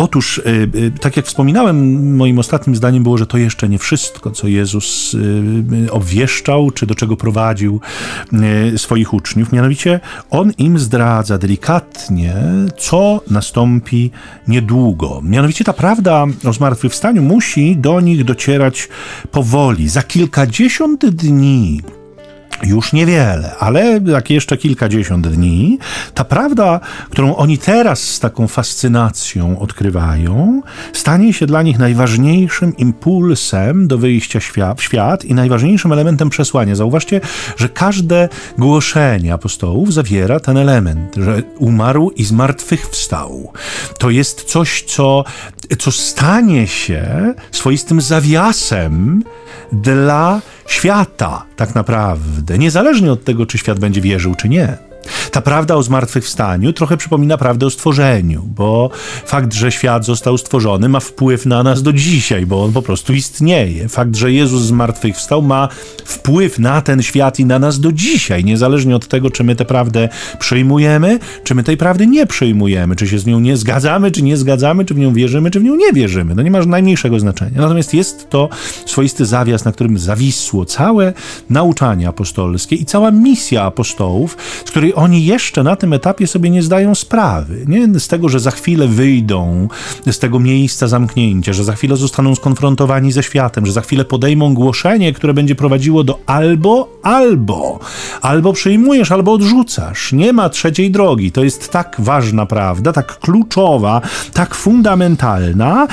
Otóż, 0.01 0.37
y, 0.37 0.41
y, 0.75 0.91
tak 0.99 1.17
jak 1.17 1.25
wspominałem, 1.25 2.15
moim 2.15 2.39
ostatnim 2.39 2.75
zdaniem 2.75 3.03
było, 3.03 3.17
że 3.17 3.25
to 3.25 3.37
jeszcze 3.37 3.69
nie 3.69 3.77
wszystko, 3.77 4.31
co 4.31 4.47
Jezus 4.47 5.13
y, 5.13 5.91
obwieszczał, 5.91 6.71
czy 6.71 6.85
do 6.85 6.95
czego 6.95 7.17
prowadził 7.17 7.81
swoich 8.77 9.13
uczniów. 9.13 9.51
Mianowicie, 9.51 9.99
On 10.29 10.51
im 10.57 10.79
zdradza 10.79 11.37
delikatnie, 11.37 12.35
co 12.77 13.21
nastąpi 13.29 14.11
niedługo. 14.47 15.21
Mianowicie 15.23 15.63
ta 15.63 15.73
prawda 15.73 16.25
o 16.45 16.54
zmartwychwstaniu 16.54 17.21
musi 17.21 17.77
do 17.77 18.02
nich 18.02 18.23
docierać 18.23 18.89
powoli, 19.31 19.89
za 19.89 20.04
kilkadziesiąt 20.04 21.06
dni 21.06 21.81
już 22.63 22.93
niewiele, 22.93 23.56
ale 23.60 23.99
jak 24.06 24.29
jeszcze 24.29 24.58
kilkadziesiąt 24.58 25.27
dni, 25.27 25.79
ta 26.13 26.23
prawda, 26.23 26.79
którą 27.10 27.35
oni 27.35 27.58
teraz 27.58 27.99
z 27.99 28.19
taką 28.19 28.47
fascynacją 28.47 29.60
odkrywają, 29.60 30.62
stanie 30.93 31.33
się 31.33 31.45
dla 31.45 31.62
nich 31.62 31.79
najważniejszym 31.79 32.77
impulsem 32.77 33.87
do 33.87 33.97
wyjścia 33.97 34.39
w 34.75 34.83
świat 34.83 35.25
i 35.25 35.33
najważniejszym 35.33 35.91
elementem 35.91 36.29
przesłania. 36.29 36.75
Zauważcie, 36.75 37.21
że 37.58 37.69
każde 37.69 38.29
głoszenie 38.58 39.33
apostołów 39.33 39.93
zawiera 39.93 40.39
ten 40.39 40.58
element, 40.58 41.15
że 41.17 41.43
umarł 41.58 42.10
i 42.10 42.23
zmartwychwstał. 42.23 43.54
To 43.97 44.10
jest 44.10 44.43
coś, 44.43 44.83
co, 44.83 45.23
co 45.79 45.91
stanie 45.91 46.67
się 46.67 47.33
swoistym 47.52 48.02
zawiasem 48.02 49.23
dla 49.71 50.41
świata, 50.67 51.45
tak 51.56 51.75
naprawdę, 51.75 52.58
niezależnie 52.58 53.12
od 53.12 53.23
tego, 53.23 53.45
czy 53.45 53.58
świat 53.58 53.79
będzie 53.79 54.02
wierzył, 54.02 54.35
czy 54.35 54.49
nie. 54.49 54.90
Ta 55.31 55.41
prawda 55.41 55.75
o 55.75 55.83
zmartwychwstaniu 55.83 56.73
trochę 56.73 56.97
przypomina 56.97 57.37
prawdę 57.37 57.65
o 57.65 57.69
stworzeniu, 57.69 58.43
bo 58.56 58.89
fakt, 59.25 59.54
że 59.54 59.71
świat 59.71 60.06
został 60.06 60.37
stworzony, 60.37 60.89
ma 60.89 60.99
wpływ 60.99 61.45
na 61.45 61.63
nas 61.63 61.83
do 61.83 61.93
dzisiaj, 61.93 62.45
bo 62.45 62.63
on 62.63 62.73
po 62.73 62.81
prostu 62.81 63.13
istnieje. 63.13 63.89
Fakt, 63.89 64.15
że 64.15 64.31
Jezus 64.31 64.62
zmartwychwstał, 64.62 65.41
ma 65.41 65.69
wpływ 66.06 66.60
na 66.60 66.81
ten 66.81 67.02
świat 67.02 67.39
i 67.39 67.45
na 67.45 67.60
nas 67.60 67.79
do 67.79 67.91
dzisiaj, 67.91 68.43
niezależnie 68.43 68.95
od 68.95 69.08
tego, 69.08 69.29
czy 69.29 69.43
my 69.43 69.56
tę 69.56 69.65
prawdę 69.65 70.10
przyjmujemy, 70.39 71.19
czy 71.43 71.56
my 71.56 71.63
tej 71.63 71.77
prawdy 71.77 72.08
nie 72.08 72.27
przyjmujemy, 72.27 72.95
czy 72.95 73.08
się 73.08 73.19
z 73.19 73.25
nią 73.25 73.39
nie 73.39 73.58
zgadzamy, 73.58 74.12
czy 74.12 74.21
nie 74.23 74.37
zgadzamy, 74.37 74.85
czy 74.85 74.93
w 74.93 74.97
nią 74.97 75.13
wierzymy, 75.13 75.52
czy 75.52 75.60
w 75.60 75.63
nią 75.63 75.75
nie 75.75 75.93
wierzymy. 75.93 76.35
No 76.35 76.41
nie 76.41 76.52
ma 76.52 76.60
najmniejszego 76.65 77.19
znaczenia. 77.19 77.62
Natomiast 77.62 77.93
jest 77.93 78.29
to 78.29 78.49
swoisty 78.85 79.25
zawias, 79.25 79.65
na 79.65 79.71
którym 79.71 79.97
zawisło 79.97 80.65
całe 80.65 81.13
nauczanie 81.49 82.08
apostolskie 82.08 82.75
i 82.75 82.85
cała 82.85 83.12
misja 83.12 83.63
apostołów, 83.63 84.37
z 84.65 84.71
której 84.71 84.90
oni 84.96 85.25
jeszcze 85.25 85.63
na 85.63 85.75
tym 85.75 85.94
etapie 85.94 86.27
sobie 86.27 86.50
nie 86.50 86.63
zdają 86.63 86.96
sprawy. 86.96 87.65
Nie? 87.67 88.00
Z 88.00 88.08
tego, 88.08 88.29
że 88.29 88.39
za 88.39 88.52
chwilę 88.52 88.87
wyjdą 88.87 89.67
z 90.12 90.19
tego 90.19 90.39
miejsca 90.39 90.87
zamknięcia, 90.87 91.54
że 91.54 91.63
za 91.63 91.73
chwilę 91.73 91.98
zostaną 91.98 92.35
skonfrontowani 92.35 93.12
ze 93.12 93.23
światem, 93.23 93.65
że 93.65 93.71
za 93.71 93.81
chwilę 93.81 94.06
podejmą 94.06 94.54
głoszenie, 94.54 95.13
które 95.13 95.33
będzie 95.33 95.56
prowadziło 95.56 96.04
do 96.04 96.19
albo, 96.25 97.00
albo. 97.04 97.79
Albo 98.21 98.54
przyjmujesz, 98.54 99.12
albo 99.12 99.33
odrzucasz. 99.33 100.13
Nie 100.13 100.33
ma 100.33 100.50
trzeciej 100.50 100.92
drogi. 100.92 101.31
To 101.31 101.44
jest 101.44 101.69
tak 101.69 101.96
ważna 102.00 102.46
prawda, 102.46 102.94
tak 102.94 103.19
kluczowa, 103.19 104.02
tak 104.33 104.56
fundamentalna, 104.56 105.87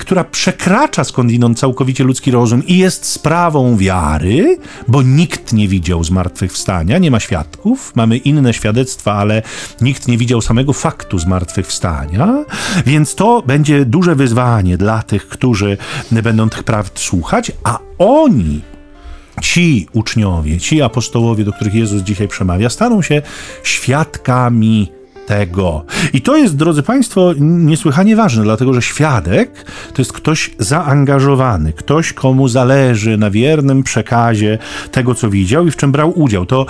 która 0.00 0.24
przekracza 0.24 1.04
skądinąd 1.04 1.58
całkowicie 1.58 2.04
ludzki 2.04 2.30
rozum 2.30 2.66
i 2.66 2.78
jest 2.78 3.04
sprawą 3.04 3.76
wiary, 3.76 4.58
bo 4.88 5.02
nikt 5.02 5.52
nie 5.52 5.68
widział 5.68 6.04
zmartwychwstania, 6.04 6.98
nie 6.98 7.10
ma 7.10 7.20
świadków, 7.20 7.92
mamy 7.94 8.16
świadectwa, 8.52 9.12
ale 9.12 9.42
nikt 9.80 10.08
nie 10.08 10.18
widział 10.18 10.40
samego 10.40 10.72
faktu 10.72 11.18
zmartwychwstania, 11.18 12.44
więc 12.86 13.14
to 13.14 13.42
będzie 13.46 13.84
duże 13.84 14.14
wyzwanie 14.14 14.76
dla 14.76 15.02
tych, 15.02 15.28
którzy 15.28 15.76
będą 16.10 16.48
tych 16.48 16.64
prawd 16.64 16.98
słuchać, 16.98 17.52
a 17.64 17.78
oni 17.98 18.60
ci 19.40 19.88
uczniowie, 19.92 20.58
ci 20.58 20.82
apostołowie, 20.82 21.44
do 21.44 21.52
których 21.52 21.74
Jezus 21.74 22.02
dzisiaj 22.02 22.28
przemawia, 22.28 22.70
staną 22.70 23.02
się 23.02 23.22
świadkami 23.62 24.99
tego. 25.30 25.84
I 26.12 26.22
to 26.22 26.36
jest, 26.36 26.56
drodzy 26.56 26.82
Państwo, 26.82 27.34
niesłychanie 27.40 28.16
ważne, 28.16 28.42
dlatego 28.42 28.74
że 28.74 28.82
świadek 28.82 29.64
to 29.94 30.02
jest 30.02 30.12
ktoś 30.12 30.50
zaangażowany, 30.58 31.72
ktoś, 31.72 32.12
komu 32.12 32.48
zależy 32.48 33.16
na 33.16 33.30
wiernym 33.30 33.82
przekazie 33.82 34.58
tego, 34.90 35.14
co 35.14 35.30
widział 35.30 35.66
i 35.66 35.70
w 35.70 35.76
czym 35.76 35.92
brał 35.92 36.20
udział. 36.20 36.46
To 36.46 36.66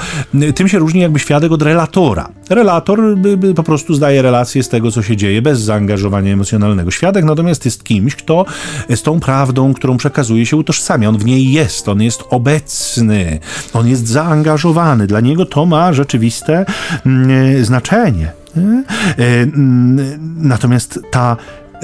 tym 0.55 0.69
się 0.69 0.79
różni 0.79 1.01
jakby 1.01 1.19
świadek 1.19 1.53
od 1.53 1.63
relatora. 1.63 2.29
Relator 2.51 3.17
by, 3.17 3.37
by 3.37 3.55
po 3.55 3.63
prostu 3.63 3.95
zdaje 3.95 4.23
relację 4.23 4.63
z 4.63 4.69
tego, 4.69 4.91
co 4.91 5.03
się 5.03 5.17
dzieje, 5.17 5.43
bez 5.43 5.61
zaangażowania 5.61 6.33
emocjonalnego. 6.33 6.91
Świadek 6.91 7.25
natomiast 7.25 7.65
jest 7.65 7.85
kimś, 7.85 8.17
kto 8.17 8.45
z 8.89 9.03
tą 9.03 9.21
prawdą, 9.21 9.75
którą 9.75 9.97
przekazuje 9.97 10.47
się 10.47 10.57
utożsamia. 10.57 11.09
On 11.09 11.19
w 11.19 11.25
niej 11.25 11.53
jest, 11.53 11.89
on 11.89 12.03
jest 12.03 12.25
obecny, 12.31 13.39
on 13.73 13.89
jest 13.89 14.09
zaangażowany. 14.09 15.07
Dla 15.07 15.21
niego 15.21 15.47
to 15.47 15.67
ma 15.67 15.93
rzeczywiste 15.93 16.67
mm, 17.07 17.65
znaczenie. 17.65 18.41
E, 18.57 19.47
natomiast 20.37 21.01
ta 21.11 21.37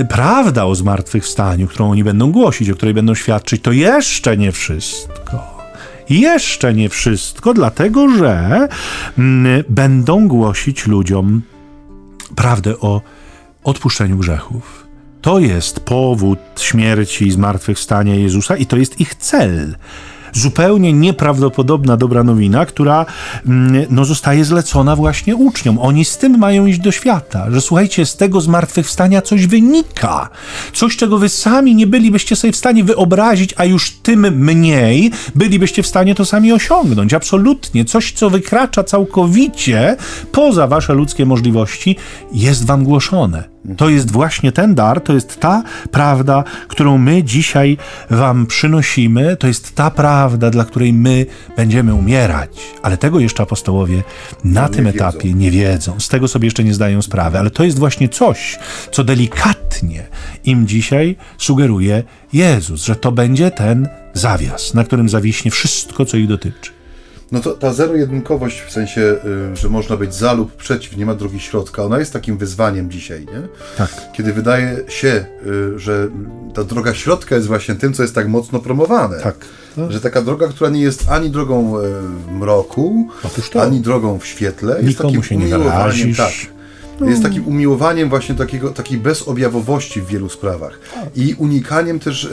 prawda 0.09 0.64
o 0.64 0.75
zmartwychwstaniu, 0.75 1.67
którą 1.67 1.91
oni 1.91 2.05
będą 2.05 2.33
głosić, 2.33 2.71
o 2.71 2.75
której 2.75 2.95
będą 2.95 3.14
świadczyć, 3.14 3.62
to 3.62 3.73
jeszcze 3.73 4.37
nie 4.37 4.53
wszystko. 4.53 5.57
Jeszcze 6.11 6.75
nie 6.75 6.89
wszystko, 6.89 7.55
dlatego 7.55 8.09
że 8.09 8.69
będą 9.69 10.29
głosić 10.29 10.87
ludziom 10.87 11.43
prawdę 12.37 12.81
o 12.81 13.01
odpuszczeniu 13.64 14.17
grzechów. 14.17 14.87
To 15.23 15.39
jest 15.39 15.81
powód 15.81 16.39
śmierci 16.59 17.27
i 17.27 17.31
zmartwychwstania 17.31 18.14
Jezusa 18.14 18.57
i 18.57 18.67
to 18.67 18.77
jest 18.77 19.01
ich 19.01 19.14
cel 19.14 19.77
zupełnie 20.37 20.93
nieprawdopodobna 20.93 21.97
dobra 21.97 22.24
nowina, 22.24 22.66
która 22.66 23.07
mm, 23.47 23.87
no, 23.91 24.05
zostaje 24.05 24.45
zlecona 24.45 24.97
właśnie 24.97 25.37
uczniom. 25.37 25.78
Oni 25.78 26.05
z 26.05 26.18
tym 26.18 26.39
mają 26.39 26.66
iść 26.66 26.78
do 26.78 26.93
świata, 26.93 27.51
że 27.51 27.61
słuchajcie, 27.61 28.07
z 28.07 28.16
tego 28.16 28.41
zmartwychwstania 28.41 29.22
coś 29.22 29.47
wynika. 29.47 30.28
Coś, 30.72 30.97
czego 30.97 31.18
wy 31.18 31.28
sami 31.28 31.74
nie 31.74 31.87
bylibyście 31.87 32.37
sobie 32.37 32.53
w 32.53 32.57
stanie 32.57 32.84
wyobrazić, 32.84 33.55
a 33.57 33.64
już 33.64 33.91
tym 33.91 34.20
mniej 34.20 35.11
bylibyście 35.34 35.82
w 35.82 35.87
stanie 35.87 36.14
to 36.14 36.24
sami 36.24 36.53
osiągnąć. 36.53 37.14
Absolutnie. 37.14 37.84
Coś, 37.84 38.12
co 38.12 38.30
wykracza 38.30 38.84
całkowicie 38.84 39.97
poza 40.32 40.66
wasze 40.66 40.95
ludzkie 40.95 41.26
możliwości, 41.26 41.97
jest 42.32 42.66
wam 42.66 42.84
głoszone. 42.84 43.55
To 43.77 43.89
jest 43.89 44.11
właśnie 44.11 44.53
ten 44.53 44.75
dar, 44.75 45.01
to 45.01 45.12
jest 45.12 45.41
ta 45.41 45.62
prawda, 45.91 46.45
którą 46.69 46.99
my 46.99 47.25
dzisiaj 47.25 47.77
Wam 48.11 48.47
przynosimy, 48.47 49.37
to 49.37 49.47
jest 49.47 49.75
ta 49.75 49.91
prawda, 49.91 50.51
dla 50.51 50.64
której 50.64 50.93
my 50.93 51.27
będziemy 51.57 51.95
umierać. 51.95 52.51
Ale 52.83 52.97
tego 52.97 53.21
jeszcze 53.21 53.43
apostołowie 53.43 54.03
na 54.45 54.62
no, 54.62 54.69
tym 54.69 54.87
etapie 54.87 55.35
nie 55.35 55.51
wiedzą, 55.51 56.01
z 56.01 56.09
tego 56.09 56.29
sobie 56.29 56.47
jeszcze 56.47 56.64
nie 56.64 56.75
zdają 56.75 57.03
sprawy, 57.03 57.39
ale 57.39 57.51
to 57.51 57.64
jest 57.64 57.79
właśnie 57.79 58.09
coś, 58.09 58.59
co 58.93 59.05
delikatnie 59.05 60.07
im 60.45 60.67
dzisiaj 60.67 61.17
sugeruje 61.39 62.03
Jezus, 62.33 62.85
że 62.85 62.97
to 62.97 63.12
będzie 63.12 63.51
ten 63.51 63.89
zawias, 64.14 64.75
na 64.75 64.85
którym 64.85 65.09
zawiśnie 65.09 65.51
wszystko, 65.51 66.05
co 66.05 66.17
ich 66.17 66.29
dotyczy. 66.29 66.76
No 67.33 67.41
to 67.41 67.51
ta 67.55 67.72
zero-jedynkowość 67.72 68.61
w 68.61 68.72
sensie, 68.72 69.01
y, 69.53 69.57
że 69.57 69.68
można 69.68 69.97
być 69.97 70.14
za 70.14 70.33
lub 70.33 70.53
przeciw, 70.53 70.97
nie 70.97 71.07
ma 71.07 71.14
drogi 71.14 71.41
środka, 71.41 71.83
ona 71.83 71.99
jest 71.99 72.12
takim 72.12 72.39
wyzwaniem 72.39 72.91
dzisiaj, 72.91 73.20
nie? 73.20 73.49
Tak. 73.77 74.12
Kiedy 74.12 74.33
wydaje 74.33 74.85
się, 74.89 75.24
y, 75.47 75.79
że 75.79 76.09
ta 76.55 76.64
droga 76.64 76.95
środka 76.95 77.35
jest 77.35 77.47
właśnie 77.47 77.74
tym, 77.74 77.93
co 77.93 78.03
jest 78.03 78.14
tak 78.14 78.29
mocno 78.29 78.59
promowane. 78.59 79.20
Tak. 79.20 79.37
No. 79.77 79.93
Że 79.93 80.01
taka 80.01 80.22
droga, 80.22 80.49
która 80.49 80.70
nie 80.70 80.81
jest 80.81 81.09
ani 81.09 81.31
drogą 81.31 81.79
y, 81.79 81.83
w 82.29 82.33
mroku, 82.33 83.09
ani 83.61 83.81
drogą 83.81 84.18
w 84.18 84.27
świetle, 84.27 84.83
jest 84.83 84.99
takim 84.99 85.22
się 85.22 85.37
nie 85.37 85.59
wyrazisz. 85.59 86.16
Tak. 86.16 86.33
No. 87.01 87.07
Jest 87.07 87.22
takim 87.22 87.47
umiłowaniem 87.47 88.09
właśnie 88.09 88.35
takiego, 88.35 88.70
takiej 88.70 88.99
bezobjawowości 88.99 90.01
w 90.01 90.07
wielu 90.07 90.29
sprawach. 90.29 90.79
Tak. 90.95 91.16
I 91.16 91.35
unikaniem 91.35 91.99
też 91.99 92.29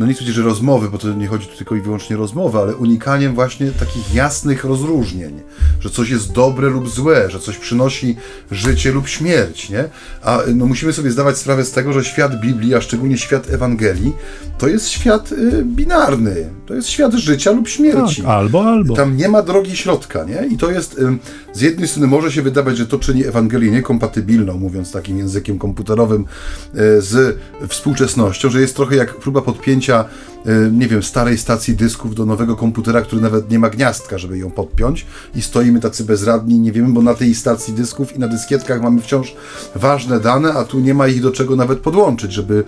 no 0.00 0.06
nie 0.06 0.12
chcę 0.12 0.18
powiedzieć, 0.18 0.36
że 0.36 0.42
rozmowy, 0.42 0.90
bo 0.90 0.98
to 0.98 1.14
nie 1.14 1.26
chodzi 1.26 1.46
tu 1.46 1.56
tylko 1.56 1.76
i 1.76 1.80
wyłącznie 1.80 2.16
o 2.16 2.18
rozmowę, 2.18 2.58
ale 2.58 2.76
unikaniem 2.76 3.34
właśnie 3.34 3.70
takich 3.70 4.14
jasnych 4.14 4.64
rozróżnień, 4.64 5.40
że 5.80 5.90
coś 5.90 6.10
jest 6.10 6.32
dobre 6.32 6.68
lub 6.68 6.88
złe, 6.88 7.30
że 7.30 7.40
coś 7.40 7.58
przynosi 7.58 8.16
życie 8.50 8.92
lub 8.92 9.08
śmierć, 9.08 9.70
nie? 9.70 9.84
A 10.22 10.38
no, 10.54 10.66
musimy 10.66 10.92
sobie 10.92 11.10
zdawać 11.10 11.38
sprawę 11.38 11.64
z 11.64 11.72
tego, 11.72 11.92
że 11.92 12.04
świat 12.04 12.40
Biblii, 12.40 12.74
a 12.74 12.80
szczególnie 12.80 13.18
świat 13.18 13.50
Ewangelii, 13.50 14.12
to 14.58 14.68
jest 14.68 14.88
świat 14.88 15.32
y, 15.32 15.64
binarny, 15.64 16.50
to 16.66 16.74
jest 16.74 16.88
świat 16.88 17.14
życia 17.14 17.50
lub 17.50 17.68
śmierci. 17.68 18.22
Tak, 18.22 18.30
albo, 18.30 18.64
albo. 18.64 18.94
Tam 18.94 19.16
nie 19.16 19.28
ma 19.28 19.42
drogi 19.42 19.76
środka, 19.76 20.24
nie? 20.24 20.46
I 20.46 20.56
to 20.56 20.70
jest, 20.70 20.98
y, 20.98 21.18
z 21.52 21.60
jednej 21.60 21.88
strony 21.88 22.06
może 22.06 22.32
się 22.32 22.42
wydawać, 22.42 22.76
że 22.76 22.86
to 22.86 22.98
czyni 22.98 23.26
Ewangelię 23.26 23.70
niekompatybilną, 23.70 24.58
mówiąc 24.58 24.92
takim 24.92 25.18
językiem 25.18 25.58
komputerowym, 25.58 26.22
y, 26.22 27.02
z 27.02 27.38
współczesnością, 27.68 28.50
że 28.50 28.60
jest 28.60 28.76
trochę 28.76 28.96
jak 28.96 29.16
próba 29.16 29.42
podpięcia 29.42 30.04
y, 30.46 30.70
nie 30.72 30.88
wiem, 30.88 31.02
starej 31.02 31.38
stacji 31.38 31.74
dysków 31.74 32.14
do 32.14 32.26
nowego 32.26 32.56
komputera, 32.56 33.02
który 33.02 33.22
nawet 33.22 33.50
nie 33.50 33.58
ma 33.58 33.70
gniazdka, 33.70 34.18
żeby 34.18 34.38
ją 34.38 34.50
podpiąć 34.50 35.06
i 35.34 35.42
stoimy 35.42 35.80
tacy 35.80 36.04
bezradni, 36.04 36.58
nie 36.58 36.72
wiemy, 36.72 36.88
bo 36.88 37.02
na 37.02 37.14
tej 37.14 37.34
stacji 37.34 37.74
dysków 37.74 38.16
i 38.16 38.18
na 38.18 38.28
dyskietkach 38.28 38.82
mamy 38.82 39.00
wciąż 39.00 39.34
ważne 39.74 40.20
dane, 40.20 40.52
a 40.52 40.64
tu 40.64 40.80
nie 40.80 40.94
ma 40.94 41.08
ich 41.08 41.20
do 41.20 41.30
czego 41.30 41.56
nawet 41.56 41.78
podłączyć, 41.78 42.32
żeby, 42.32 42.64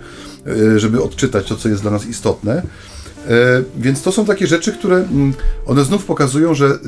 y, 0.47 0.79
żeby 0.79 1.03
odczytać 1.03 1.47
to, 1.47 1.55
co 1.55 1.69
jest 1.69 1.81
dla 1.81 1.91
nas 1.91 2.05
istotne. 2.05 2.61
Więc 3.77 4.01
to 4.01 4.11
są 4.11 4.25
takie 4.25 4.47
rzeczy, 4.47 4.73
które 4.73 4.95
mm, 4.95 5.33
one 5.65 5.83
znów 5.83 6.05
pokazują, 6.05 6.53
że 6.53 6.79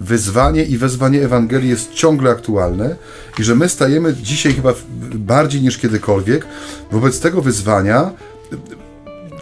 wyzwanie 0.00 0.64
i 0.64 0.78
wezwanie 0.78 1.24
Ewangelii 1.24 1.70
jest 1.70 1.92
ciągle 1.92 2.30
aktualne 2.30 2.96
i 3.38 3.44
że 3.44 3.54
my 3.54 3.68
stajemy 3.68 4.14
dzisiaj 4.14 4.52
chyba 4.52 4.74
bardziej 5.14 5.62
niż 5.62 5.78
kiedykolwiek 5.78 6.46
wobec 6.90 7.20
tego 7.20 7.42
wyzwania, 7.42 8.10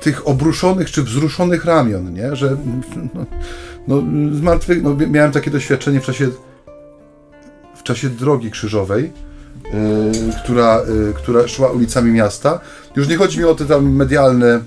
tych 0.01 0.29
obruszonych 0.29 0.91
czy 0.91 1.03
wzruszonych 1.03 1.65
ramion, 1.65 2.15
nie? 2.15 2.37
że 2.37 2.57
no, 3.15 3.27
no, 3.89 4.03
zmartwych, 4.37 4.83
no, 4.83 4.97
miałem 5.11 5.33
takie 5.33 5.51
doświadczenie 5.51 6.01
w 6.01 6.05
czasie, 6.05 6.29
w 7.77 7.83
czasie 7.83 8.09
drogi 8.09 8.51
krzyżowej, 8.51 9.13
yy, 9.65 9.73
która, 10.45 10.83
yy, 10.89 11.13
która 11.15 11.49
szła 11.49 11.71
ulicami 11.71 12.13
miasta. 12.13 12.61
Już 12.97 13.09
nie 13.09 13.17
chodzi 13.17 13.39
mi 13.39 13.45
o 13.45 13.55
te 13.55 13.65
tam 13.65 13.93
medialne 13.93 14.61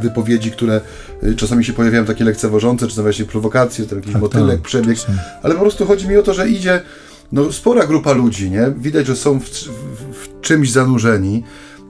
wypowiedzi, 0.00 0.50
które 0.50 0.80
y, 1.22 1.34
czasami 1.36 1.64
się 1.64 1.72
pojawiają 1.72 2.04
takie 2.04 2.24
lekceważące, 2.24 2.88
czy 2.88 3.02
właśnie 3.02 3.24
prowokacje, 3.24 3.86
to 3.86 3.96
jakiś 3.96 4.12
tak, 4.12 4.22
motylek, 4.22 4.56
tak, 4.56 4.62
przebieg, 4.62 4.98
ale 5.42 5.54
po 5.54 5.60
prostu 5.60 5.86
chodzi 5.86 6.08
mi 6.08 6.16
o 6.16 6.22
to, 6.22 6.34
że 6.34 6.48
idzie 6.48 6.82
no, 7.32 7.52
spora 7.52 7.86
grupa 7.86 8.12
ludzi, 8.12 8.50
nie? 8.50 8.72
Widać, 8.76 9.06
że 9.06 9.16
są 9.16 9.40
w, 9.40 9.44
w, 9.44 9.68
w 10.12 10.40
czymś 10.40 10.70
zanurzeni. 10.70 11.44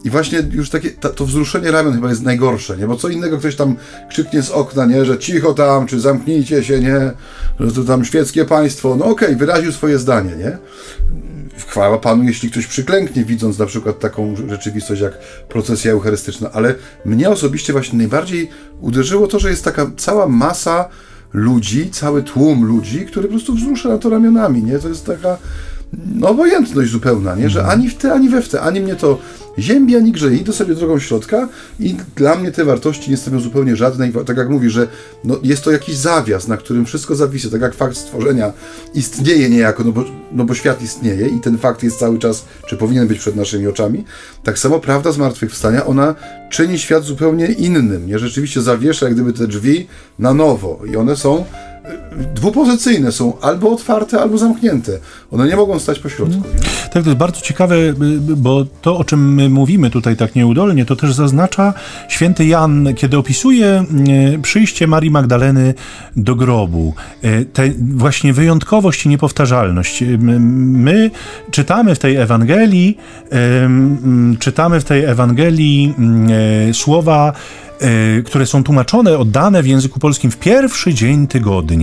I 0.04 0.10
właśnie 0.10 0.42
już 0.52 0.70
takie, 0.70 0.90
ta, 0.90 1.08
to 1.08 1.26
wzruszenie 1.26 1.70
ramion 1.70 1.94
chyba 1.94 2.08
jest 2.08 2.22
najgorsze, 2.22 2.76
nie? 2.76 2.86
Bo 2.86 2.96
co 2.96 3.08
innego 3.08 3.38
ktoś 3.38 3.56
tam 3.56 3.76
krzyknie 4.10 4.42
z 4.42 4.50
okna, 4.50 4.86
nie? 4.86 5.04
Że 5.04 5.18
cicho 5.18 5.54
tam, 5.54 5.86
czy 5.86 6.00
zamknijcie 6.00 6.64
się, 6.64 6.80
nie? 6.80 7.12
Że 7.60 7.72
to 7.72 7.84
tam 7.84 8.04
świeckie 8.04 8.44
państwo. 8.44 8.96
No 8.96 9.04
okej, 9.04 9.28
okay, 9.28 9.38
wyraził 9.38 9.72
swoje 9.72 9.98
zdanie, 9.98 10.36
nie? 10.36 10.58
Chwała 11.56 11.98
Panu, 11.98 12.24
jeśli 12.24 12.50
ktoś 12.50 12.66
przyklęknie, 12.66 13.24
widząc 13.24 13.58
na 13.58 13.66
przykład 13.66 13.98
taką 13.98 14.34
rzeczywistość 14.48 15.00
jak 15.00 15.18
procesja 15.48 15.92
eucharystyczna, 15.92 16.50
ale 16.52 16.74
mnie 17.04 17.30
osobiście 17.30 17.72
właśnie 17.72 17.98
najbardziej 17.98 18.50
uderzyło 18.80 19.26
to, 19.26 19.38
że 19.38 19.50
jest 19.50 19.64
taka 19.64 19.90
cała 19.96 20.28
masa 20.28 20.88
ludzi, 21.32 21.90
cały 21.90 22.22
tłum 22.22 22.64
ludzi, 22.64 23.06
który 23.06 23.28
po 23.28 23.32
prostu 23.32 23.54
wzrusza 23.54 23.88
na 23.88 23.98
to 23.98 24.10
ramionami, 24.10 24.62
nie? 24.62 24.78
To 24.78 24.88
jest 24.88 25.06
taka 25.06 25.38
no, 26.14 26.28
obojętność 26.28 26.90
zupełna, 26.90 27.34
nie? 27.34 27.50
Że 27.50 27.60
mhm. 27.60 27.80
ani 27.80 27.90
w 27.90 27.94
te, 27.94 28.12
ani 28.12 28.28
we 28.28 28.42
w 28.42 28.48
te, 28.48 28.60
ani 28.60 28.80
mnie 28.80 28.96
to 28.96 29.18
ziębi, 29.58 29.96
ani 29.96 30.12
grzeje. 30.12 30.36
Idę 30.36 30.52
sobie 30.52 30.74
drogą 30.74 30.98
środka 30.98 31.48
i 31.80 31.96
dla 32.16 32.36
mnie 32.36 32.52
te 32.52 32.64
wartości 32.64 33.10
nie 33.10 33.16
stanowią 33.16 33.42
zupełnie 33.42 33.76
żadnej. 33.76 34.12
Tak 34.26 34.36
jak 34.36 34.48
mówi, 34.48 34.70
że 34.70 34.88
no, 35.24 35.38
jest 35.42 35.64
to 35.64 35.70
jakiś 35.70 35.96
zawias, 35.96 36.48
na 36.48 36.56
którym 36.56 36.86
wszystko 36.86 37.14
zawisi. 37.14 37.50
Tak 37.50 37.60
jak 37.60 37.74
fakt 37.74 37.96
stworzenia 37.96 38.52
istnieje 38.94 39.50
niejako, 39.50 39.84
no 39.84 39.92
bo, 39.92 40.04
no 40.32 40.44
bo 40.44 40.54
świat 40.54 40.82
istnieje 40.82 41.28
i 41.28 41.40
ten 41.40 41.58
fakt 41.58 41.82
jest 41.82 41.98
cały 41.98 42.18
czas, 42.18 42.44
czy 42.66 42.76
powinien 42.76 43.08
być 43.08 43.18
przed 43.18 43.36
naszymi 43.36 43.66
oczami. 43.66 44.04
Tak 44.42 44.58
samo 44.58 44.80
prawda 44.80 45.12
zmartwychwstania, 45.12 45.86
ona 45.86 46.14
czyni 46.50 46.78
świat 46.78 47.04
zupełnie 47.04 47.46
innym, 47.46 48.06
nie? 48.06 48.18
Rzeczywiście 48.18 48.62
zawiesza 48.62 49.06
jak 49.06 49.14
gdyby 49.14 49.32
te 49.32 49.46
drzwi 49.46 49.86
na 50.18 50.34
nowo 50.34 50.80
i 50.92 50.96
one 50.96 51.16
są 51.16 51.44
dwupozycyjne 52.34 53.12
są 53.12 53.40
albo 53.40 53.70
otwarte, 53.70 54.20
albo 54.20 54.38
zamknięte. 54.38 54.92
One 55.30 55.46
nie 55.46 55.56
mogą 55.56 55.78
stać 55.78 55.98
po 55.98 56.08
środku. 56.08 56.36
Nie? 56.36 56.60
Tak, 56.92 56.92
to 56.92 56.98
jest 56.98 57.14
bardzo 57.14 57.40
ciekawe, 57.40 57.76
bo 58.36 58.64
to, 58.82 58.98
o 58.98 59.04
czym 59.04 59.34
my 59.34 59.48
mówimy 59.48 59.90
tutaj 59.90 60.16
tak 60.16 60.34
nieudolnie, 60.34 60.84
to 60.84 60.96
też 60.96 61.14
zaznacza 61.14 61.74
święty 62.08 62.46
Jan, 62.46 62.88
kiedy 62.96 63.18
opisuje 63.18 63.66
e, 63.66 63.84
przyjście 64.42 64.86
Marii 64.86 65.10
Magdaleny 65.10 65.74
do 66.16 66.34
grobu. 66.34 66.94
E, 67.22 67.44
Tę 67.44 67.70
właśnie 67.94 68.32
wyjątkowość 68.32 69.06
i 69.06 69.08
niepowtarzalność. 69.08 70.04
My 70.18 71.10
czytamy 71.50 71.94
w 71.94 71.98
tej 71.98 72.16
Ewangelii, 72.16 72.98
czytamy 74.38 74.80
w 74.80 74.84
tej 74.84 75.04
Ewangelii 75.04 75.94
słowa 76.72 77.32
które 78.24 78.46
są 78.46 78.64
tłumaczone, 78.64 79.18
oddane 79.18 79.62
w 79.62 79.66
języku 79.66 80.00
polskim 80.00 80.30
w 80.30 80.36
pierwszy 80.36 80.94
dzień 80.94 81.26
tygodnia. 81.26 81.73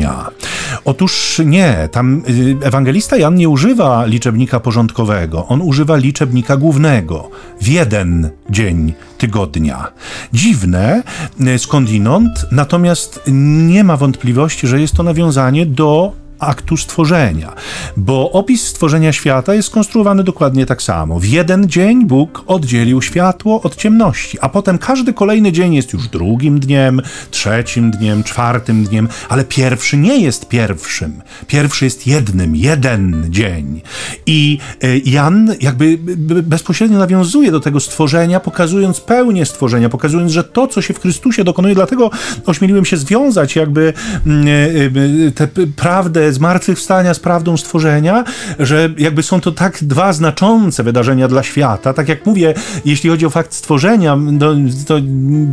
Otóż 0.86 1.42
nie, 1.46 1.90
tam 1.92 2.24
e, 2.62 2.68
ewangelista 2.68 3.18
Jan 3.18 3.36
nie 3.36 3.50
używa 3.50 4.06
liczebnika 4.06 4.60
porządkowego, 4.60 5.48
on 5.48 5.62
używa 5.62 5.96
liczebnika 5.96 6.58
głównego 6.58 7.30
w 7.62 7.68
jeden 7.68 8.30
dzień 8.50 8.94
tygodnia. 9.18 9.92
Dziwne 10.34 11.04
e, 11.40 11.60
skądinąd, 11.60 12.46
natomiast 12.52 13.22
nie 13.28 13.84
ma 13.84 13.98
wątpliwości, 13.98 14.68
że 14.68 14.82
jest 14.82 14.96
to 14.96 15.04
nawiązanie 15.04 15.66
do 15.66 16.21
aktu 16.42 16.78
stworzenia, 16.78 17.54
bo 17.98 18.32
opis 18.32 18.68
stworzenia 18.68 19.14
świata 19.14 19.54
jest 19.54 19.68
skonstruowany 19.68 20.24
dokładnie 20.24 20.66
tak 20.66 20.82
samo. 20.82 21.20
W 21.20 21.26
jeden 21.26 21.70
dzień 21.70 22.06
Bóg 22.06 22.44
oddzielił 22.48 23.02
światło 23.02 23.62
od 23.62 23.76
ciemności, 23.76 24.38
a 24.42 24.50
potem 24.50 24.78
każdy 24.78 25.14
kolejny 25.14 25.52
dzień 25.52 25.74
jest 25.74 25.94
już 25.94 26.08
drugim 26.08 26.60
dniem, 26.60 27.02
trzecim 27.32 27.92
dniem, 27.92 28.24
czwartym 28.24 28.84
dniem, 28.84 29.08
ale 29.30 29.44
pierwszy 29.44 29.98
nie 29.98 30.18
jest 30.18 30.48
pierwszym. 30.48 31.22
Pierwszy 31.48 31.86
jest 31.86 32.08
jednym, 32.08 32.56
jeden 32.56 33.26
dzień. 33.30 33.82
I 34.26 34.58
e, 34.84 34.98
Jan 34.98 35.56
jakby 35.62 35.98
bezpośrednio 36.44 36.98
nawiązuje 36.98 37.52
do 37.52 37.60
tego 37.60 37.80
stworzenia, 37.80 38.40
pokazując 38.40 39.00
pełnię 39.00 39.46
stworzenia, 39.46 39.90
pokazując, 39.90 40.32
że 40.32 40.44
to, 40.44 40.68
co 40.68 40.82
się 40.82 40.94
w 40.94 41.00
Chrystusie 41.00 41.44
dokonuje, 41.44 41.76
dlatego 41.76 42.12
ośmieliłem 42.46 42.86
się 42.86 42.98
związać 42.98 43.56
jakby 43.56 43.94
mm, 44.26 44.48
e, 44.48 45.28
e, 45.28 45.32
tę 45.32 45.48
prawdę 45.76 46.31
zmartwychwstania 46.34 47.14
z 47.14 47.20
prawdą 47.20 47.58
stworzenia, 47.58 48.24
że 48.60 48.90
jakby 48.98 49.24
są 49.24 49.42
to 49.42 49.52
tak 49.52 49.78
dwa 49.82 50.14
znaczące 50.14 50.84
wydarzenia 50.84 51.28
dla 51.28 51.44
świata. 51.44 51.94
Tak 51.94 52.10
jak 52.10 52.26
mówię, 52.26 52.54
jeśli 52.86 53.10
chodzi 53.10 53.26
o 53.26 53.30
fakt 53.30 53.54
stworzenia, 53.54 54.16
no, 54.16 54.56
to 54.90 55.00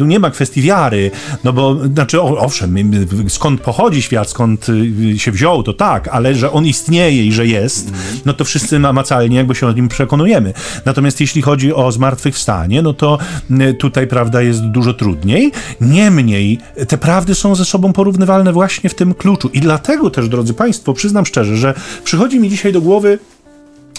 nie 0.06 0.18
ma 0.18 0.30
kwestii 0.30 0.62
wiary, 0.62 1.10
no 1.44 1.52
bo, 1.52 1.76
znaczy, 1.94 2.20
owszem, 2.20 2.76
skąd 3.28 3.60
pochodzi 3.60 4.02
świat, 4.02 4.30
skąd 4.30 4.66
y, 4.68 5.18
się 5.18 5.32
wziął, 5.32 5.62
to 5.62 5.72
tak, 5.72 6.08
ale 6.08 6.34
że 6.34 6.52
on 6.52 6.66
istnieje 6.66 7.26
i 7.26 7.32
że 7.32 7.46
jest, 7.46 7.92
no 8.26 8.32
to 8.32 8.44
wszyscy 8.44 8.78
namacalnie 8.78 9.36
jakby 9.36 9.54
się 9.54 9.66
o 9.66 9.72
nim 9.72 9.88
przekonujemy. 9.88 10.52
Natomiast 10.84 11.20
jeśli 11.20 11.42
chodzi 11.42 11.74
o 11.74 11.92
zmartwychwstanie, 11.92 12.82
no 12.82 12.92
to 12.92 13.18
y, 13.50 13.74
tutaj 13.74 14.06
prawda 14.06 14.42
jest 14.42 14.64
dużo 14.64 14.94
trudniej. 14.94 15.52
Niemniej 15.80 16.58
te 16.88 16.98
prawdy 16.98 17.34
są 17.34 17.54
ze 17.54 17.64
sobą 17.64 17.92
porównywalne 17.92 18.52
właśnie 18.52 18.90
w 18.90 18.94
tym 18.94 19.14
kluczu 19.14 19.48
i 19.52 19.60
dlatego 19.60 20.10
też, 20.10 20.28
drodzy 20.28 20.54
Państwo, 20.54 20.67
Państwo, 20.68 20.94
przyznam 20.94 21.26
szczerze, 21.26 21.56
że 21.56 21.74
przychodzi 22.04 22.40
mi 22.40 22.48
dzisiaj 22.48 22.72
do 22.72 22.80
głowy 22.80 23.18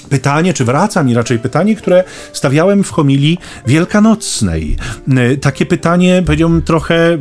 pytanie, 0.09 0.53
czy 0.53 0.65
wraca 0.65 1.03
mi 1.03 1.13
raczej 1.13 1.39
pytanie, 1.39 1.75
które 1.75 2.03
stawiałem 2.33 2.83
w 2.83 2.91
homilii 2.91 3.37
wielkanocnej. 3.67 4.77
E, 5.17 5.37
takie 5.37 5.65
pytanie, 5.65 6.23
powiedziałbym, 6.25 6.61
trochę 6.61 7.17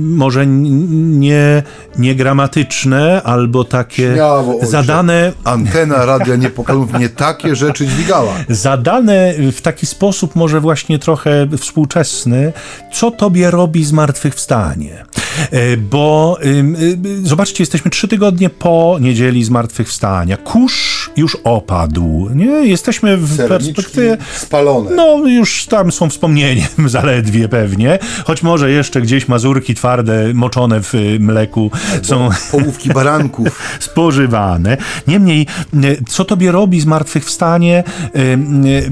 może 0.00 0.46
nie, 0.46 1.62
niegramatyczne, 1.98 3.22
albo 3.22 3.64
takie 3.64 4.12
Śmiało, 4.14 4.66
zadane... 4.66 5.32
Antena 5.44 6.04
Radia 6.04 6.36
Niepokalów 6.36 6.98
nie 6.98 7.08
takie 7.08 7.56
rzeczy 7.56 7.86
dźwigała. 7.86 8.34
Zadane 8.48 9.34
w 9.52 9.60
taki 9.60 9.86
sposób 9.86 10.36
może 10.36 10.60
właśnie 10.60 10.98
trochę 10.98 11.46
współczesny, 11.58 12.52
co 12.92 13.10
tobie 13.10 13.50
robi 13.50 13.84
zmartwychwstanie? 13.84 15.04
E, 15.50 15.76
bo 15.76 16.38
zobaczcie, 17.22 17.62
jesteśmy 17.62 17.90
trzy 17.90 18.08
tygodnie 18.08 18.50
po 18.50 18.96
niedzieli 19.00 19.44
zmartwychwstania. 19.44 20.36
Kurz 20.60 21.10
już 21.16 21.36
opadł. 21.44 22.28
Nie? 22.34 22.46
Jesteśmy 22.46 23.16
w 23.16 23.48
perspektywie. 23.48 24.16
Spalone. 24.36 24.90
No, 24.90 25.16
już 25.26 25.66
tam 25.66 25.92
są 25.92 26.10
wspomnieniem 26.10 26.68
zaledwie 26.86 27.48
pewnie. 27.48 27.98
Choć 28.24 28.42
może 28.42 28.70
jeszcze 28.70 29.00
gdzieś 29.00 29.28
mazurki 29.28 29.74
twarde, 29.74 30.34
moczone 30.34 30.82
w 30.82 30.94
y, 30.94 31.18
mleku 31.20 31.70
Albo 31.92 32.04
są. 32.04 32.30
Połówki 32.50 32.88
baranków. 32.98 33.48
spożywane. 33.80 34.76
Niemniej, 35.06 35.46
y, 35.84 36.02
co 36.08 36.24
tobie 36.24 36.52
robi 36.52 36.80
zmartwychwstanie? 36.80 37.84
Yy, 38.14 38.90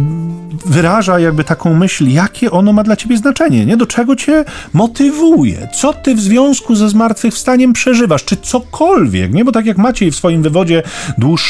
wyraża 0.67 1.19
jakby 1.19 1.45
taką 1.45 1.75
myśl, 1.75 2.09
jakie 2.09 2.51
ono 2.51 2.73
ma 2.73 2.83
dla 2.85 2.97
ciebie 2.97 3.17
znaczenie, 3.17 3.67
nie? 3.67 3.77
Do 3.77 3.87
czego 3.87 4.17
cię 4.17 4.45
motywuje? 4.73 5.69
Co 5.75 5.93
ty 5.93 6.15
w 6.15 6.21
związku 6.21 6.75
ze 6.75 6.89
zmartwychwstaniem 6.89 7.73
przeżywasz? 7.73 8.25
Czy 8.25 8.37
cokolwiek, 8.37 9.33
nie? 9.33 9.45
Bo 9.45 9.53
tak 9.53 9.67
jak 9.67 9.79
Maciej 9.79 10.11
w 10.11 10.17
swoim 10.17 10.43
wywodzie 10.43 10.83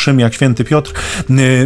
dłuższym, 0.08 0.20
jak 0.20 0.34
święty 0.34 0.64
Piotr 0.64 0.92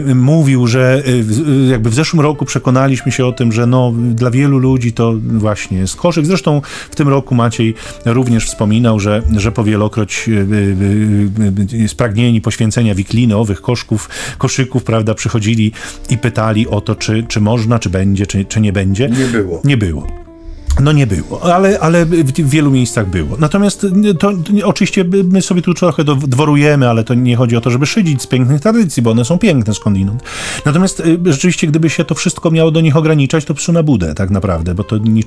yy, 0.07 0.15
mówił, 0.15 0.67
że 0.67 1.03
yy, 1.07 1.67
jakby 1.67 1.91
w 1.91 1.95
zeszłym 1.95 2.21
roku 2.21 2.45
przekonaliśmy 2.45 3.13
się 3.13 3.27
o 3.27 3.33
tym, 3.33 3.53
że 3.53 3.67
no, 3.67 3.93
dla 4.15 4.31
wielu 4.31 4.59
ludzi 4.59 4.93
to 4.93 5.15
właśnie 5.23 5.79
jest 5.79 5.97
koszyk. 5.97 6.27
Zresztą 6.27 6.63
w 6.91 6.95
tym 6.95 7.09
roku 7.09 7.35
Maciej 7.35 7.75
również 8.05 8.47
wspominał, 8.47 9.01
że, 9.01 9.23
że 9.37 9.53
powielokroć 9.53 10.29
yy, 10.29 11.89
spragnieni 11.89 12.41
poświęcenia 12.41 12.95
wikliny, 12.95 13.37
owych 13.37 13.61
koszków, 13.61 14.09
koszyków, 14.39 14.85
prawda, 14.85 15.15
przychodzili 15.15 15.73
i 16.11 16.19
pytali 16.19 16.69
o 16.69 16.81
to, 16.81 16.95
czy, 16.95 17.25
czy 17.29 17.41
można, 17.41 17.79
czy 17.79 17.91
będzie, 17.91 18.27
czy, 18.27 18.45
czy 18.45 18.61
nie 18.61 18.73
będzie. 18.73 19.09
Nie 19.09 19.27
było. 19.27 19.61
Nie 19.65 19.77
było. 19.77 20.32
No 20.81 20.93
nie 20.93 21.07
było, 21.07 21.55
ale, 21.55 21.81
ale 21.81 22.07
w 22.07 22.33
wielu 22.33 22.71
miejscach 22.71 23.09
było. 23.11 23.37
Natomiast 23.39 23.87
to, 24.19 24.33
to, 24.33 24.33
oczywiście 24.65 25.05
my 25.25 25.43
sobie 25.43 25.63
tu 25.63 25.75
trochę 25.75 26.05
dworujemy, 26.05 26.89
ale 26.89 27.05
to 27.05 27.15
nie 27.15 27.37
chodzi 27.37 27.57
o 27.57 27.61
to, 27.61 27.71
żeby 27.71 27.87
szydzić 27.87 28.23
z 28.23 28.27
pięknych 28.27 28.61
tradycji, 28.61 29.03
bo 29.03 29.11
one 29.11 29.25
są 29.25 29.39
piękne 29.39 29.75
skądinąd. 29.75 30.23
Natomiast 30.67 31.01
y, 31.01 31.19
rzeczywiście, 31.25 31.67
gdyby 31.67 31.91
się 31.91 32.05
to 32.05 32.15
wszystko 32.15 32.51
miało 32.51 32.71
do 32.71 32.81
nich 32.81 32.97
ograniczać, 32.97 33.45
to 33.45 33.55
psu 33.55 33.73
na 33.73 33.83
budę 33.83 34.15
tak 34.15 34.31
naprawdę, 34.31 34.75
bo 34.75 34.85
to 34.85 34.99
nic, 34.99 35.27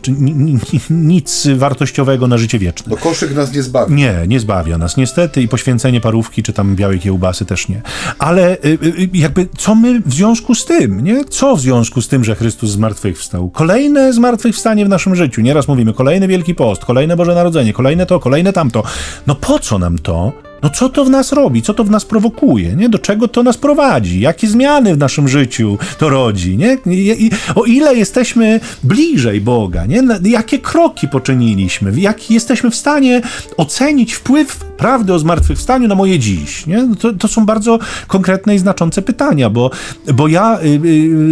nic 0.90 1.48
wartościowego 1.56 2.28
na 2.28 2.38
życie 2.38 2.60
wieczne. 2.60 2.90
Bo 2.90 2.98
koszyk 2.98 3.36
nas 3.36 3.54
nie 3.54 3.64
zbawi. 3.64 3.94
Nie, 3.94 4.16
nie 4.28 4.40
zbawia 4.40 4.78
nas 4.78 4.98
niestety 4.98 5.42
i 5.42 5.48
poświęcenie 5.48 6.02
parówki 6.02 6.44
czy 6.44 6.54
tam 6.54 6.76
białej 6.76 7.00
kiełbasy 7.00 7.46
też 7.46 7.70
nie. 7.70 7.82
Ale 8.20 8.58
y, 8.58 8.68
y, 8.84 9.10
jakby 9.14 9.48
co 9.58 9.76
my 9.76 10.02
w 10.06 10.14
związku 10.14 10.56
z 10.56 10.66
tym, 10.66 11.04
nie? 11.04 11.26
Co 11.26 11.56
w 11.56 11.62
związku 11.62 12.02
z 12.02 12.08
tym, 12.08 12.24
że 12.24 12.36
Chrystus 12.36 12.70
zmartwychwstał? 12.70 13.50
Kolejne 13.50 14.14
zmartwychwstanie 14.14 14.86
w 14.86 14.90
naszym 14.90 15.16
życiu 15.16 15.35
życiu. 15.36 15.42
Nieraz 15.42 15.68
mówimy, 15.68 15.94
kolejny 15.94 16.28
Wielki 16.28 16.56
Post, 16.56 16.86
kolejne 16.86 17.16
Boże 17.16 17.36
Narodzenie, 17.36 17.74
kolejne 17.74 18.06
to, 18.06 18.20
kolejne 18.20 18.54
tamto. 18.54 18.84
No 19.28 19.36
po 19.36 19.60
co 19.60 19.80
nam 19.80 20.00
to? 20.00 20.32
No 20.64 20.70
co 20.70 20.90
to 20.90 21.06
w 21.06 21.10
nas 21.10 21.32
robi? 21.32 21.62
Co 21.62 21.74
to 21.74 21.84
w 21.84 21.92
nas 21.92 22.06
prowokuje? 22.06 22.76
Nie? 22.76 22.90
Do 22.90 23.00
czego 23.00 23.28
to 23.28 23.44
nas 23.44 23.58
prowadzi? 23.58 24.20
Jakie 24.20 24.48
zmiany 24.48 24.96
w 24.96 24.98
naszym 24.98 25.28
życiu 25.28 25.78
to 25.98 26.10
rodzi? 26.10 26.58
Nie? 26.58 26.78
I, 26.86 27.32
o 27.56 27.64
ile 27.66 27.96
jesteśmy 27.96 28.60
bliżej 28.84 29.42
Boga? 29.42 29.86
Nie? 29.86 30.04
Jakie 30.24 30.60
kroki 30.60 31.08
poczyniliśmy? 31.08 31.92
Jak 32.00 32.32
jesteśmy 32.32 32.72
w 32.72 32.76
stanie 32.76 33.22
ocenić 33.58 34.14
wpływ 34.14 34.66
prawdy 34.78 35.14
o 35.14 35.20
zmartwychwstaniu 35.20 35.88
na 35.88 35.96
moje 35.96 36.20
dziś? 36.20 36.68
Nie? 36.68 36.88
To, 37.00 37.14
to 37.14 37.28
są 37.28 37.46
bardzo 37.46 37.80
konkretne 38.08 38.56
i 38.56 38.60
znaczące 38.60 39.02
pytania, 39.02 39.50
bo, 39.50 39.72
bo 40.14 40.28
ja 40.28 40.60
y, 40.60 40.66
y, 40.66 40.80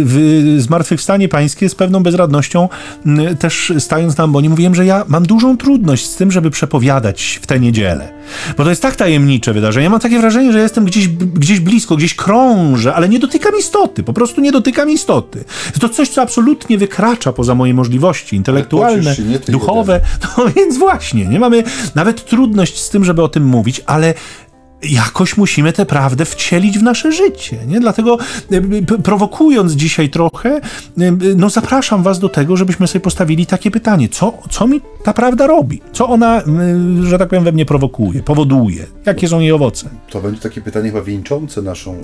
w 0.04 0.56
zmartwychwstanie 0.58 1.28
pańskie 1.28 1.68
z 1.68 1.74
pewną 1.74 2.02
bezradnością 2.02 2.68
y, 3.06 3.36
też 3.36 3.72
stając 3.78 4.16
na 4.16 4.24
ambonie 4.24 4.50
mówiłem, 4.50 4.74
że 4.74 4.86
ja 4.86 5.04
mam 5.08 5.26
dużą 5.26 5.56
trudność 5.56 6.06
z 6.06 6.16
tym, 6.16 6.32
żeby 6.32 6.50
przepowiadać 6.50 7.38
w 7.42 7.46
tę 7.46 7.60
niedzielę. 7.60 8.12
Bo 8.56 8.64
to 8.64 8.70
jest 8.70 8.82
tak 8.82 8.96
tajemnicze, 8.96 9.52
wydarzenie. 9.52 9.90
Mam 9.90 10.00
takie 10.00 10.18
wrażenie, 10.18 10.52
że 10.52 10.58
jestem 10.58 10.84
gdzieś, 10.84 11.08
gdzieś 11.08 11.60
blisko, 11.60 11.96
gdzieś 11.96 12.14
krążę, 12.14 12.94
ale 12.94 13.08
nie 13.08 13.18
dotykam 13.18 13.52
istoty, 13.58 14.02
po 14.02 14.12
prostu 14.12 14.40
nie 14.40 14.52
dotykam 14.52 14.90
istoty. 14.90 15.44
To 15.80 15.88
coś, 15.88 16.08
co 16.08 16.22
absolutnie 16.22 16.78
wykracza 16.78 17.32
poza 17.32 17.54
moje 17.54 17.74
możliwości 17.74 18.36
intelektualne, 18.36 19.16
duchowe. 19.48 20.00
No 20.38 20.44
więc 20.56 20.78
właśnie, 20.78 21.26
nie 21.26 21.40
mamy 21.40 21.62
nawet 21.94 22.24
trudność 22.24 22.80
z 22.80 22.90
tym, 22.90 23.04
żeby 23.04 23.22
o 23.22 23.28
tym 23.34 23.44
mówić, 23.44 23.82
ale 23.86 24.14
jakoś 24.90 25.36
musimy 25.36 25.72
tę 25.72 25.86
prawdę 25.86 26.24
wcielić 26.24 26.78
w 26.78 26.82
nasze 26.82 27.12
życie. 27.12 27.58
Nie? 27.66 27.80
Dlatego 27.80 28.18
e, 28.52 28.82
prowokując 29.02 29.72
dzisiaj 29.72 30.10
trochę, 30.10 30.50
e, 30.50 30.60
no 31.36 31.50
zapraszam 31.50 32.02
was 32.02 32.18
do 32.18 32.28
tego, 32.28 32.56
żebyśmy 32.56 32.86
sobie 32.86 33.00
postawili 33.00 33.46
takie 33.46 33.70
pytanie. 33.70 34.08
Co, 34.08 34.38
co 34.50 34.66
mi 34.66 34.80
ta 35.04 35.12
prawda 35.12 35.46
robi? 35.46 35.80
Co 35.92 36.08
ona, 36.08 36.42
że 37.02 37.18
tak 37.18 37.28
powiem, 37.28 37.44
we 37.44 37.52
mnie 37.52 37.66
prowokuje, 37.66 38.22
powoduje? 38.22 38.86
Jakie 39.06 39.28
są 39.28 39.40
jej 39.40 39.52
owoce? 39.52 39.88
To 40.10 40.20
będzie 40.20 40.40
takie 40.40 40.60
pytanie 40.60 40.90
chyba 40.90 41.02
wieńczące 41.02 41.62
naszą 41.62 41.94
y, 41.94 42.00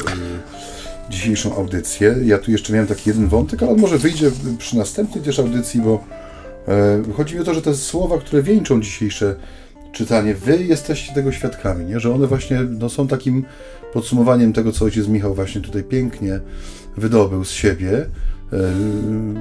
dzisiejszą 1.10 1.56
audycję. 1.56 2.16
Ja 2.24 2.38
tu 2.38 2.50
jeszcze 2.50 2.72
miałem 2.72 2.88
taki 2.88 3.10
jeden 3.10 3.28
wątek, 3.28 3.62
ale 3.62 3.72
on 3.72 3.78
może 3.78 3.98
wyjdzie 3.98 4.30
przy 4.58 4.76
następnej 4.76 5.24
też 5.24 5.38
audycji, 5.38 5.80
bo 5.80 6.04
y, 7.08 7.12
chodzi 7.12 7.34
mi 7.34 7.40
o 7.40 7.44
to, 7.44 7.54
że 7.54 7.62
te 7.62 7.74
słowa, 7.74 8.18
które 8.18 8.42
wieńczą 8.42 8.80
dzisiejsze 8.80 9.36
czytanie. 9.92 10.34
Wy 10.34 10.64
jesteście 10.64 11.14
tego 11.14 11.32
świadkami, 11.32 11.84
nie? 11.84 12.00
że 12.00 12.14
one 12.14 12.26
właśnie 12.26 12.60
no, 12.78 12.88
są 12.88 13.08
takim 13.08 13.44
podsumowaniem 13.92 14.52
tego, 14.52 14.72
co 14.72 14.84
ojciec 14.84 15.06
Michał 15.06 15.34
właśnie 15.34 15.60
tutaj 15.60 15.82
pięknie 15.82 16.40
wydobył 16.96 17.44
z 17.44 17.50
siebie 17.50 18.06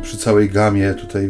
przy 0.02 0.18
całej 0.18 0.50
gamie 0.50 0.94
tutaj 0.94 1.30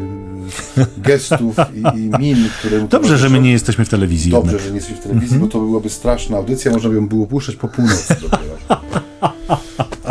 gestów 0.98 1.56
i, 1.74 2.00
i 2.00 2.10
min, 2.20 2.50
które... 2.60 2.88
Dobrze, 2.88 3.18
że 3.18 3.30
my 3.30 3.40
nie 3.40 3.52
jesteśmy 3.52 3.86
w 3.86 3.90
telewizji. 3.90 4.32
Dobrze, 4.32 4.52
jednak. 4.52 4.66
że 4.66 4.70
nie 4.70 4.76
jesteśmy 4.76 5.02
w 5.02 5.04
telewizji, 5.04 5.36
mm 5.36 5.48
-hmm. 5.48 5.52
bo 5.52 5.60
to 5.60 5.60
byłaby 5.60 5.90
straszna 5.90 6.38
audycja, 6.38 6.72
można 6.72 6.90
by 6.90 6.96
ją 6.96 7.08
było 7.08 7.28
puszczać 7.28 7.56
po 7.56 7.68
północy 7.68 8.16
dopiero. 8.22 8.80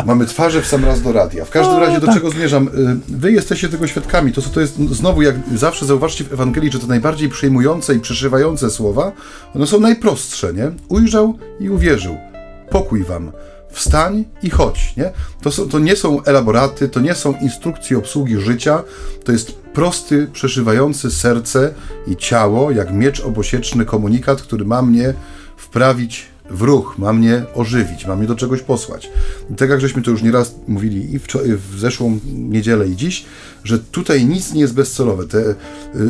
Mamy 0.05 0.25
twarze 0.25 0.61
w 0.61 0.67
sam 0.67 0.85
raz 0.85 1.01
do 1.01 1.11
radia. 1.11 1.45
W 1.45 1.49
każdym 1.49 1.79
razie 1.79 1.99
do 1.99 2.05
tak. 2.05 2.15
czego 2.15 2.29
zmierzam? 2.29 2.67
Y, 2.67 2.71
wy 3.07 3.31
jesteście 3.31 3.69
tego 3.69 3.87
świadkami. 3.87 4.33
To, 4.33 4.41
co 4.41 4.49
to 4.49 4.61
jest, 4.61 4.75
znowu 4.75 5.21
jak 5.21 5.35
zawsze 5.55 5.85
zauważcie 5.85 6.23
w 6.23 6.33
Ewangelii, 6.33 6.71
że 6.71 6.79
te 6.79 6.87
najbardziej 6.87 7.29
przejmujące 7.29 7.95
i 7.95 7.99
przeszywające 7.99 8.69
słowa, 8.69 9.11
one 9.55 9.67
są 9.67 9.79
najprostsze, 9.79 10.53
nie? 10.53 10.71
Ujrzał 10.89 11.37
i 11.59 11.69
uwierzył. 11.69 12.17
Pokój 12.69 13.03
wam. 13.03 13.31
Wstań 13.71 14.25
i 14.43 14.49
chodź, 14.49 14.93
nie? 14.97 15.11
To, 15.41 15.51
są, 15.51 15.69
to 15.69 15.79
nie 15.79 15.95
są 15.95 16.23
elaboraty, 16.23 16.89
to 16.89 16.99
nie 16.99 17.15
są 17.15 17.33
instrukcje 17.41 17.97
obsługi 17.97 18.37
życia, 18.37 18.83
to 19.23 19.31
jest 19.31 19.51
prosty, 19.51 20.27
przeszywający 20.33 21.11
serce 21.11 21.73
i 22.07 22.15
ciało, 22.15 22.71
jak 22.71 22.93
miecz 22.93 23.19
obosieczny 23.19 23.85
komunikat, 23.85 24.41
który 24.41 24.65
ma 24.65 24.81
mnie 24.81 25.13
wprawić 25.57 26.27
w 26.49 26.61
ruch, 26.61 26.97
ma 26.97 27.13
mnie 27.13 27.43
ożywić, 27.55 28.05
ma 28.05 28.15
mnie 28.15 28.27
do 28.27 28.35
czegoś 28.35 28.61
posłać. 28.61 29.09
I 29.51 29.55
tak 29.55 29.69
jak 29.69 29.81
żeśmy 29.81 30.01
to 30.01 30.11
już 30.11 30.23
nieraz 30.23 30.55
mówili 30.67 31.13
i 31.13 31.19
w, 31.19 31.27
w 31.73 31.79
zeszłą 31.79 32.19
niedzielę 32.25 32.87
i 32.87 32.95
dziś, 32.95 33.25
że 33.63 33.79
tutaj 33.79 34.25
nic 34.25 34.53
nie 34.53 34.61
jest 34.61 34.73
bezcelowe. 34.73 35.27
Te 35.27 35.55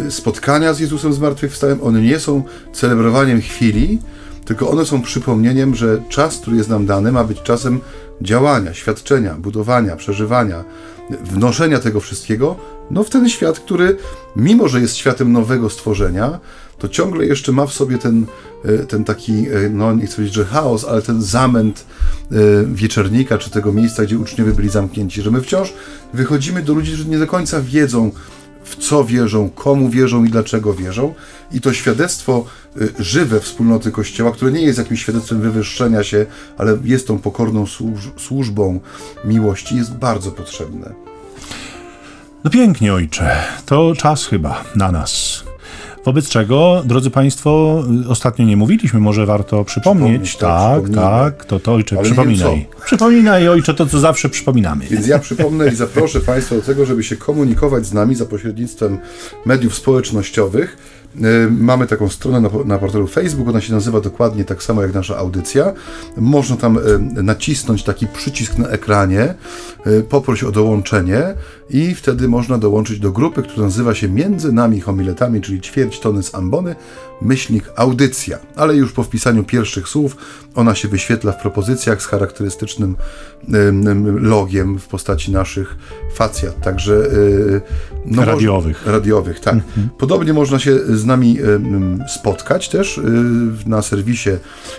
y, 0.08 0.12
spotkania 0.12 0.74
z 0.74 0.80
Jezusem 0.80 1.14
zmartwychwstałym, 1.14 1.84
one 1.84 2.02
nie 2.02 2.20
są 2.20 2.44
celebrowaniem 2.74 3.42
chwili, 3.42 4.00
tylko 4.50 4.70
one 4.70 4.86
są 4.86 5.02
przypomnieniem, 5.02 5.76
że 5.76 6.02
czas, 6.10 6.38
który 6.38 6.58
jest 6.58 6.70
nam 6.70 6.86
dany, 6.86 7.12
ma 7.12 7.24
być 7.24 7.42
czasem 7.42 7.80
działania, 8.22 8.74
świadczenia, 8.74 9.34
budowania, 9.34 9.96
przeżywania, 9.96 10.64
wnoszenia 11.24 11.80
tego 11.80 12.00
wszystkiego, 12.00 12.56
no 12.92 13.04
w 13.04 13.10
ten 13.10 13.30
świat, 13.30 13.60
który 13.60 13.98
mimo, 14.36 14.68
że 14.68 14.82
jest 14.82 14.96
światem 14.96 15.32
nowego 15.32 15.70
stworzenia, 15.70 16.40
to 16.78 16.90
ciągle 16.90 17.26
jeszcze 17.26 17.52
ma 17.52 17.66
w 17.66 17.74
sobie 17.74 17.98
ten, 17.98 18.26
e, 18.66 18.78
ten 18.78 19.04
taki, 19.04 19.34
e, 19.34 19.70
no 19.70 19.94
nie 19.94 20.06
chcę 20.06 20.16
powiedzieć, 20.16 20.36
że 20.36 20.46
chaos, 20.46 20.86
ale 20.86 21.02
ten 21.02 21.22
zamęt 21.22 21.86
e, 22.32 22.36
wieczernika, 22.66 23.38
czy 23.38 23.50
tego 23.50 23.74
miejsca, 23.74 24.04
gdzie 24.04 24.18
uczniowie 24.18 24.52
byli 24.52 24.70
zamknięci, 24.70 25.22
że 25.22 25.32
my 25.32 25.42
wciąż 25.42 25.74
wychodzimy 26.14 26.62
do 26.62 26.74
ludzi, 26.74 26.92
którzy 26.94 27.10
nie 27.10 27.20
do 27.20 27.28
końca 27.28 27.62
wiedzą, 27.62 28.12
w 28.70 28.76
co 28.76 29.04
wierzą, 29.04 29.50
komu 29.50 29.90
wierzą 29.90 30.24
i 30.26 30.30
dlaczego 30.30 30.74
wierzą. 30.74 31.14
I 31.52 31.62
to 31.62 31.74
świadectwo 31.74 32.46
żywe 33.00 33.40
wspólnoty 33.40 33.92
Kościoła, 33.92 34.32
które 34.32 34.52
nie 34.52 34.62
jest 34.62 34.80
jakimś 34.80 35.02
świadectwem 35.02 35.42
wywyższenia 35.42 36.04
się, 36.04 36.26
ale 36.58 36.78
jest 36.84 37.08
tą 37.08 37.20
pokorną 37.20 37.66
służbą 38.18 38.80
miłości, 39.26 39.76
jest 39.76 39.94
bardzo 39.94 40.32
potrzebne. 40.32 40.94
No 42.44 42.50
pięknie, 42.50 42.94
ojcze. 42.94 43.44
To 43.66 43.94
czas 43.98 44.26
chyba 44.26 44.64
na 44.76 44.92
nas. 44.92 45.44
Wobec 46.06 46.30
czego, 46.30 46.84
drodzy 46.86 47.10
Państwo, 47.10 47.84
ostatnio 48.10 48.46
nie 48.46 48.58
mówiliśmy, 48.58 49.00
może 49.00 49.26
warto 49.26 49.66
przypomnieć. 49.66 50.36
tak, 50.36 50.84
tak, 50.84 50.96
tak, 50.96 51.46
to 51.46 51.60
to 51.60 51.74
ojcze, 51.74 51.96
Ale 51.96 52.06
przypominaj. 52.06 52.68
Przypominaj, 52.86 53.48
ojcze, 53.48 53.74
to 53.74 53.86
co 53.86 54.00
zawsze 54.00 54.30
przypominamy. 54.30 54.86
Więc 54.86 55.08
ja 55.08 55.20
przypomnę 55.20 55.68
i 55.68 55.76
zaproszę 55.76 56.20
Państwa 56.20 56.56
do 56.56 56.62
tego, 56.62 56.86
żeby 56.86 57.04
się 57.04 57.16
komunikować 57.18 57.86
z 57.86 57.94
nami 57.94 58.16
za 58.16 58.26
pośrednictwem 58.26 58.98
mediów 59.46 59.76
społecznościowych 59.76 60.78
mamy 61.50 61.88
taką 61.88 62.10
stronę 62.10 62.42
na, 62.42 62.50
na 62.66 62.78
portalu 62.78 63.08
Facebook, 63.08 63.48
ona 63.48 63.62
się 63.62 63.74
nazywa 63.74 64.02
dokładnie 64.02 64.46
tak 64.46 64.64
samo 64.64 64.82
jak 64.82 64.94
nasza 64.94 65.18
audycja. 65.18 65.74
Można 66.18 66.56
tam 66.56 66.78
y, 66.78 67.24
nacisnąć 67.24 67.84
taki 67.84 68.08
przycisk 68.08 68.58
na 68.58 68.68
ekranie, 68.68 69.34
y, 69.88 70.04
poproś 70.04 70.44
o 70.44 70.52
dołączenie 70.52 71.34
i 71.70 71.96
wtedy 71.96 72.28
można 72.28 72.58
dołączyć 72.58 73.00
do 73.00 73.12
grupy, 73.12 73.44
która 73.44 73.66
nazywa 73.66 73.96
się 73.96 74.10
Między 74.10 74.52
nami 74.52 74.82
homiletami, 74.82 75.42
czyli 75.42 75.62
ćwierć 75.62 76.00
tony 76.00 76.24
z 76.24 76.36
ambony, 76.36 76.76
myślnik 77.22 77.64
audycja. 77.76 78.40
Ale 78.56 78.76
już 78.76 78.92
po 78.92 79.04
wpisaniu 79.04 79.44
pierwszych 79.44 79.88
słów 79.88 80.18
ona 80.56 80.76
się 80.76 80.88
wyświetla 80.88 81.32
w 81.32 81.42
propozycjach 81.42 82.02
z 82.02 82.06
charakterystycznym 82.06 82.96
logiem 84.20 84.80
w 84.80 84.88
postaci 84.88 85.32
naszych 85.32 85.76
facjat, 86.14 86.62
także 86.62 87.10
no, 88.10 88.26
radiowych. 88.26 88.88
Radiowych, 88.88 89.40
tak. 89.40 89.54
Mhm. 89.54 89.90
Podobnie 89.98 90.34
można 90.34 90.60
się 90.60 90.98
z 90.98 91.06
nami 91.06 91.38
spotkać 92.16 92.70
też 92.70 92.98
y, 92.98 93.02
na 93.66 93.82
serwisie 93.82 94.30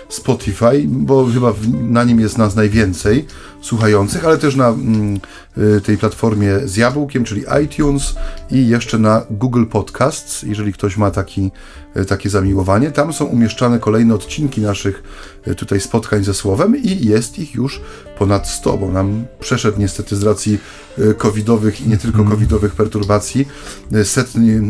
Spotify, 0.09 0.85
bo 0.87 1.25
chyba 1.25 1.53
na 1.81 2.03
nim 2.03 2.19
jest 2.19 2.37
nas 2.37 2.55
najwięcej 2.55 3.25
słuchających, 3.61 4.25
ale 4.25 4.37
też 4.37 4.55
na 4.55 4.67
mm, 4.67 5.19
y, 5.57 5.81
tej 5.81 5.97
platformie 5.97 6.59
z 6.65 6.77
jabłkiem, 6.77 7.23
czyli 7.23 7.43
iTunes 7.63 8.15
i 8.51 8.67
jeszcze 8.67 8.97
na 8.97 9.25
Google 9.29 9.65
Podcasts, 9.65 10.43
jeżeli 10.43 10.73
ktoś 10.73 10.97
ma 10.97 11.11
taki, 11.11 11.51
y, 11.97 12.05
takie 12.05 12.29
zamiłowanie. 12.29 12.91
Tam 12.91 13.13
są 13.13 13.25
umieszczane 13.25 13.79
kolejne 13.79 14.13
odcinki 14.13 14.61
naszych 14.61 15.03
y, 15.47 15.55
tutaj 15.55 15.79
spotkań 15.79 16.23
ze 16.23 16.33
Słowem 16.33 16.77
i 16.77 17.05
jest 17.05 17.39
ich 17.39 17.55
już 17.55 17.81
ponad 18.17 18.47
100, 18.47 18.77
bo 18.77 18.91
nam 18.91 19.25
przeszedł 19.39 19.79
niestety 19.79 20.15
z 20.15 20.23
racji 20.23 20.59
covidowych 21.17 21.81
i 21.81 21.89
nie 21.89 21.97
tylko 21.97 22.17
mhm. 22.17 22.29
covidowych 22.29 22.75
perturbacji. 22.75 23.47
Setny 24.03 24.61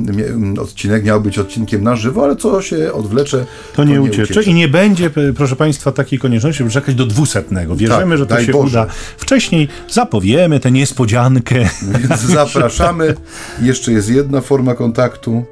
odcinek 0.62 1.04
miał 1.04 1.22
być 1.22 1.40
odcinkiem 1.40 1.84
na 1.84 1.96
żywo, 1.96 2.24
ale 2.24 2.36
co 2.36 2.62
się 2.62 2.94
odwlecze, 2.94 3.46
to 3.76 3.84
nie, 3.84 3.96
to 3.96 4.02
nie 4.02 4.10
uciecze. 4.10 4.24
uciecze. 4.24 4.44
I 4.44 4.54
nie 4.54 4.68
będzie, 4.68 5.12
proszę 5.36 5.56
Państwa, 5.56 5.92
takiej 5.92 6.20
konieczności, 6.20 6.58
żeby 6.58 6.70
czekać 6.70 6.96
do 6.96 7.06
dwusetnego. 7.06 7.76
Wierzymy, 7.76 8.10
tak, 8.10 8.18
że 8.18 8.26
to 8.26 8.42
się 8.42 8.52
Boże. 8.52 8.68
uda 8.68 8.81
wcześniej, 9.18 9.68
zapowiemy 9.90 10.60
tę 10.60 10.72
niespodziankę. 10.72 11.56
Więc 11.82 12.22
zapraszamy. 12.22 13.16
Jeszcze 13.62 13.92
jest 13.92 14.10
jedna 14.10 14.42
forma 14.42 14.76
kontaktu. 14.76 15.46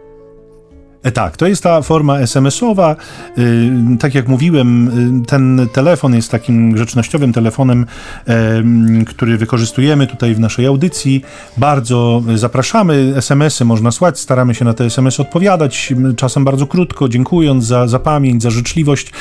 E, 1.04 1.12
Tak, 1.12 1.38
to 1.38 1.48
jest 1.48 1.64
ta 1.64 1.82
forma 1.82 2.20
SMS-owa. 2.20 2.96
Y, 3.38 3.98
Tak 4.00 4.16
jak 4.16 4.28
mówiłem, 4.28 4.88
y, 5.24 5.26
ten 5.26 5.68
telefon 5.74 6.16
jest 6.16 6.32
takim 6.32 6.72
grzecznościowym 6.72 7.34
telefonem, 7.34 7.86
em, 8.26 9.06
który 9.06 9.38
wykorzystujemy 9.38 10.08
tutaj 10.08 10.36
w 10.36 10.40
naszej 10.40 10.66
audycji. 10.66 11.22
Bardzo 11.58 12.24
zapraszamy. 12.36 13.14
SMS-y 13.16 13.66
można 13.66 13.92
słać, 13.92 14.20
staramy 14.20 14.56
się 14.56 14.66
na 14.66 14.74
te 14.74 14.86
SMS-y 14.86 15.22
odpowiadać, 15.22 15.94
czasem 16.16 16.46
bardzo 16.46 16.68
krótko, 16.68 17.10
dziękując 17.10 17.66
za, 17.66 17.88
za 17.88 18.00
pamięć, 18.00 18.44
za 18.44 18.50
życzliwość, 18.50 19.12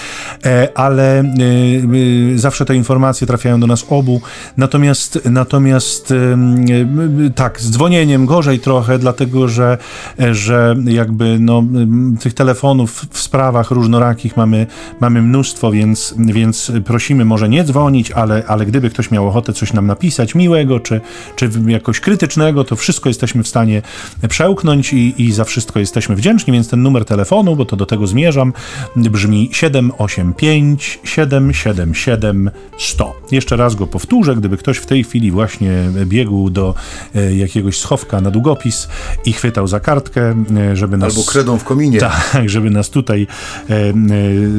e, 0.45 0.68
ale 0.74 1.35
zawsze 2.35 2.64
te 2.64 2.74
informacje 2.74 3.26
trafiają 3.26 3.61
do 3.61 3.66
nas 3.66 3.87
obu. 3.89 4.20
Natomiast, 4.57 5.18
natomiast 5.31 6.14
tak, 7.35 7.61
z 7.61 7.70
dzwonieniem 7.70 8.26
gorzej 8.26 8.59
trochę, 8.59 8.99
dlatego 8.99 9.49
że, 9.49 9.79
że 10.33 10.76
jakby 10.85 11.39
no, 11.41 11.62
tych 12.21 12.35
telefonów 12.35 13.07
w 13.11 13.19
sprawach 13.19 13.71
różnorakich 13.71 14.37
mamy, 14.37 14.66
mamy 15.01 15.23
mnóstwo, 15.23 15.71
więc, 15.71 16.14
więc 16.19 16.73
prosimy 16.85 17.25
może 17.25 17.49
nie 17.49 17.64
dzwonić, 17.64 18.11
ale, 18.11 18.43
ale 18.47 18.66
gdyby 18.66 18.91
ktoś 18.91 19.11
miał 19.11 19.29
ochotę 19.29 19.53
coś 19.53 19.73
nam 19.73 19.87
napisać 19.87 20.35
miłego, 20.35 20.81
czy, 20.81 21.01
czy 21.37 21.51
jakoś 21.66 22.01
krytycznego, 22.01 22.64
to 22.64 22.77
wszystko 22.77 23.09
jesteśmy 23.09 23.43
w 23.43 23.49
stanie 23.49 23.83
przełknąć 24.29 24.93
i, 24.93 25.23
i 25.23 25.33
za 25.33 25.45
wszystko 25.45 25.81
jesteśmy 25.81 26.16
wdzięczni, 26.16 26.53
więc 26.53 26.69
ten 26.69 26.83
numer 26.83 27.05
telefonu, 27.05 27.57
bo 27.57 27.64
to 27.64 27.77
do 27.77 27.87
tego 27.87 28.07
zmierzam, 28.07 28.53
brzmi 28.97 29.51
785 29.53 30.99
777 31.05 32.51
100. 32.79 33.14
Jeszcze 33.31 33.57
raz 33.57 33.75
go 33.75 33.87
powtórzę, 33.87 34.37
gdyby 34.37 34.57
ktoś 34.57 34.79
w 34.79 34.87
tej 34.87 35.05
chwili 35.05 35.31
właśnie 35.31 35.73
biegł 36.05 36.51
do 36.51 36.75
e, 37.14 37.35
jakiegoś 37.35 37.79
schowka 37.79 38.21
na 38.21 38.31
długopis 38.31 38.89
i 39.25 39.33
chwytał 39.33 39.66
za 39.66 39.81
kartkę, 39.81 40.35
e, 40.57 40.77
żeby 40.77 40.97
nas... 40.97 41.16
Albo 41.16 41.31
kredą 41.31 41.57
w 41.59 41.64
kominie. 41.64 41.98
Tak, 42.00 42.48
żeby 42.48 42.70
nas 42.70 42.90
tutaj 42.90 43.26
e, 43.70 43.74
e, 43.74 43.92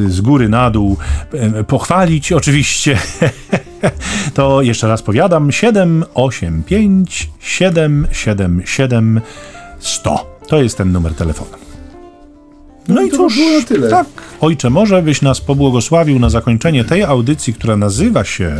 z 0.07 0.21
góry 0.21 0.49
na 0.49 0.71
dół 0.71 0.97
e, 1.33 1.63
pochwalić, 1.63 2.31
oczywiście. 2.31 2.97
to 4.33 4.61
jeszcze 4.61 4.87
raz 4.87 5.01
powiadam: 5.01 5.51
785 5.51 7.29
777 7.39 9.21
100. 9.79 10.39
To 10.47 10.61
jest 10.61 10.77
ten 10.77 10.91
numer 10.91 11.13
telefonu. 11.13 11.51
No, 12.87 13.01
i 13.01 13.09
to 13.09 13.17
cóż, 13.17 13.35
by 13.35 13.41
było 13.41 13.61
tyle. 13.61 13.89
tak, 13.89 14.07
ojcze, 14.41 14.69
może 14.69 15.01
byś 15.01 15.21
nas 15.21 15.41
pobłogosławił 15.41 16.19
na 16.19 16.29
zakończenie 16.29 16.83
tej 16.83 17.03
audycji, 17.03 17.53
która 17.53 17.77
nazywa 17.77 18.23
się 18.23 18.55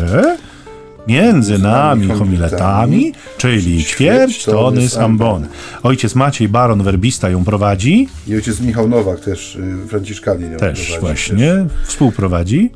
Między 1.10 1.60
nami 1.60 2.08
homiletami, 2.08 3.14
czyli 3.38 3.84
ćwierć 3.84 4.46
tony 4.46 4.90
z 4.90 4.98
ambony. 4.98 5.48
Ojciec 5.84 6.16
Maciej 6.16 6.50
Baron 6.50 6.84
Werbista 6.84 7.30
ją 7.30 7.44
prowadzi. 7.44 8.08
I 8.28 8.36
ojciec 8.36 8.62
Michał 8.62 8.90
Nowak 8.90 9.20
też, 9.20 9.56
y, 9.56 9.88
Franciszkanin. 9.88 10.52
ją 10.52 10.58
Też 10.58 10.86
prowadzi, 10.86 11.02
właśnie 11.02 11.66
współprowadzi. 11.86 12.72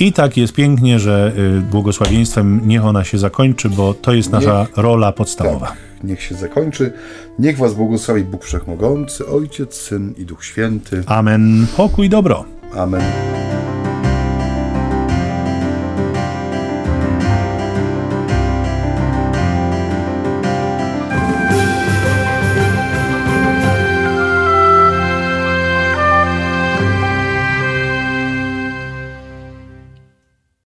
I 0.00 0.12
tak 0.12 0.36
jest 0.36 0.52
pięknie, 0.52 0.98
że 0.98 1.32
y, 1.58 1.60
błogosławieństwem 1.60 2.60
niech 2.64 2.84
ona 2.84 3.04
się 3.04 3.18
zakończy, 3.18 3.68
bo 3.68 3.94
to 3.94 4.12
jest 4.12 4.30
nasza 4.30 4.66
rola 4.76 5.12
podstawowa. 5.12 5.66
Tak, 5.66 5.76
niech 6.04 6.22
się 6.22 6.34
zakończy. 6.34 6.92
Niech 7.38 7.58
was 7.58 7.74
błogosławi 7.74 8.24
Bóg 8.24 8.44
Wszechmogący, 8.44 9.26
Ojciec, 9.26 9.74
Syn 9.74 10.14
i 10.18 10.24
Duch 10.24 10.44
Święty. 10.44 11.02
Amen. 11.06 11.66
Pokój, 11.76 12.08
dobro. 12.08 12.44
Amen. 12.76 13.02